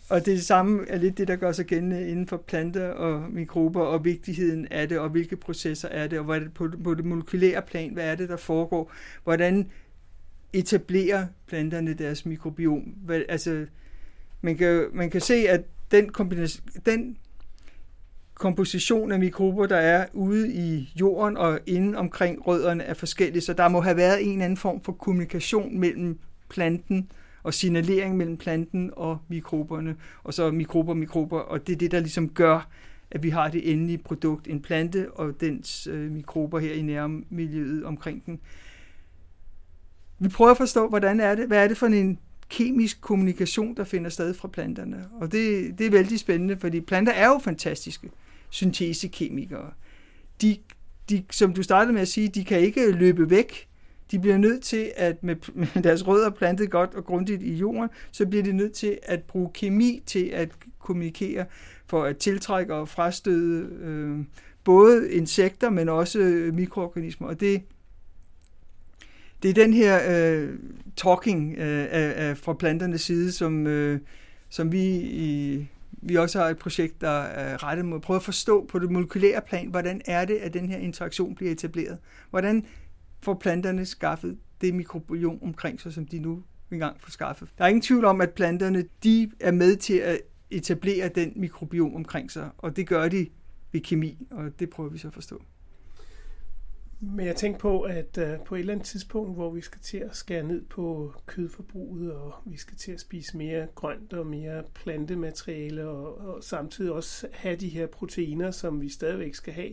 Og 0.08 0.26
det 0.26 0.42
samme 0.42 0.88
er 0.88 0.98
lidt 0.98 1.18
det, 1.18 1.28
der 1.28 1.36
gør 1.36 1.52
sig 1.52 1.66
gældende 1.66 2.08
inden 2.08 2.26
for 2.26 2.36
planter 2.36 2.88
og 2.88 3.30
mikrober, 3.30 3.80
og 3.80 4.04
vigtigheden 4.04 4.66
af 4.70 4.88
det, 4.88 4.98
og 4.98 5.08
hvilke 5.08 5.36
processer 5.36 5.88
er 5.88 6.06
det, 6.06 6.18
og 6.18 6.24
hvad 6.24 6.36
er 6.36 6.40
det 6.40 6.54
på, 6.54 6.68
på 6.84 6.94
det 6.94 7.04
molekylære 7.04 7.62
plan, 7.62 7.92
hvad 7.92 8.04
er 8.04 8.14
det, 8.14 8.28
der 8.28 8.36
foregår, 8.36 8.92
hvordan 9.24 9.70
etablerer 10.52 11.26
planterne 11.46 11.94
deres 11.94 12.26
mikrobiom. 12.26 12.94
Altså, 13.28 13.66
man 14.40 14.56
kan, 14.56 14.86
man 14.92 15.10
kan 15.10 15.20
se, 15.20 15.34
at 15.34 15.64
den, 15.90 16.08
kombination, 16.08 16.66
den 16.86 17.16
komposition 18.34 19.12
af 19.12 19.18
mikrober, 19.18 19.66
der 19.66 19.76
er 19.76 20.06
ude 20.12 20.52
i 20.52 20.92
jorden 21.00 21.36
og 21.36 21.60
inde 21.66 21.98
omkring 21.98 22.46
rødderne 22.46 22.82
er 22.82 22.94
forskellig, 22.94 23.42
så 23.42 23.52
der 23.52 23.68
må 23.68 23.80
have 23.80 23.96
været 23.96 24.24
en 24.24 24.32
eller 24.32 24.44
anden 24.44 24.56
form 24.56 24.80
for 24.80 24.92
kommunikation 24.92 25.78
mellem 25.78 26.18
planten 26.48 27.10
og 27.42 27.54
signalering 27.54 28.16
mellem 28.16 28.36
planten 28.36 28.90
og 28.96 29.18
mikroberne, 29.28 29.96
og 30.24 30.34
så 30.34 30.50
mikrober, 30.50 30.94
mikrober, 30.94 31.38
og 31.38 31.66
det 31.66 31.72
er 31.72 31.76
det, 31.76 31.90
der 31.90 32.00
ligesom 32.00 32.28
gør, 32.28 32.68
at 33.10 33.22
vi 33.22 33.30
har 33.30 33.48
det 33.48 33.72
endelige 33.72 33.98
produkt, 33.98 34.48
en 34.48 34.62
plante 34.62 35.10
og 35.10 35.40
dens 35.40 35.86
øh, 35.86 36.10
mikrober 36.10 36.58
her 36.58 36.72
i 36.72 36.82
nærmiljøet 36.82 37.84
omkring 37.84 38.26
den. 38.26 38.40
Vi 40.22 40.28
prøver 40.28 40.50
at 40.50 40.56
forstå, 40.56 40.88
hvordan 40.88 41.20
er 41.20 41.34
det, 41.34 41.46
hvad 41.46 41.64
er 41.64 41.68
det 41.68 41.76
for 41.76 41.86
en 41.86 42.18
kemisk 42.48 43.00
kommunikation, 43.00 43.76
der 43.76 43.84
finder 43.84 44.10
sted 44.10 44.34
fra 44.34 44.48
planterne. 44.48 45.08
Og 45.20 45.32
det, 45.32 45.74
det 45.78 45.86
er 45.86 45.90
vældig 45.90 46.18
spændende, 46.18 46.56
fordi 46.56 46.80
planter 46.80 47.12
er 47.12 47.26
jo 47.26 47.38
fantastiske 47.38 48.10
syntesekemikere. 48.50 49.70
De, 50.42 50.56
de, 51.10 51.24
som 51.30 51.54
du 51.54 51.62
startede 51.62 51.92
med 51.92 52.02
at 52.02 52.08
sige, 52.08 52.28
de 52.28 52.44
kan 52.44 52.60
ikke 52.60 52.92
løbe 52.92 53.30
væk. 53.30 53.68
De 54.10 54.18
bliver 54.18 54.38
nødt 54.38 54.62
til, 54.62 54.92
at 54.96 55.22
med, 55.22 55.36
med 55.54 55.82
deres 55.82 56.06
rødder 56.06 56.30
plantet 56.30 56.70
godt 56.70 56.94
og 56.94 57.04
grundigt 57.04 57.42
i 57.42 57.54
jorden, 57.54 57.88
så 58.12 58.26
bliver 58.26 58.42
de 58.42 58.52
nødt 58.52 58.72
til 58.72 58.98
at 59.02 59.22
bruge 59.22 59.50
kemi 59.54 60.02
til 60.06 60.26
at 60.26 60.48
kommunikere 60.78 61.44
for 61.86 62.04
at 62.04 62.16
tiltrække 62.16 62.74
og 62.74 62.88
frastøde 62.88 63.68
øh, 63.82 64.18
både 64.64 65.12
insekter, 65.12 65.70
men 65.70 65.88
også 65.88 66.18
mikroorganismer. 66.52 67.28
Og 67.28 67.40
det, 67.40 67.62
det 69.42 69.48
er 69.50 69.54
den 69.54 69.72
her 69.72 70.00
øh, 70.10 70.58
talking 70.96 71.54
øh, 71.58 71.86
af, 71.90 72.28
af, 72.28 72.36
fra 72.36 72.54
planternes 72.54 73.00
side, 73.00 73.32
som, 73.32 73.66
øh, 73.66 74.00
som 74.48 74.72
vi 74.72 74.84
i, 75.00 75.66
vi 75.92 76.16
også 76.16 76.38
har 76.38 76.48
et 76.48 76.58
projekt, 76.58 77.00
der 77.00 77.08
er 77.08 77.64
rettet 77.64 77.84
mod 77.86 77.96
at 77.96 78.02
prøve 78.02 78.16
at 78.16 78.22
forstå 78.22 78.66
på 78.66 78.78
det 78.78 78.90
molekylære 78.90 79.40
plan, 79.48 79.68
hvordan 79.68 80.00
er 80.06 80.24
det, 80.24 80.34
at 80.34 80.54
den 80.54 80.68
her 80.68 80.78
interaktion 80.78 81.34
bliver 81.34 81.52
etableret? 81.52 81.98
Hvordan 82.30 82.66
får 83.22 83.34
planterne 83.34 83.86
skaffet 83.86 84.38
det 84.60 84.74
mikrobiom 84.74 85.38
omkring 85.42 85.80
sig, 85.80 85.92
som 85.92 86.06
de 86.06 86.18
nu 86.18 86.42
engang 86.70 87.00
får 87.00 87.10
skaffet? 87.10 87.48
Der 87.58 87.64
er 87.64 87.68
ingen 87.68 87.82
tvivl 87.82 88.04
om, 88.04 88.20
at 88.20 88.30
planterne 88.30 88.84
de 89.04 89.30
er 89.40 89.52
med 89.52 89.76
til 89.76 89.96
at 89.96 90.20
etablere 90.50 91.08
den 91.08 91.32
mikrobiom 91.36 91.94
omkring 91.94 92.30
sig, 92.30 92.50
og 92.58 92.76
det 92.76 92.86
gør 92.86 93.08
de 93.08 93.26
ved 93.72 93.80
kemi, 93.80 94.26
og 94.30 94.60
det 94.60 94.70
prøver 94.70 94.90
vi 94.90 94.98
så 94.98 95.08
at 95.08 95.14
forstå. 95.14 95.42
Men 97.04 97.26
jeg 97.26 97.36
tænkte 97.36 97.60
på, 97.60 97.80
at 97.80 98.18
øh, 98.18 98.40
på 98.44 98.54
et 98.54 98.58
eller 98.58 98.72
andet 98.72 98.86
tidspunkt, 98.86 99.34
hvor 99.34 99.50
vi 99.50 99.60
skal 99.60 99.80
til 99.80 99.98
at 99.98 100.16
skære 100.16 100.42
ned 100.42 100.62
på 100.62 101.14
kødforbruget, 101.26 102.12
og 102.12 102.34
vi 102.44 102.56
skal 102.56 102.76
til 102.76 102.92
at 102.92 103.00
spise 103.00 103.36
mere 103.36 103.66
grønt 103.74 104.12
og 104.12 104.26
mere 104.26 104.62
plantemateriale, 104.74 105.88
og, 105.88 106.18
og 106.18 106.44
samtidig 106.44 106.92
også 106.92 107.28
have 107.32 107.56
de 107.56 107.68
her 107.68 107.86
proteiner, 107.86 108.50
som 108.50 108.80
vi 108.80 108.88
stadigvæk 108.88 109.34
skal 109.34 109.54
have, 109.54 109.72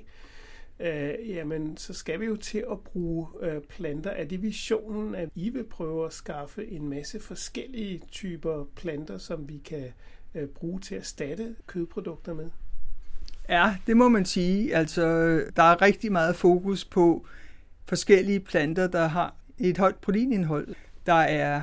øh, 0.80 1.30
jamen 1.30 1.78
så 1.78 1.94
skal 1.94 2.20
vi 2.20 2.26
jo 2.26 2.36
til 2.36 2.66
at 2.72 2.80
bruge 2.80 3.28
øh, 3.42 3.62
planter. 3.62 4.12
Er 4.12 4.26
det 4.26 4.42
visionen, 4.42 5.16
at 5.16 5.30
I 5.36 5.50
vil 5.50 5.64
prøve 5.64 6.06
at 6.06 6.14
skaffe 6.14 6.68
en 6.68 6.90
masse 6.90 7.20
forskellige 7.20 8.02
typer 8.12 8.66
planter, 8.76 9.18
som 9.18 9.50
vi 9.50 9.58
kan 9.58 9.88
øh, 10.36 10.48
bruge 10.48 10.80
til 10.80 10.96
at 10.96 11.02
erstatte 11.02 11.56
kødprodukter 11.68 12.34
med? 12.34 12.50
Ja, 13.50 13.76
det 13.88 13.98
må 13.98 14.10
man 14.10 14.26
sige. 14.26 14.76
Altså, 14.76 15.04
der 15.56 15.64
er 15.64 15.82
rigtig 15.82 16.12
meget 16.12 16.36
fokus 16.36 16.86
på 16.86 17.26
forskellige 17.86 18.40
planter, 18.40 18.88
der 18.88 19.08
har 19.08 19.36
et 19.58 19.78
højt 19.78 19.96
proteinindhold. 19.96 20.68
Der 21.06 21.14
er 21.14 21.62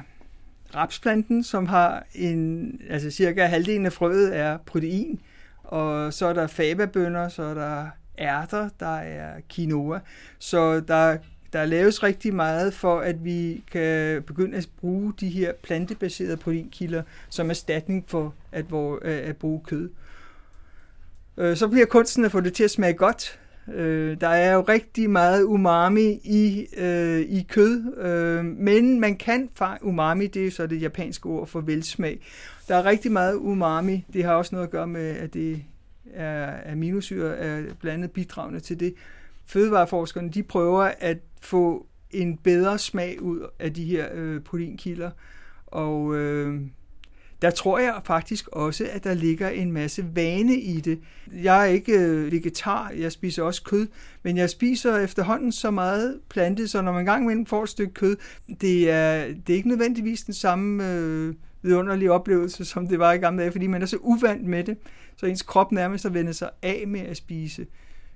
rapsplanten, 0.74 1.44
som 1.44 1.66
har 1.66 2.06
en, 2.14 2.80
altså 2.90 3.10
cirka 3.10 3.44
halvdelen 3.44 3.86
af 3.86 3.92
frøet 3.92 4.36
er 4.36 4.56
protein, 4.56 5.20
og 5.64 6.12
så 6.12 6.26
er 6.26 6.32
der 6.32 6.46
fababønder, 6.46 7.28
så 7.28 7.42
er 7.42 7.54
der 7.54 7.86
ærter, 8.18 8.68
der 8.80 8.96
er 8.96 9.40
quinoa. 9.54 9.98
Så 10.38 10.80
der, 10.80 11.16
der 11.52 11.64
laves 11.64 12.02
rigtig 12.02 12.34
meget 12.34 12.74
for, 12.74 13.00
at 13.00 13.24
vi 13.24 13.64
kan 13.72 14.22
begynde 14.22 14.56
at 14.56 14.68
bruge 14.80 15.12
de 15.20 15.28
her 15.28 15.52
plantebaserede 15.62 16.36
proteinkilder 16.36 17.02
som 17.28 17.50
erstatning 17.50 18.04
for 18.06 18.34
at, 18.52 18.64
at 19.04 19.36
bruge 19.36 19.60
kød. 19.66 19.90
Øh, 21.38 21.56
så 21.56 21.68
bliver 21.68 21.86
kunsten 21.86 22.24
at 22.24 22.32
få 22.32 22.40
det 22.40 22.52
til 22.52 22.64
at 22.64 22.70
smage 22.70 22.92
godt. 22.92 23.38
Øh, 23.74 24.20
der 24.20 24.28
er 24.28 24.54
jo 24.54 24.60
rigtig 24.60 25.10
meget 25.10 25.42
umami 25.42 26.20
i, 26.24 26.66
øh, 26.76 27.20
i 27.20 27.46
kød, 27.48 27.98
øh, 27.98 28.44
men 28.44 29.00
man 29.00 29.16
kan 29.16 29.48
fa 29.54 29.76
umami, 29.82 30.26
det 30.26 30.46
er 30.46 30.50
så 30.50 30.66
det 30.66 30.82
japanske 30.82 31.26
ord 31.26 31.46
for 31.46 31.60
velsmag. 31.60 32.20
Der 32.68 32.76
er 32.76 32.84
rigtig 32.84 33.12
meget 33.12 33.34
umami. 33.34 34.04
Det 34.12 34.24
har 34.24 34.34
også 34.34 34.54
noget 34.54 34.66
at 34.66 34.72
gøre 34.72 34.86
med, 34.86 35.16
at 35.16 35.34
det 35.34 35.64
er 36.14 36.72
aminosyre 36.72 37.36
er 37.36 37.62
blandet 37.80 38.10
bidragende 38.10 38.60
til 38.60 38.80
det. 38.80 38.94
Fødevareforskerne 39.46 40.30
de 40.30 40.42
prøver 40.42 40.92
at 41.00 41.18
få 41.40 41.86
en 42.10 42.36
bedre 42.36 42.78
smag 42.78 43.22
ud 43.22 43.46
af 43.58 43.74
de 43.74 43.84
her 43.84 44.08
øh, 44.14 44.40
proteinkilder, 44.40 45.10
og 45.66 46.16
øh, 46.16 46.60
der 47.42 47.50
tror 47.50 47.78
jeg 47.78 48.00
faktisk 48.04 48.48
også, 48.48 48.88
at 48.92 49.04
der 49.04 49.14
ligger 49.14 49.48
en 49.48 49.72
masse 49.72 50.04
vane 50.14 50.56
i 50.56 50.80
det. 50.80 51.00
Jeg 51.42 51.60
er 51.60 51.64
ikke 51.64 51.92
øh, 51.92 52.32
vegetar, 52.32 52.90
jeg 52.90 53.12
spiser 53.12 53.42
også 53.42 53.62
kød, 53.62 53.88
men 54.22 54.36
jeg 54.36 54.50
spiser 54.50 54.96
efterhånden 54.96 55.52
så 55.52 55.70
meget 55.70 56.20
plante, 56.28 56.68
så 56.68 56.82
når 56.82 56.92
man 56.92 57.00
engang 57.00 57.22
imellem 57.22 57.46
får 57.46 57.62
et 57.62 57.68
stykke 57.68 57.94
kød, 57.94 58.16
det 58.60 58.90
er, 58.90 59.26
det 59.26 59.50
er 59.50 59.56
ikke 59.56 59.68
nødvendigvis 59.68 60.22
den 60.22 60.34
samme 60.34 60.92
øh, 60.92 61.34
vidunderlige 61.62 62.12
oplevelse, 62.12 62.64
som 62.64 62.88
det 62.88 62.98
var 62.98 63.12
i 63.12 63.18
gamle 63.18 63.42
dage, 63.42 63.52
fordi 63.52 63.66
man 63.66 63.82
er 63.82 63.86
så 63.86 63.96
uvant 64.00 64.44
med 64.44 64.64
det, 64.64 64.78
så 65.16 65.26
ens 65.26 65.42
krop 65.42 65.72
nærmest 65.72 66.04
har 66.04 66.10
vendt 66.10 66.36
sig 66.36 66.50
af 66.62 66.84
med 66.86 67.00
at 67.00 67.16
spise 67.16 67.66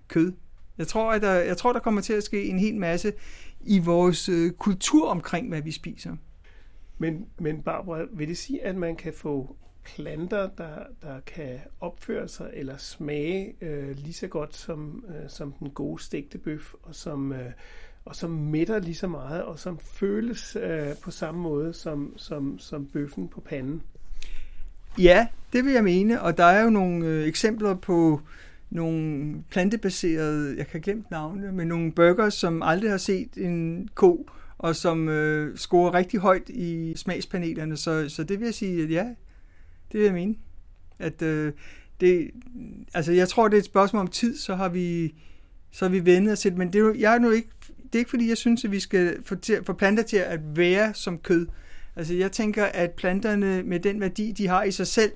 kød. 0.09 0.33
Jeg 0.79 0.87
tror, 0.89 1.13
at 1.13 1.23
der, 1.23 1.33
jeg 1.33 1.57
tror, 1.57 1.73
der 1.73 1.81
kommer 1.81 2.01
til 2.01 2.13
at 2.13 2.23
ske 2.23 2.45
en 2.45 2.59
hel 2.59 2.77
masse 2.77 3.13
i 3.61 3.79
vores 3.79 4.29
øh, 4.29 4.51
kultur 4.51 5.09
omkring, 5.09 5.49
hvad 5.49 5.63
vi 5.63 5.71
spiser. 5.71 6.17
Men, 7.01 7.27
men 7.39 7.63
Barbara, 7.63 8.07
vil 8.13 8.29
det 8.29 8.39
sige, 8.39 8.65
at 8.65 8.77
man 8.77 8.97
kan 8.97 9.13
få 9.13 9.57
planter, 9.85 10.49
der, 10.59 10.75
der 11.03 11.21
kan 11.21 11.59
opføre 11.81 12.29
sig 12.29 12.51
eller 12.53 12.77
smage 12.77 13.55
øh, 13.61 13.97
lige 13.97 14.13
så 14.13 14.27
godt 14.27 14.57
som, 14.57 15.05
øh, 15.09 15.31
som 15.31 15.53
den 15.53 15.71
gode 15.71 16.03
stegte 16.03 16.39
bøf, 16.39 16.75
og 16.83 16.95
som, 16.95 17.33
øh, 17.33 17.53
og 18.05 18.17
som 18.17 18.31
mætter 18.31 18.79
lige 18.79 18.95
så 18.95 19.07
meget, 19.07 19.43
og 19.43 19.59
som 19.59 19.79
føles 19.79 20.57
øh, 20.57 20.97
på 21.03 21.11
samme 21.11 21.41
måde 21.41 21.73
som, 21.73 22.15
som, 22.17 22.59
som 22.59 22.87
bøffen 22.87 23.29
på 23.29 23.41
panden? 23.41 23.83
Ja, 24.99 25.27
det 25.53 25.65
vil 25.65 25.73
jeg 25.73 25.85
mene, 25.85 26.23
og 26.23 26.37
der 26.37 26.45
er 26.45 26.65
jo 26.65 26.71
nogle 26.71 27.07
øh, 27.07 27.27
eksempler 27.27 27.75
på 27.75 28.21
nogle 28.71 29.35
plantebaserede, 29.51 30.55
jeg 30.59 30.67
kan 30.67 30.81
glemme 30.81 31.05
navne, 31.11 31.53
men 31.53 31.69
nogle 31.69 31.93
burgers, 31.93 32.35
som 32.35 32.63
aldrig 32.63 32.91
har 32.91 32.99
set 32.99 33.37
en 33.37 33.89
ko 33.95 34.27
og 34.61 34.77
som 34.77 35.09
øh, 35.09 35.57
scorer 35.57 35.95
rigtig 35.95 36.21
højt 36.21 36.49
i 36.49 36.93
smagspanelerne. 36.97 37.77
Så, 37.77 38.09
så 38.09 38.25
det 38.25 38.41
vil 38.41 38.45
jeg 38.45 38.55
sige, 38.55 38.83
at 38.83 38.91
ja, 38.91 39.05
det 39.93 40.01
vil 40.01 40.03
jeg 40.03 40.13
mene. 40.13 40.35
At, 40.99 41.23
øh, 41.23 41.53
det, 42.01 42.31
altså 42.95 43.13
jeg 43.13 43.29
tror, 43.29 43.49
det 43.49 43.55
er 43.55 43.59
et 43.59 43.65
spørgsmål 43.65 44.01
om 44.01 44.09
tid, 44.09 44.37
så 44.39 44.55
har 44.55 44.69
vi, 44.69 45.15
så 45.71 45.85
har 45.85 45.91
vi 45.91 46.05
vendet 46.05 46.33
os 46.33 46.41
til 46.41 46.57
men 46.57 46.73
det 46.73 46.79
er, 46.79 46.83
jo, 46.83 46.95
jeg 46.99 47.15
er 47.15 47.19
nu 47.19 47.31
ikke, 47.31 47.49
det 47.83 47.95
er 47.95 47.99
ikke 47.99 48.11
fordi, 48.11 48.29
jeg 48.29 48.37
synes, 48.37 48.65
at 48.65 48.71
vi 48.71 48.81
skal 48.81 49.25
få, 49.25 49.35
til, 49.35 49.65
få 49.65 49.73
planter 49.73 50.03
til 50.03 50.17
at 50.17 50.41
være 50.57 50.95
som 50.95 51.19
kød. 51.19 51.47
Altså 51.97 52.15
jeg 52.15 52.33
tænker, 52.33 52.65
at 52.65 52.91
planterne 52.91 53.63
med 53.63 53.81
den 53.81 54.01
værdi, 54.01 54.33
de 54.33 54.49
har 54.49 54.63
i 54.63 54.71
sig 54.71 54.87
selv, 54.87 55.13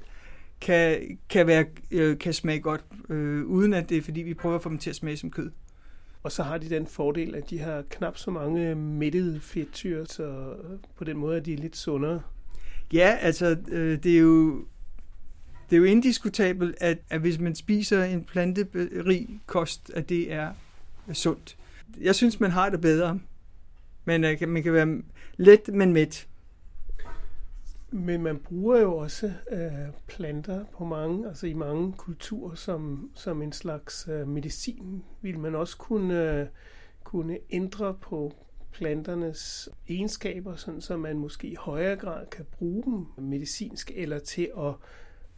kan, 0.61 1.18
kan, 1.28 1.47
være, 1.47 1.64
øh, 1.90 2.18
kan 2.18 2.32
smage 2.32 2.61
godt, 2.61 2.84
øh, 3.09 3.45
uden 3.45 3.74
at 3.74 3.88
det 3.88 3.97
er 3.97 4.03
fordi, 4.03 4.22
vi 4.22 4.34
prøver 4.34 4.57
at 4.57 4.62
få 4.62 4.68
dem 4.68 4.78
til 4.78 4.90
at 4.90 4.97
smage 4.97 5.16
som 5.16 5.30
kød. 5.30 5.51
Og 6.25 6.33
så 6.33 6.43
har 6.43 6.59
de 6.59 6.70
den 6.70 6.87
fordel, 6.87 7.35
at 7.35 7.51
de 7.51 7.59
har 7.59 7.83
knap 7.91 8.18
så 8.18 8.31
mange 8.31 8.75
mættede 8.75 9.41
fedtsyre, 9.41 10.07
så 10.07 10.22
øh, 10.25 10.79
på 10.97 11.05
den 11.05 11.16
måde 11.16 11.37
er 11.37 11.41
de 11.41 11.57
lidt 11.57 11.77
sundere. 11.77 12.22
Ja, 12.93 13.16
altså 13.20 13.57
øh, 13.68 14.03
det 14.03 14.14
er 14.14 14.18
jo 14.18 14.64
det 15.70 15.77
er 15.77 15.81
jo 15.81 15.85
indiskutabelt, 15.85 16.77
at, 16.81 16.99
at 17.11 17.20
hvis 17.20 17.39
man 17.39 17.55
spiser 17.55 18.05
en 18.05 18.25
planterig 18.25 19.41
kost, 19.47 19.91
at 19.95 20.09
det 20.09 20.33
er 20.33 20.51
sundt. 21.12 21.57
Jeg 22.01 22.14
synes, 22.14 22.41
man 22.41 22.51
har 22.51 22.68
det 22.68 22.81
bedre. 22.81 23.20
Men 24.05 24.25
øh, 24.25 24.49
man 24.49 24.62
kan 24.62 24.72
være 24.72 25.03
let, 25.37 25.68
men 25.68 25.93
mæt. 25.93 26.29
Men 27.97 28.22
man 28.22 28.38
bruger 28.38 28.80
jo 28.80 28.97
også 28.97 29.32
øh, 29.51 29.92
planter 30.07 30.64
på 30.72 30.84
mange, 30.84 31.28
altså 31.28 31.47
i 31.47 31.53
mange 31.53 31.92
kulturer 31.92 32.55
som, 32.55 33.11
som 33.14 33.42
en 33.42 33.53
slags 33.53 34.09
øh, 34.12 34.28
medicin. 34.28 35.03
Vil 35.22 35.38
man 35.38 35.55
også 35.55 35.76
kunne, 35.76 36.40
øh, 36.40 36.47
kunne 37.05 37.38
ændre 37.51 37.95
på 37.95 38.32
planternes 38.72 39.68
egenskaber, 39.88 40.57
sådan 40.57 40.80
så 40.80 40.97
man 40.97 41.18
måske 41.18 41.47
i 41.49 41.55
højere 41.55 41.97
grad 41.97 42.26
kan 42.26 42.45
bruge 42.53 42.82
dem 42.84 43.24
medicinsk 43.24 43.90
eller 43.95 44.18
til 44.18 44.51
at 44.59 44.74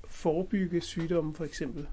forebygge 0.09 0.81
sygdomme 0.81 1.35
for 1.35 1.45
eksempel? 1.45 1.87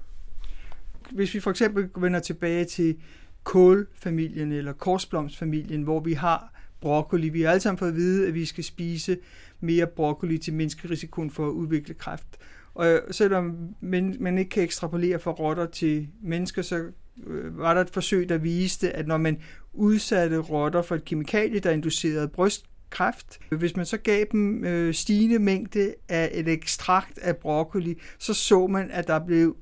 Hvis 1.10 1.34
vi 1.34 1.40
for 1.40 1.50
eksempel 1.50 1.90
vender 1.96 2.20
tilbage 2.20 2.64
til 2.64 3.00
kålfamilien 3.42 4.52
eller 4.52 4.72
korsblomstfamilien, 4.72 5.82
hvor 5.82 6.00
vi 6.00 6.12
har 6.12 6.53
broccoli. 6.84 7.28
Vi 7.28 7.42
har 7.42 7.50
alle 7.50 7.60
sammen 7.60 7.78
fået 7.78 7.88
at 7.88 7.96
vide, 7.96 8.28
at 8.28 8.34
vi 8.34 8.44
skal 8.44 8.64
spise 8.64 9.18
mere 9.60 9.86
broccoli 9.86 10.38
til 10.38 10.54
mindske 10.54 10.90
risikoen 10.90 11.30
for 11.30 11.46
at 11.46 11.50
udvikle 11.50 11.94
kræft. 11.94 12.26
Og 12.74 13.00
selvom 13.10 13.74
man, 13.80 14.16
man 14.20 14.38
ikke 14.38 14.48
kan 14.48 14.62
ekstrapolere 14.62 15.18
fra 15.18 15.30
rotter 15.30 15.66
til 15.66 16.08
mennesker, 16.22 16.62
så 16.62 16.84
øh, 17.26 17.58
var 17.58 17.74
der 17.74 17.80
et 17.80 17.90
forsøg, 17.90 18.28
der 18.28 18.38
viste, 18.38 18.90
at 18.96 19.06
når 19.06 19.16
man 19.16 19.38
udsatte 19.72 20.38
rotter 20.38 20.82
for 20.82 20.94
et 20.94 21.04
kemikalie, 21.04 21.60
der 21.60 21.70
inducerede 21.70 22.28
brystkræft, 22.28 23.38
hvis 23.50 23.76
man 23.76 23.86
så 23.86 23.96
gav 23.96 24.24
dem 24.32 24.64
øh, 24.64 24.94
stigende 24.94 25.38
mængde 25.38 25.94
af 26.08 26.30
et 26.34 26.48
ekstrakt 26.48 27.18
af 27.18 27.36
broccoli, 27.36 27.98
så 28.18 28.34
så 28.34 28.66
man, 28.66 28.90
at 28.90 29.08
der 29.08 29.26
blev 29.26 29.56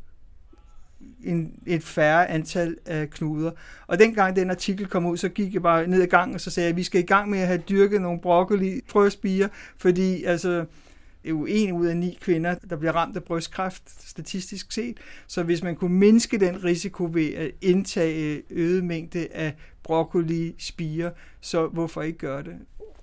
en, 1.25 1.53
et 1.67 1.83
færre 1.83 2.31
antal 2.31 2.77
af 2.87 3.11
knuder. 3.11 3.51
Og 3.87 3.99
dengang 3.99 4.37
den 4.37 4.51
artikel 4.51 4.87
kom 4.87 5.07
ud, 5.07 5.17
så 5.17 5.29
gik 5.29 5.55
jeg 5.55 5.63
bare 5.63 5.87
ned 5.87 6.03
ad 6.03 6.07
gangen, 6.07 6.35
og 6.35 6.41
så 6.41 6.51
sagde 6.51 6.65
jeg, 6.65 6.71
at 6.71 6.77
vi 6.77 6.83
skal 6.83 7.01
i 7.01 7.07
gang 7.07 7.31
med 7.31 7.39
at 7.39 7.47
have 7.47 7.63
dyrket 7.69 8.03
nogle 8.03 8.21
broccoli 8.21 8.81
frøspiger, 8.87 9.49
fordi 9.79 10.25
altså, 10.25 10.51
det 11.23 11.29
er 11.29 11.31
jo 11.31 11.47
en 11.49 11.73
ud 11.73 11.87
af 11.87 11.97
ni 11.97 12.19
kvinder, 12.21 12.55
der 12.71 12.77
bliver 12.77 12.93
ramt 12.93 13.17
af 13.17 13.25
brystkræft, 13.25 14.09
statistisk 14.09 14.73
set. 14.73 15.01
Så 15.27 15.43
hvis 15.43 15.63
man 15.63 15.77
kunne 15.77 15.95
mindske 15.95 16.39
den 16.39 16.65
risiko 16.65 17.09
ved 17.13 17.35
at 17.35 17.51
indtage 17.61 18.43
øget 18.51 18.85
mængde 18.85 19.29
af 19.33 19.55
broccoli 19.83 20.55
spiger, 20.59 21.11
så 21.41 21.67
hvorfor 21.67 22.03
ikke 22.03 22.19
gøre 22.19 22.43
det? 22.43 22.55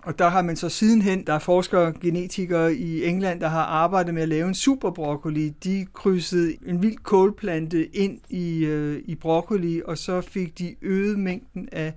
Og 0.09 0.19
der 0.19 0.29
har 0.29 0.41
man 0.41 0.55
så 0.55 0.69
sidenhen, 0.69 1.27
der 1.27 1.33
er 1.33 1.39
forskere 1.39 1.93
genetikere 2.01 2.73
i 2.73 3.05
England, 3.05 3.41
der 3.41 3.47
har 3.47 3.63
arbejdet 3.63 4.13
med 4.13 4.21
at 4.21 4.29
lave 4.29 4.47
en 4.47 4.55
superbroccoli. 4.55 5.49
De 5.49 5.85
krydsede 5.93 6.57
en 6.65 6.81
vild 6.81 6.97
kålplante 6.97 7.95
ind 7.95 8.19
i, 8.29 8.65
øh, 8.65 9.01
i 9.05 9.15
broccoli, 9.15 9.81
og 9.85 9.97
så 9.97 10.21
fik 10.21 10.59
de 10.59 10.75
øget 10.81 11.19
mængden 11.19 11.69
af 11.71 11.93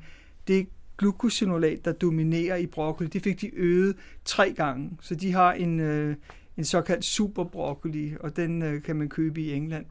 det 0.48 0.66
glukosinolat, 0.98 1.84
der 1.84 1.92
dominerer 1.92 2.56
i 2.56 2.66
broccoli. 2.66 3.08
Det 3.08 3.22
fik 3.22 3.40
de 3.40 3.54
øget 3.54 3.96
tre 4.24 4.52
gange. 4.52 4.90
Så 5.00 5.14
de 5.14 5.32
har 5.32 5.52
en, 5.52 5.80
øh, 5.80 6.16
en 6.56 6.64
såkaldt 6.64 7.04
superbroccoli, 7.04 8.14
og 8.20 8.36
den 8.36 8.62
øh, 8.62 8.82
kan 8.82 8.96
man 8.96 9.08
købe 9.08 9.40
i 9.40 9.52
England. 9.52 9.86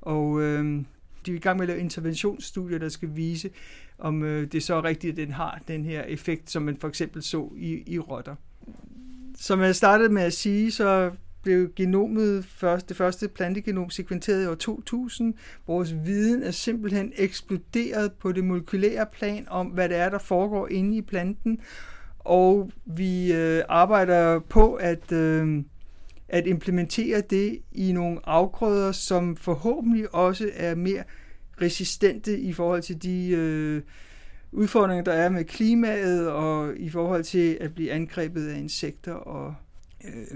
Og 0.00 0.42
øh, 0.42 0.64
de 1.26 1.30
er 1.30 1.36
i 1.36 1.38
gang 1.38 1.58
med 1.58 1.64
at 1.64 1.68
lave 1.68 1.80
interventionsstudier, 1.80 2.78
der 2.78 2.88
skal 2.88 3.08
vise, 3.14 3.50
om 3.98 4.22
øh, 4.22 4.52
det 4.52 4.62
så 4.62 4.74
er 4.74 4.84
rigtigt, 4.84 5.10
at 5.10 5.16
den 5.16 5.32
har 5.32 5.60
den 5.68 5.84
her 5.84 6.02
effekt, 6.02 6.50
som 6.50 6.62
man 6.62 6.76
for 6.76 6.88
eksempel 6.88 7.22
så 7.22 7.52
i, 7.56 7.82
i 7.86 7.98
rotter. 7.98 8.34
Som 9.38 9.60
jeg 9.60 9.76
startede 9.76 10.08
med 10.08 10.22
at 10.22 10.32
sige, 10.32 10.70
så 10.70 11.10
blev 11.42 11.72
genomet 11.76 12.44
først, 12.44 12.88
det 12.88 12.96
første 12.96 13.28
plantegenom 13.28 13.90
sekventeret 13.90 14.44
i 14.44 14.46
år 14.46 14.54
2000. 14.54 15.34
Vores 15.66 15.94
viden 16.04 16.42
er 16.42 16.50
simpelthen 16.50 17.12
eksploderet 17.16 18.12
på 18.12 18.32
det 18.32 18.44
molekylære 18.44 19.06
plan 19.12 19.46
om, 19.48 19.66
hvad 19.66 19.88
det 19.88 19.96
er, 19.96 20.08
der 20.08 20.18
foregår 20.18 20.68
inde 20.68 20.96
i 20.96 21.02
planten. 21.02 21.58
Og 22.18 22.70
vi 22.84 23.32
øh, 23.32 23.62
arbejder 23.68 24.38
på 24.38 24.74
at, 24.74 25.12
øh, 25.12 25.62
at 26.28 26.46
implementere 26.46 27.20
det 27.20 27.58
i 27.72 27.92
nogle 27.92 28.18
afgrøder, 28.24 28.92
som 28.92 29.36
forhåbentlig 29.36 30.14
også 30.14 30.50
er 30.54 30.74
mere 30.74 31.02
resistente 31.62 32.38
i 32.38 32.52
forhold 32.52 32.82
til 32.82 33.02
de 33.02 33.28
øh, 33.28 33.82
udfordringer, 34.52 35.04
der 35.04 35.12
er 35.12 35.28
med 35.28 35.44
klimaet, 35.44 36.28
og 36.28 36.76
i 36.76 36.88
forhold 36.88 37.24
til 37.24 37.58
at 37.60 37.74
blive 37.74 37.92
angrebet 37.92 38.48
af 38.48 38.58
insekter 38.58 39.12
og 39.12 39.54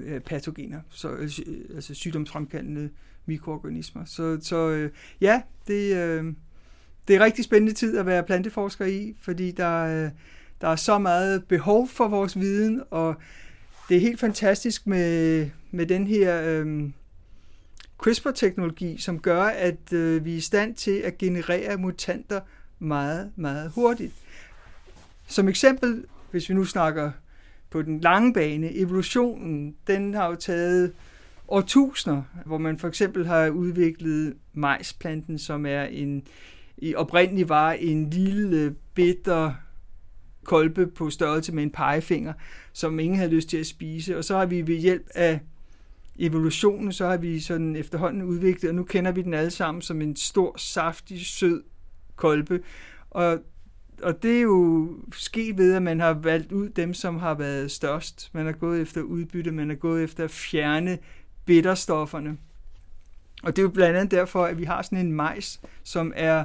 øh, 0.05 0.21
patogener, 0.21 0.81
så, 0.91 1.11
øh, 1.11 1.31
altså 1.75 1.95
sygdomsfremkaldende 1.95 2.91
mikroorganismer. 3.27 4.05
Så, 4.05 4.39
så 4.43 4.71
øh, 4.71 4.91
ja, 5.21 5.43
det, 5.67 5.97
øh, 5.97 6.25
det 7.09 7.17
er 7.17 7.21
rigtig 7.25 7.45
spændende 7.45 7.73
tid 7.73 7.99
at 7.99 8.07
være 8.07 8.23
planteforsker 8.23 8.85
i, 8.85 9.17
fordi 9.23 9.51
der, 9.51 10.05
øh, 10.05 10.11
der 10.61 10.69
er 10.69 10.77
så 10.77 10.99
meget 10.99 11.45
behov 11.45 11.89
for 11.89 12.09
vores 12.09 12.41
viden, 12.41 12.83
og 12.91 13.15
det 13.89 13.97
er 13.97 14.01
helt 14.01 14.21
fantastisk 14.21 14.87
med, 14.87 15.51
med 15.71 15.87
den 15.87 16.07
her 16.07 16.43
øh, 16.45 16.91
CRISPR-teknologi, 18.03 18.99
som 18.99 19.19
gør, 19.19 19.43
at 19.43 19.93
øh, 19.93 20.25
vi 20.25 20.33
er 20.33 20.37
i 20.37 20.41
stand 20.41 20.75
til 20.75 20.91
at 20.91 21.19
generere 21.19 21.77
mutanter 21.77 22.41
meget, 22.79 23.33
meget 23.37 23.71
hurtigt. 23.75 24.13
Som 25.27 25.49
eksempel, 25.49 26.05
hvis 26.31 26.49
vi 26.49 26.55
nu 26.55 26.65
snakker 26.65 27.11
på 27.71 27.83
den 27.83 28.01
lange 28.01 28.33
bane, 28.33 28.77
evolutionen, 28.77 29.77
den 29.87 30.15
har 30.15 30.27
jo 30.27 30.35
taget 30.35 30.93
årtusinder, 31.49 32.23
hvor 32.47 32.59
man 32.59 32.79
for 32.79 32.89
eksempel 32.89 33.27
har 33.27 33.49
udviklet 33.49 34.35
majsplanten, 34.53 35.39
som 35.39 35.67
er 35.67 35.83
en 35.83 36.23
i 36.77 36.95
oprindeligt 36.95 37.49
var 37.49 37.73
en 37.73 38.11
lille 38.11 38.75
bitter 38.95 39.55
kolbe 40.45 40.87
på 40.87 41.11
størrelse 41.11 41.53
med 41.53 41.63
en 41.63 41.71
pegefinger, 41.71 42.33
som 42.73 42.99
ingen 42.99 43.19
havde 43.19 43.31
lyst 43.31 43.49
til 43.49 43.57
at 43.57 43.67
spise. 43.67 44.19
Og 44.19 44.25
så 44.25 44.39
har 44.39 44.47
vi 44.47 44.67
ved 44.67 44.77
hjælp 44.77 45.07
af 45.15 45.41
evolutionen, 46.21 46.93
så 46.93 47.07
har 47.07 47.17
vi 47.17 47.41
sådan 47.41 47.77
efterhånden 47.77 48.23
udviklet, 48.23 48.69
og 48.69 48.75
nu 48.75 48.85
kender 48.85 49.13
vi 49.13 49.23
den 49.23 49.35
alle 49.35 49.51
sammen 49.51 49.83
som 49.83 50.01
en 50.01 50.17
stor, 50.17 50.55
saftig, 50.59 51.27
sød 51.27 51.63
kolbe. 52.17 52.61
Og, 53.11 53.39
og 54.03 54.23
det 54.23 54.37
er 54.37 54.41
jo 54.41 54.89
sket 55.13 55.59
ved, 55.59 55.75
at 55.75 55.83
man 55.83 56.01
har 56.01 56.13
valgt 56.13 56.53
ud 56.53 56.69
dem, 56.69 56.95
som 56.95 57.19
har 57.19 57.35
været 57.35 57.71
størst. 57.71 58.31
Man 58.33 58.47
har 58.47 58.53
gået 58.53 58.81
efter 58.81 59.01
udbytte, 59.01 59.51
man 59.51 59.69
har 59.69 59.77
gået 59.77 60.05
efter 60.05 60.25
at 60.25 60.31
fjerne 60.31 60.99
bitterstofferne. 61.45 62.39
Og 63.43 63.57
det 63.57 63.59
er 63.59 63.63
jo 63.63 63.69
blandt 63.69 63.97
andet 63.97 64.11
derfor, 64.11 64.45
at 64.45 64.59
vi 64.59 64.65
har 64.65 64.83
sådan 64.83 64.99
en 64.99 65.13
majs, 65.13 65.61
som 65.83 66.13
er 66.17 66.45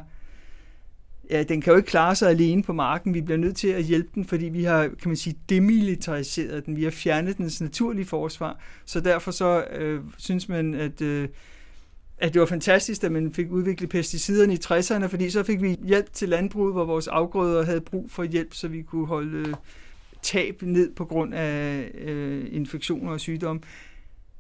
ja, 1.32 1.44
den 1.44 1.62
kan 1.62 1.72
jo 1.72 1.78
ikke 1.78 1.88
klare 1.88 2.16
sig 2.16 2.30
alene 2.30 2.64
på 2.64 2.74
marken. 2.74 3.14
Vi 3.14 3.22
bliver 3.22 3.38
nødt 3.38 3.56
til 3.56 3.68
at 3.68 3.84
hjælpe 3.84 4.10
den, 4.16 4.26
fordi 4.26 4.46
vi 4.46 4.64
har, 4.64 4.82
kan 4.88 5.08
man 5.10 5.16
sige, 5.16 5.36
demilitariseret 5.50 6.66
den. 6.66 6.76
Vi 6.76 6.84
har 6.84 6.92
fjernet 6.92 7.38
dens 7.38 7.62
naturlige 7.62 8.06
forsvar. 8.06 8.60
Så 8.86 9.00
derfor 9.00 9.32
så 9.32 9.64
øh, 9.64 10.02
synes 10.18 10.50
man, 10.50 10.74
at, 10.74 11.02
øh, 11.02 11.28
at 12.18 12.34
det 12.34 12.40
var 12.40 12.46
fantastisk, 12.46 13.04
at 13.04 13.12
man 13.12 13.34
fik 13.34 13.52
udviklet 13.52 13.90
pesticiderne 13.90 14.54
i 14.54 14.60
60'erne, 14.66 15.06
fordi 15.06 15.30
så 15.30 15.44
fik 15.44 15.62
vi 15.62 15.78
hjælp 15.84 16.14
til 16.14 16.30
landbruget, 16.30 16.74
hvor 16.74 16.86
vores 16.86 17.08
afgrøder 17.08 17.64
havde 17.64 17.82
brug 17.82 18.12
for 18.12 18.24
hjælp, 18.24 18.54
så 18.54 18.68
vi 18.68 18.82
kunne 18.82 19.08
holde 19.08 19.56
tab 20.22 20.62
ned 20.62 20.92
på 20.96 21.06
grund 21.06 21.34
af 21.34 21.92
øh, 21.94 22.46
infektioner 22.52 23.12
og 23.12 23.20
sygdomme. 23.20 23.62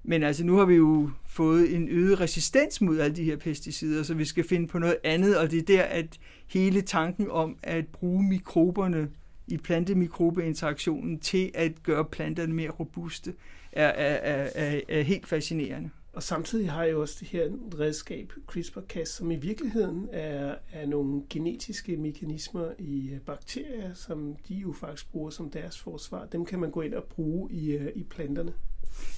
Men 0.07 0.23
altså 0.23 0.45
nu 0.45 0.55
har 0.55 0.65
vi 0.65 0.75
jo 0.75 1.09
fået 1.27 1.75
en 1.75 1.89
øget 1.89 2.19
resistens 2.19 2.81
mod 2.81 2.99
alle 2.99 3.15
de 3.15 3.23
her 3.23 3.37
pesticider, 3.37 4.03
så 4.03 4.13
vi 4.13 4.25
skal 4.25 4.43
finde 4.43 4.67
på 4.67 4.79
noget 4.79 4.97
andet, 5.03 5.37
og 5.37 5.51
det 5.51 5.59
er 5.59 5.63
der, 5.63 5.83
at 5.83 6.19
hele 6.47 6.81
tanken 6.81 7.31
om 7.31 7.57
at 7.63 7.87
bruge 7.87 8.23
mikroberne 8.23 9.09
i 9.47 9.57
plantemikrobeinteraktionen 9.57 11.19
til 11.19 11.51
at 11.53 11.83
gøre 11.83 12.05
planterne 12.05 12.53
mere 12.53 12.69
robuste, 12.69 13.33
er, 13.71 13.87
er, 13.87 14.49
er, 14.55 14.81
er 14.89 15.01
helt 15.01 15.27
fascinerende. 15.27 15.89
Og 16.13 16.23
samtidig 16.23 16.71
har 16.71 16.83
jeg 16.83 16.95
også 16.95 17.17
det 17.19 17.27
her 17.27 17.49
redskab, 17.79 18.33
CRISPR-Cas, 18.51 19.05
som 19.05 19.31
i 19.31 19.35
virkeligheden 19.35 20.07
er, 20.11 20.55
er 20.71 20.85
nogle 20.85 21.21
genetiske 21.29 21.97
mekanismer 21.97 22.67
i 22.79 23.09
øh, 23.09 23.19
bakterier, 23.19 23.93
som 23.93 24.35
de 24.47 24.55
jo 24.55 24.73
faktisk 24.73 25.11
bruger 25.11 25.29
som 25.29 25.49
deres 25.49 25.79
forsvar. 25.79 26.25
Dem 26.25 26.45
kan 26.45 26.59
man 26.59 26.71
gå 26.71 26.81
ind 26.81 26.93
og 26.93 27.03
bruge 27.03 27.51
i, 27.51 27.71
øh, 27.71 27.91
i 27.95 28.03
planterne. 28.03 28.53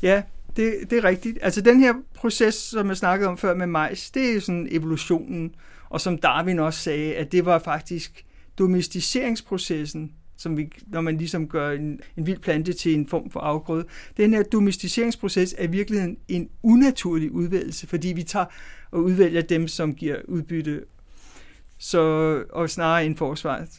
Ja, 0.01 0.21
det, 0.55 0.75
det 0.89 0.97
er 0.97 1.03
rigtigt. 1.03 1.37
Altså 1.41 1.61
den 1.61 1.79
her 1.79 1.93
proces, 2.15 2.55
som 2.55 2.87
jeg 2.87 2.97
snakkede 2.97 3.29
om 3.29 3.37
før 3.37 3.55
med 3.55 3.67
majs, 3.67 4.11
det 4.11 4.29
er 4.29 4.33
jo 4.33 4.39
sådan 4.39 4.67
evolutionen. 4.71 5.55
Og 5.89 6.01
som 6.01 6.17
Darwin 6.17 6.59
også 6.59 6.79
sagde, 6.79 7.15
at 7.15 7.31
det 7.31 7.45
var 7.45 7.59
faktisk 7.59 8.25
domesticeringsprocessen, 8.59 10.11
som 10.37 10.57
vi, 10.57 10.69
når 10.87 11.01
man 11.01 11.17
ligesom 11.17 11.47
gør 11.47 11.71
en, 11.71 11.99
en 12.17 12.25
vild 12.25 12.39
plante 12.39 12.73
til 12.73 12.93
en 12.93 13.07
form 13.07 13.31
for 13.31 13.39
afgrøde. 13.39 13.85
Den 14.17 14.33
her 14.33 14.43
domesticeringsproces 14.43 15.55
er 15.57 15.63
i 15.63 15.71
virkeligheden 15.71 16.17
en 16.27 16.49
unaturlig 16.63 17.31
udvælgelse, 17.31 17.87
fordi 17.87 18.07
vi 18.07 18.23
tager 18.23 18.45
og 18.91 19.03
udvælger 19.03 19.41
dem, 19.41 19.67
som 19.67 19.95
giver 19.95 20.15
udbytte, 20.27 20.83
så, 21.77 21.99
og 22.49 22.69
snarere 22.69 23.05
end 23.05 23.15
forsvaret. 23.15 23.69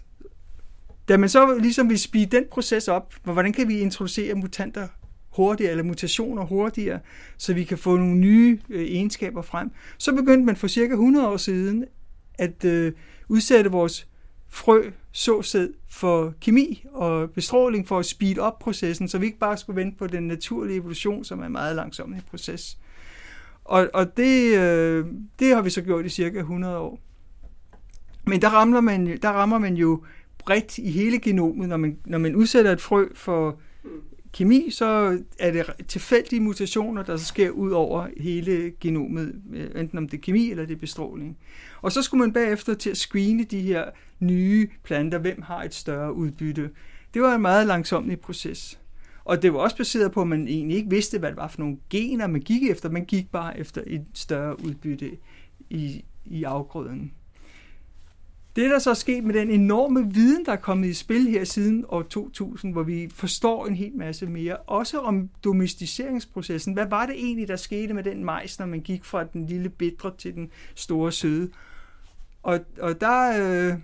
Da 1.09 1.17
man 1.17 1.29
så 1.29 1.59
ligesom 1.59 1.89
vil 1.89 1.99
spide 1.99 2.37
den 2.37 2.45
proces 2.51 2.89
op, 2.89 3.15
hvordan 3.25 3.53
kan 3.53 3.69
vi 3.69 3.79
introducere 3.79 4.35
mutanter 4.35 4.89
hurtigere, 5.39 5.71
eller 5.71 5.85
mutationer 5.85 6.45
hurtigere, 6.45 7.01
så 7.37 7.55
vi 7.55 7.65
kan 7.65 7.79
få 7.79 7.97
nogle 7.97 8.15
nye 8.15 8.59
øh, 8.71 8.83
egenskaber 8.83 9.43
frem. 9.43 9.71
Så 9.99 10.15
begyndte 10.15 10.47
man 10.47 10.57
for 10.57 10.67
cirka 10.67 10.93
100 10.93 11.29
år 11.29 11.37
siden 11.37 11.85
at 12.35 12.65
øh, 12.65 12.93
udsætte 13.29 13.71
vores 13.71 14.09
frø, 14.49 14.91
såsæd 15.13 15.73
for 15.91 16.35
kemi 16.41 16.85
og 16.93 17.31
bestråling 17.31 17.89
for 17.89 17.99
at 17.99 18.07
speede 18.07 18.41
op 18.41 18.59
processen, 18.59 19.09
så 19.09 19.19
vi 19.19 19.27
ikke 19.27 19.39
bare 19.39 19.57
skulle 19.57 19.81
vente 19.81 19.99
på 19.99 20.07
den 20.07 20.23
naturlige 20.23 20.77
evolution, 20.77 21.25
som 21.25 21.41
er 21.41 21.47
en 21.47 21.53
meget 21.53 21.77
langsom 21.77 22.15
proces. 22.31 22.79
Og, 23.65 23.91
og 23.95 24.17
det, 24.17 24.59
øh, 24.59 25.07
det 25.39 25.55
har 25.55 25.63
vi 25.63 25.71
så 25.71 25.83
gjort 25.83 26.07
i 26.07 26.09
cirka 26.09 26.39
100 26.39 26.79
år. 26.79 27.01
Men 28.27 28.43
der 28.43 28.49
rammer 28.49 28.81
man, 28.81 29.19
der 29.23 29.29
rammer 29.29 29.59
man 29.59 29.75
jo 29.75 30.05
bredt 30.39 30.79
i 30.79 30.91
hele 30.91 31.19
genomet, 31.19 31.69
når 31.69 31.77
man, 31.77 31.99
når 32.07 32.19
man 32.19 32.35
udsætter 32.35 32.73
et 32.73 32.81
frø 32.81 33.09
for 33.15 33.61
kemi, 34.39 34.71
så 34.71 35.19
er 35.39 35.51
det 35.51 35.67
tilfældige 35.89 36.41
mutationer, 36.41 37.03
der 37.03 37.17
så 37.17 37.25
sker 37.25 37.51
ud 37.51 37.71
over 37.71 38.09
hele 38.17 38.73
genomet, 38.81 39.43
øh, 39.53 39.81
enten 39.81 39.99
om 39.99 40.09
det 40.09 40.17
er 40.17 40.21
kemi 40.21 40.51
eller 40.51 40.67
det 40.67 40.75
er 40.75 40.79
bestråling. 40.79 41.39
Og 41.83 41.93
så 41.93 42.03
skulle 42.03 42.19
man 42.19 42.33
bagefter 42.33 42.75
til 42.75 42.91
at 42.91 42.97
screene 42.97 43.45
de 43.45 43.61
her 43.61 43.85
nye 44.21 44.69
planter, 44.85 45.19
hvem 45.19 45.43
har 45.43 45.63
et 45.63 45.75
større 45.75 46.15
udbytte. 46.15 46.71
Det 47.15 47.23
var 47.23 47.35
en 47.35 47.43
meget 47.43 47.67
langsomlig 47.67 48.21
proces. 48.21 48.81
Og 49.25 49.43
det 49.43 49.53
var 49.53 49.59
også 49.59 49.77
baseret 49.77 50.13
på, 50.13 50.21
at 50.21 50.29
man 50.29 50.49
egentlig 50.49 50.77
ikke 50.77 50.91
vidste, 50.91 51.19
hvad 51.19 51.29
det 51.29 51.37
var 51.37 51.49
for 51.49 51.61
nogle 51.61 51.77
gener, 51.91 52.27
man 52.27 52.41
gik 52.41 52.71
efter. 52.71 52.91
Man 52.91 53.05
gik 53.05 53.31
bare 53.31 53.59
efter 53.59 53.83
et 53.87 54.05
større 54.15 54.65
udbytte 54.65 55.11
i, 55.71 56.05
i 56.25 56.45
afgrøden. 56.45 57.13
Det, 58.59 58.71
der 58.71 58.79
så 58.79 58.91
er 58.91 58.95
sket 58.95 59.25
med 59.25 59.35
den 59.35 59.51
enorme 59.51 60.15
viden, 60.15 60.45
der 60.45 60.53
er 60.53 60.57
kommet 60.57 60.89
i 60.89 60.95
spil 60.95 61.29
her 61.29 61.45
siden 61.45 61.85
år 61.89 62.03
2000, 62.03 62.73
hvor 62.73 62.83
vi 62.83 63.11
forstår 63.15 63.67
en 63.67 63.75
hel 63.75 63.97
masse 63.97 64.27
mere, 64.27 64.57
også 64.57 64.99
om 64.99 65.29
domesticeringsprocessen. 65.45 66.73
Hvad 66.75 66.87
var 66.87 67.07
det 67.07 67.15
egentlig, 67.15 67.49
der 67.49 67.57
skete 67.57 67.95
med 67.95 68.03
den 68.03 68.25
majs, 68.25 68.59
når 68.59 68.67
man 68.67 68.81
gik 68.81 69.05
fra 69.05 69.25
den 69.25 69.47
lille 69.47 69.69
bitre 69.69 70.13
til 70.19 70.35
den 70.35 70.51
store 70.75 71.13
søde? 71.13 71.51
Og, 72.43 72.61
og 72.81 73.01
der, 73.01 73.29
øh, 73.29 73.79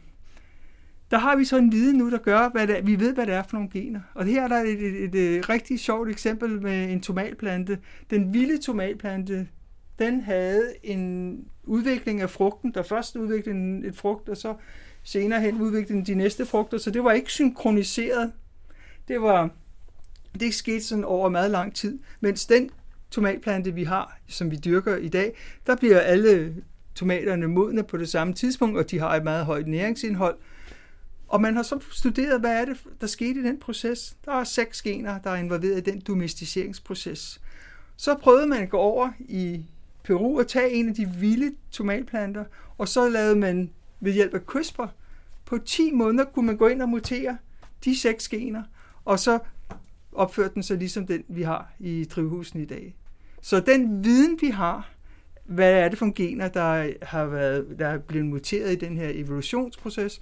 der 1.11 1.19
har 1.19 1.37
vi 1.37 1.45
så 1.45 1.59
en 1.59 1.73
viden 1.73 1.99
nu, 1.99 2.11
der 2.11 2.19
gør, 2.19 2.49
hvad 2.49 2.67
det, 2.67 2.87
vi 2.87 3.01
ved, 3.01 3.15
hvad 3.15 3.27
det 3.27 3.35
er 3.35 3.43
for 3.43 3.57
nogle 3.57 3.71
gener. 3.71 4.01
Og 4.15 4.25
her 4.25 4.43
er 4.43 4.49
der 4.49 4.61
et, 4.61 4.83
et, 4.83 5.05
et, 5.05 5.37
et 5.37 5.49
rigtig 5.49 5.81
sjovt 5.81 6.11
eksempel 6.11 6.63
med 6.63 6.93
en 6.93 7.01
tomatplante. 7.01 7.79
Den 8.11 8.35
vilde 8.35 8.59
tomatplante, 8.59 9.49
den 9.99 10.21
havde 10.21 10.73
en 10.83 11.39
udvikling 11.67 12.21
af 12.21 12.31
frugten, 12.31 12.75
der 12.75 12.83
først 12.83 13.17
udviklede 13.17 13.87
et 13.87 13.97
frugt, 13.97 14.29
og 14.29 14.37
så 14.37 14.55
senere 15.03 15.41
hen 15.41 15.61
udviklede 15.61 15.99
den 15.99 16.07
de 16.07 16.15
næste 16.15 16.47
frugter, 16.47 16.79
så 16.79 16.91
det 16.91 17.05
var 17.05 17.13
ikke 17.13 17.33
synkroniseret. 17.33 18.33
Det 19.09 19.23
var 19.23 19.51
det 20.41 20.55
skete 20.55 20.85
sådan 20.85 21.05
over 21.05 21.29
meget 21.29 21.51
lang 21.51 21.75
tid, 21.75 21.99
mens 22.21 22.47
den 22.47 22.71
tomatplante, 23.11 23.75
vi 23.75 23.85
har, 23.85 24.19
som 24.29 24.51
vi 24.51 24.57
dyrker 24.57 24.97
i 24.97 25.09
dag, 25.09 25.37
der 25.67 25.77
bliver 25.77 26.01
alle 26.01 26.55
tomaterne 26.95 27.49
modne 27.49 27.83
på 27.83 27.97
det 27.97 28.09
samme 28.09 28.35
tidspunkt, 28.35 28.79
og 28.79 28.91
de 28.91 28.99
har 28.99 29.17
et 29.17 29.25
meget 29.25 29.45
højt 29.45 29.67
næringsindhold. 29.67 30.39
Og 31.29 31.41
man 31.41 31.57
har 31.57 31.63
så 31.63 31.79
studeret, 31.93 32.41
hvad 32.41 32.61
er 32.61 32.65
det, 32.65 32.79
der 33.01 33.07
skete 33.07 33.41
i 33.41 33.43
den 33.43 33.61
proces. 33.61 34.17
Der 34.25 34.33
er 34.33 34.45
seks 34.45 34.83
gener, 34.83 35.19
der 35.19 35.31
er 35.31 35.37
involveret 35.37 35.79
i 35.79 35.91
den 35.91 36.01
domesticeringsproces. 36.01 37.41
Så 37.97 38.15
prøvede 38.15 38.47
man 38.47 38.63
at 38.63 38.71
gå 38.71 38.77
over 38.77 39.11
i 39.19 39.65
Peru 40.05 40.39
og 40.39 40.49
tage 40.49 40.71
en 40.71 40.89
af 40.89 40.95
de 40.95 41.09
vilde 41.09 41.55
tomatplanter, 41.71 42.45
og 42.79 42.89
så 42.89 43.09
lavede 43.09 43.37
man 43.37 43.71
ved 44.01 44.13
hjælp 44.13 44.35
af 44.35 44.41
CRISPR, 44.41 44.87
på 45.45 45.59
10 45.59 45.93
måneder 45.93 46.25
kunne 46.25 46.47
man 46.47 46.57
gå 46.57 46.67
ind 46.67 46.83
og 46.83 46.89
mutere 46.89 47.39
de 47.85 47.99
seks 47.99 48.29
gener, 48.29 48.63
og 49.05 49.19
så 49.19 49.39
opførte 50.13 50.55
den 50.55 50.63
sig 50.63 50.79
ligesom 50.79 51.07
den, 51.07 51.25
vi 51.29 51.43
har 51.43 51.73
i 51.79 52.05
drivhusen 52.05 52.61
i 52.61 52.65
dag. 52.65 52.97
Så 53.43 53.61
den 53.61 54.05
viden, 54.05 54.39
vi 54.41 54.47
har, 54.49 54.91
hvad 55.45 55.73
er 55.73 55.89
det 55.89 55.99
for 55.99 56.13
gener, 56.15 56.49
der 56.49 56.93
har 57.03 57.27
været, 57.27 57.67
der 57.79 57.89
er 57.89 57.99
blevet 57.99 58.27
muteret 58.27 58.73
i 58.73 58.77
den 58.77 58.97
her 58.97 59.11
evolutionsproces, 59.13 60.21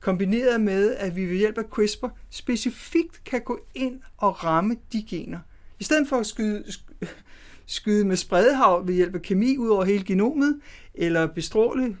kombineret 0.00 0.60
med, 0.60 0.94
at 0.94 1.16
vi 1.16 1.26
ved 1.26 1.36
hjælp 1.36 1.58
af 1.58 1.64
CRISPR 1.64 2.08
specifikt 2.30 3.24
kan 3.24 3.40
gå 3.40 3.60
ind 3.74 4.00
og 4.16 4.44
ramme 4.44 4.76
de 4.92 5.02
gener. 5.02 5.38
I 5.80 5.84
stedet 5.84 6.08
for 6.08 6.16
at 6.16 6.26
skyde, 6.26 6.64
skyde 7.72 8.04
med 8.04 8.16
spredhav 8.16 8.86
ved 8.86 8.94
hjælp 8.94 9.14
af 9.14 9.22
kemi 9.22 9.56
ud 9.58 9.68
over 9.68 9.84
hele 9.84 10.04
genomet, 10.04 10.60
eller 10.94 11.26
bestråle 11.26 11.96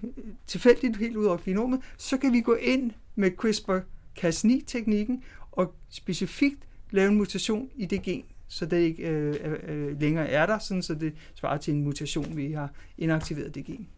tilfældigt 0.46 0.96
helt 0.96 1.16
ud 1.16 1.24
over 1.24 1.38
genomet, 1.44 1.80
så 1.96 2.16
kan 2.16 2.32
vi 2.32 2.40
gå 2.40 2.54
ind 2.54 2.90
med 3.14 3.30
CRISPR-Cas9-teknikken 3.44 5.22
og 5.52 5.74
specifikt 5.90 6.58
lave 6.90 7.08
en 7.08 7.16
mutation 7.16 7.70
i 7.76 7.86
det 7.86 8.02
gen, 8.02 8.24
så 8.48 8.66
det 8.66 8.78
ikke 8.78 9.08
øh, 9.08 9.36
øh, 9.44 9.58
øh, 9.68 10.00
længere 10.00 10.28
er 10.28 10.46
der, 10.46 10.58
sådan, 10.58 10.82
så 10.82 10.94
det 10.94 11.12
svarer 11.34 11.56
til 11.56 11.74
en 11.74 11.84
mutation, 11.84 12.36
vi 12.36 12.52
har 12.52 12.72
inaktiveret 12.98 13.54
det 13.54 13.64
gen. 13.64 13.88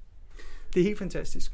Det 0.75 0.81
er 0.81 0.85
helt 0.85 0.99
fantastisk. 0.99 1.53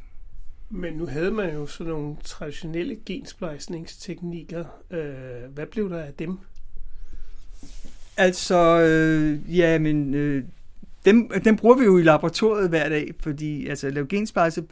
Men 0.71 0.95
nu 0.95 1.07
havde 1.07 1.31
man 1.31 1.55
jo 1.55 1.67
sådan 1.67 1.93
nogle 1.93 2.17
traditionelle 2.25 2.97
gensplejsningsteknikker. 3.07 4.65
Øh, 4.91 5.53
hvad 5.55 5.67
blev 5.67 5.91
der 5.91 6.03
af 6.03 6.15
dem? 6.15 6.39
Altså, 8.21 8.81
øh, 8.81 9.59
ja, 9.59 9.79
men 9.79 10.15
øh, 10.15 10.45
dem, 11.05 11.31
dem 11.45 11.57
bruger 11.57 11.77
vi 11.77 11.85
jo 11.85 11.99
i 11.99 12.03
laboratoriet 12.03 12.69
hver 12.69 12.89
dag, 12.89 13.15
fordi 13.21 13.67
altså, 13.67 13.87
at 13.87 13.95
lave 13.95 14.07
gensplejse, 14.07 14.65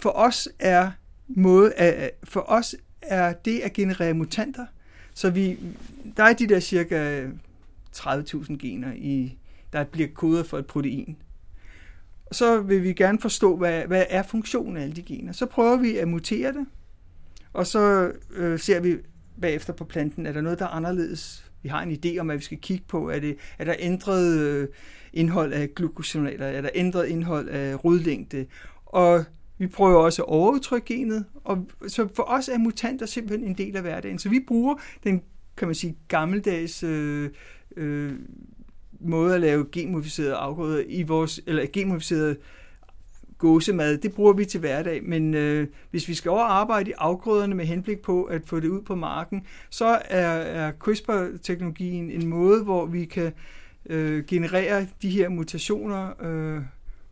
for 0.00 0.10
os 0.10 0.48
er 0.58 0.90
måde, 1.28 1.74
at, 1.74 2.10
for 2.24 2.44
os 2.48 2.74
er 3.02 3.32
det 3.32 3.60
at 3.60 3.72
generere 3.72 4.14
mutanter. 4.14 4.66
Så 5.14 5.30
vi, 5.30 5.58
der 6.16 6.24
er 6.24 6.32
de 6.32 6.46
der 6.46 6.60
cirka 6.60 7.26
30.000 7.96 8.56
gener, 8.56 8.92
i, 8.92 9.38
der 9.72 9.84
bliver 9.84 10.08
kodet 10.14 10.46
for 10.46 10.58
et 10.58 10.66
protein. 10.66 11.16
Så 12.32 12.60
vil 12.60 12.82
vi 12.82 12.92
gerne 12.92 13.20
forstå, 13.20 13.56
hvad, 13.56 13.82
hvad 13.82 14.04
er 14.08 14.22
funktionen 14.22 14.76
af 14.76 14.82
alle 14.82 14.96
de 14.96 15.02
gener. 15.02 15.32
Så 15.32 15.46
prøver 15.46 15.76
vi 15.76 15.96
at 15.96 16.08
mutere 16.08 16.52
det, 16.52 16.66
og 17.52 17.66
så 17.66 18.12
øh, 18.30 18.58
ser 18.58 18.80
vi 18.80 18.96
bagefter 19.40 19.72
på 19.72 19.84
planten, 19.84 20.26
er 20.26 20.32
der 20.32 20.40
noget, 20.40 20.58
der 20.58 20.64
er 20.64 20.70
anderledes 20.70 21.43
vi 21.64 21.68
har 21.68 21.82
en 21.82 21.98
idé 22.04 22.18
om, 22.18 22.30
at 22.30 22.38
vi 22.38 22.44
skal 22.44 22.58
kigge 22.58 22.84
på, 22.88 23.10
er, 23.10 23.18
det, 23.18 23.36
er 23.58 23.64
der 23.64 23.74
ændret 23.78 24.38
øh, 24.40 24.68
indhold 25.12 25.52
af 25.52 25.74
glukosinater, 25.74 26.46
er 26.46 26.60
der 26.60 26.70
ændret 26.74 27.06
indhold 27.06 27.48
af 27.48 27.84
rodlængde, 27.84 28.46
og 28.86 29.24
vi 29.58 29.66
prøver 29.66 29.98
også 29.98 30.22
at 30.22 30.28
overudtrykke 30.28 30.94
genet, 30.94 31.24
og 31.44 31.66
så 31.88 32.08
for 32.16 32.22
os 32.22 32.48
er 32.48 32.58
mutanter 32.58 33.06
simpelthen 33.06 33.48
en 33.48 33.58
del 33.58 33.76
af 33.76 33.82
hverdagen. 33.82 34.18
Så 34.18 34.28
vi 34.28 34.40
bruger 34.48 34.74
den, 35.04 35.22
kan 35.56 35.68
man 35.68 35.74
sige, 35.74 35.96
gammeldags 36.08 36.82
øh, 36.82 37.30
øh, 37.76 38.12
måde 39.00 39.34
at 39.34 39.40
lave 39.40 39.66
genmodificerede 39.72 40.34
afgrøder 40.34 40.82
i 40.88 41.02
vores, 41.02 41.40
eller 41.46 41.66
genmodificerede 41.72 42.36
gåsemad, 43.38 43.98
det 43.98 44.14
bruger 44.14 44.32
vi 44.32 44.44
til 44.44 44.60
hverdag, 44.60 45.04
men 45.04 45.34
øh, 45.34 45.68
hvis 45.90 46.08
vi 46.08 46.14
skal 46.14 46.30
over 46.30 46.42
arbejde 46.42 46.90
i 46.90 46.94
afgrøderne 46.98 47.54
med 47.54 47.64
henblik 47.64 48.00
på 48.00 48.22
at 48.22 48.42
få 48.46 48.60
det 48.60 48.68
ud 48.68 48.82
på 48.82 48.94
marken, 48.94 49.46
så 49.70 49.86
er, 50.04 50.28
er 50.28 50.72
CRISPR-teknologien 50.80 52.10
en 52.10 52.26
måde, 52.26 52.62
hvor 52.62 52.86
vi 52.86 53.04
kan 53.04 53.32
øh, 53.86 54.24
generere 54.24 54.86
de 55.02 55.10
her 55.10 55.28
mutationer, 55.28 56.22
øh, 56.22 56.62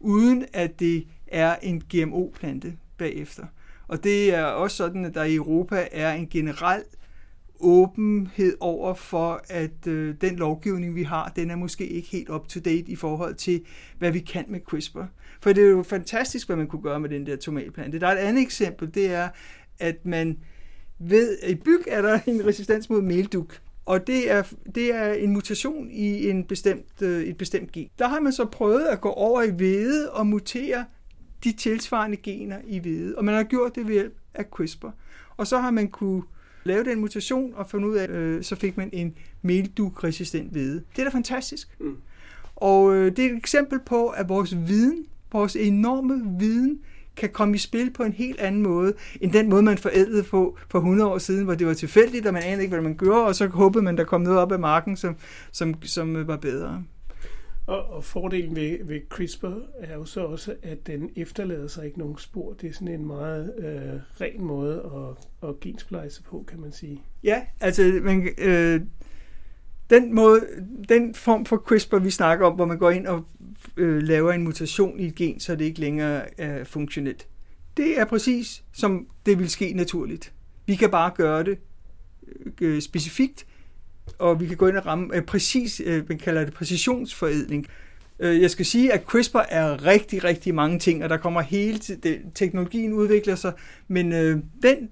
uden 0.01 0.45
at 0.53 0.81
det 0.81 1.07
er 1.27 1.57
en 1.63 1.83
GMO-plante 1.95 2.73
bagefter. 2.99 3.45
Og 3.89 4.05
det 4.05 4.35
er 4.35 4.45
også 4.45 4.77
sådan, 4.77 5.05
at 5.05 5.15
der 5.15 5.25
i 5.25 5.35
Europa 5.35 5.89
er 5.93 6.13
en 6.13 6.29
generel 6.29 6.83
åbenhed 7.63 8.57
over 8.61 8.95
for, 8.95 9.41
at 9.49 9.87
øh, 9.87 10.15
den 10.21 10.37
lovgivning, 10.37 10.95
vi 10.95 11.03
har, 11.03 11.33
den 11.37 11.51
er 11.51 11.57
måske 11.57 11.87
ikke 11.87 12.09
helt 12.09 12.29
up-to-date 12.29 12.91
i 12.91 12.97
forhold 12.97 13.35
til, 13.35 13.63
hvad 13.99 14.11
vi 14.11 14.21
kan 14.21 14.45
med 14.49 14.61
CRISPR. 14.61 15.03
For 15.41 15.53
det 15.53 15.65
er 15.65 15.69
jo 15.69 15.83
fantastisk, 15.83 16.49
hvad 16.49 16.57
man 16.57 16.67
kunne 16.67 16.83
gøre 16.83 17.01
med 17.01 17.09
den 17.09 17.27
der 17.27 17.37
tomatplante. 17.37 18.01
Der 18.01 18.07
er 18.07 18.13
et 18.13 18.19
andet 18.19 18.43
eksempel, 18.43 18.95
det 18.95 19.13
er, 19.13 19.29
at 19.79 20.07
man 20.07 20.39
ved, 20.99 21.39
at 21.43 21.51
i 21.51 21.55
byg 21.55 21.83
er 21.87 22.03
der 22.03 22.19
en 22.27 22.47
resistens 22.47 22.91
mod 22.91 23.03
melduk. 23.03 23.61
Og 23.87 24.07
det 24.07 24.31
er, 24.31 24.43
det 24.75 24.95
er 24.95 25.13
en 25.13 25.33
mutation 25.33 25.91
i 25.91 26.29
en 26.31 26.45
bestemt, 26.45 27.03
øh, 27.03 27.23
et 27.23 27.37
bestemt 27.37 27.73
gen. 27.73 27.89
Der 27.99 28.09
har 28.09 28.21
man 28.21 28.33
så 28.33 28.45
prøvet 28.45 28.85
at 28.85 29.01
gå 29.01 29.09
over 29.09 29.43
i 29.43 29.51
hvede 29.51 30.13
og 30.13 30.27
mutere 30.27 30.85
de 31.45 31.53
tilsvarende 31.53 32.17
gener 32.17 32.59
i 32.67 32.79
hvede. 32.79 33.19
Og 33.19 33.25
man 33.25 33.35
har 33.35 33.43
gjort 33.43 33.75
det 33.75 33.87
ved 33.87 33.93
hjælp 33.93 34.17
af 34.35 34.45
CRISPR. 34.45 34.89
Og 35.37 35.47
så 35.47 35.59
har 35.59 35.71
man 35.71 35.89
kunne 35.89 36.23
lave 36.65 36.85
den 36.85 37.01
mutation 37.01 37.53
og 37.55 37.71
finde 37.71 37.89
ud 37.89 37.95
af, 37.95 38.09
øh, 38.09 38.43
så 38.43 38.57
fik 38.57 38.77
man 38.77 38.91
en 38.93 39.15
melduk-resistent 39.43 40.53
hvede. 40.53 40.83
Det 40.97 40.99
er 40.99 41.05
da 41.05 41.11
fantastisk. 41.11 41.69
Mm. 41.81 41.97
Og 42.57 42.95
øh, 42.95 43.17
det 43.17 43.25
er 43.25 43.31
et 43.31 43.37
eksempel 43.37 43.79
på, 43.87 44.09
at 44.09 44.29
vores 44.29 44.57
viden, 44.57 45.05
vores 45.33 45.57
enorme 45.57 46.39
viden, 46.39 46.79
kan 47.17 47.29
komme 47.31 47.55
i 47.55 47.59
spil 47.59 47.91
på 47.91 48.03
en 48.03 48.13
helt 48.13 48.41
anden 48.41 48.63
måde, 48.63 48.93
end 49.21 49.33
den 49.33 49.49
måde, 49.49 49.63
man 49.63 49.79
forældede 49.79 50.23
på 50.23 50.59
for 50.71 50.79
100 50.79 51.11
år 51.11 51.19
siden, 51.19 51.45
hvor 51.45 51.55
det 51.55 51.67
var 51.67 51.75
tilfældigt, 51.75 52.27
og 52.27 52.33
man 52.33 52.43
anede 52.43 52.63
ikke, 52.63 52.75
hvad 52.75 52.83
man 52.83 52.97
gjorde, 52.97 53.27
og 53.27 53.35
så 53.35 53.47
håbede 53.47 53.85
man, 53.85 53.97
der 53.97 54.05
kom 54.05 54.21
noget 54.21 54.39
op 54.39 54.53
af 54.53 54.59
marken, 54.59 54.97
som, 54.97 55.17
som, 55.53 55.75
som 55.83 56.27
var 56.27 56.37
bedre. 56.37 56.85
Og, 57.67 57.85
og 57.85 58.05
fordelen 58.05 58.57
ved, 58.57 58.85
ved 58.85 59.01
CRISPR 59.09 59.59
er 59.79 59.95
jo 59.95 60.05
så 60.05 60.21
også, 60.21 60.57
at 60.63 60.87
den 60.87 61.11
efterlader 61.17 61.67
sig 61.67 61.87
ikke 61.87 61.99
nogen 61.99 62.19
spor. 62.19 62.53
Det 62.53 62.69
er 62.69 62.73
sådan 62.73 62.89
en 62.89 63.07
meget 63.07 63.55
øh, 63.59 64.01
ren 64.21 64.45
måde 64.45 64.91
at, 65.43 65.49
at 65.49 65.61
gensplejse 65.61 66.23
på, 66.23 66.45
kan 66.49 66.61
man 66.61 66.73
sige. 66.73 67.03
Ja, 67.25 67.43
altså 67.61 68.01
man, 68.03 68.29
øh, 68.39 68.81
den, 69.91 70.15
måde, 70.15 70.41
den 70.89 71.15
form 71.15 71.47
for 71.47 71.57
CRISPR, 71.57 71.99
vi 71.99 72.11
snakker 72.11 72.47
om, 72.47 72.55
hvor 72.55 72.65
man 72.65 72.79
går 72.79 72.91
ind 72.91 73.07
og 73.07 73.25
øh, 73.77 74.03
laver 74.03 74.33
en 74.33 74.43
mutation 74.43 75.01
i 75.01 75.07
et 75.07 75.15
gen, 75.15 75.41
så 75.41 75.57
det 75.57 75.65
ikke 75.65 75.81
længere 75.81 76.41
er 76.41 76.65
funktionelt. 76.65 77.29
Det 77.77 78.01
er 78.01 78.05
præcis 78.05 78.65
som 78.73 79.07
det 79.27 79.39
vil 79.39 79.51
ske 79.51 79.73
naturligt. 79.73 80.33
Vi 80.67 80.75
kan 80.75 80.91
bare 80.91 81.13
gøre 81.17 81.45
det 81.45 81.59
øh, 82.61 82.83
specifikt, 82.83 83.47
og 84.19 84.41
vi 84.41 84.47
kan 84.47 84.57
gå 84.57 84.69
ind 84.69 84.77
og 84.77 84.87
ramme 84.87 85.17
øh, 85.17 85.23
præcis, 85.23 85.83
øh, 85.85 86.09
man 86.09 86.19
kalder 86.19 86.45
det 86.45 86.55
præcisionsforædling. 86.55 87.67
Øh, 88.19 88.43
jeg 88.43 88.51
skal 88.51 88.67
sige, 88.67 88.93
at 88.93 89.05
CRISPR 89.05 89.39
er 89.49 89.87
rigtig, 89.87 90.25
rigtig 90.25 90.55
mange 90.55 90.79
ting, 90.79 91.05
og 91.05 91.11
der 91.11 91.17
kommer 91.17 91.41
hele 91.41 91.79
tiden, 91.79 92.31
teknologien 92.35 92.93
udvikler 92.93 93.35
sig, 93.35 93.53
men 93.89 94.13
øh, 94.13 94.39
den 94.63 94.89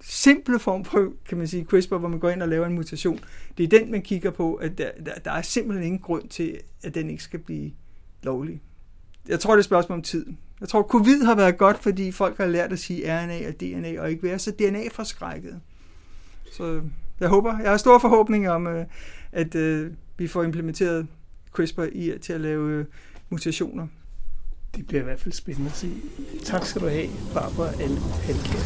simple 0.00 0.58
form 0.58 0.84
for, 0.84 1.12
kan 1.28 1.38
man 1.38 1.48
sige, 1.48 1.64
CRISPR, 1.64 1.96
hvor 1.96 2.08
man 2.08 2.18
går 2.18 2.30
ind 2.30 2.42
og 2.42 2.48
laver 2.48 2.66
en 2.66 2.74
mutation, 2.74 3.20
det 3.58 3.64
er 3.64 3.78
den, 3.78 3.90
man 3.90 4.02
kigger 4.02 4.30
på, 4.30 4.54
at 4.54 4.78
der, 4.78 4.90
der, 5.06 5.14
der 5.14 5.30
er 5.30 5.42
simpelthen 5.42 5.86
ingen 5.86 6.00
grund 6.00 6.28
til, 6.28 6.58
at 6.82 6.94
den 6.94 7.10
ikke 7.10 7.22
skal 7.22 7.38
blive 7.38 7.72
lovlig. 8.22 8.60
Jeg 9.28 9.40
tror, 9.40 9.52
det 9.52 9.56
er 9.56 9.58
et 9.58 9.64
spørgsmål 9.64 9.98
om 9.98 10.02
tid. 10.02 10.26
Jeg 10.60 10.68
tror, 10.68 10.82
covid 10.82 11.22
har 11.22 11.34
været 11.34 11.58
godt, 11.58 11.78
fordi 11.78 12.12
folk 12.12 12.36
har 12.36 12.46
lært 12.46 12.72
at 12.72 12.78
sige 12.78 13.22
RNA 13.22 13.48
og 13.48 13.60
DNA, 13.60 14.00
og 14.00 14.10
ikke 14.10 14.22
være 14.22 14.38
så 14.38 14.50
DNA-forskrækket. 14.50 15.60
Så 16.52 16.80
jeg 17.20 17.28
håber, 17.28 17.58
jeg 17.58 17.70
har 17.70 17.76
store 17.76 18.00
forhåbninger 18.00 18.50
om, 18.50 18.66
øh, 18.66 18.84
at 19.32 19.54
øh, 19.54 19.90
vi 20.18 20.26
får 20.26 20.42
implementeret 20.42 21.06
CRISPR 21.52 21.84
i 21.92 22.12
til 22.20 22.32
at 22.32 22.40
lave 22.40 22.70
øh, 22.70 22.84
mutationer. 23.30 23.86
Det 24.76 24.86
bliver 24.86 25.00
i 25.00 25.04
hvert 25.04 25.20
fald 25.20 25.32
spændende 25.32 25.70
at 25.70 25.76
se. 25.76 25.90
Tak 26.44 26.64
skal 26.64 26.82
du 26.82 26.88
have, 26.88 27.08
Barbara 27.34 27.70
Halkær. 28.26 28.58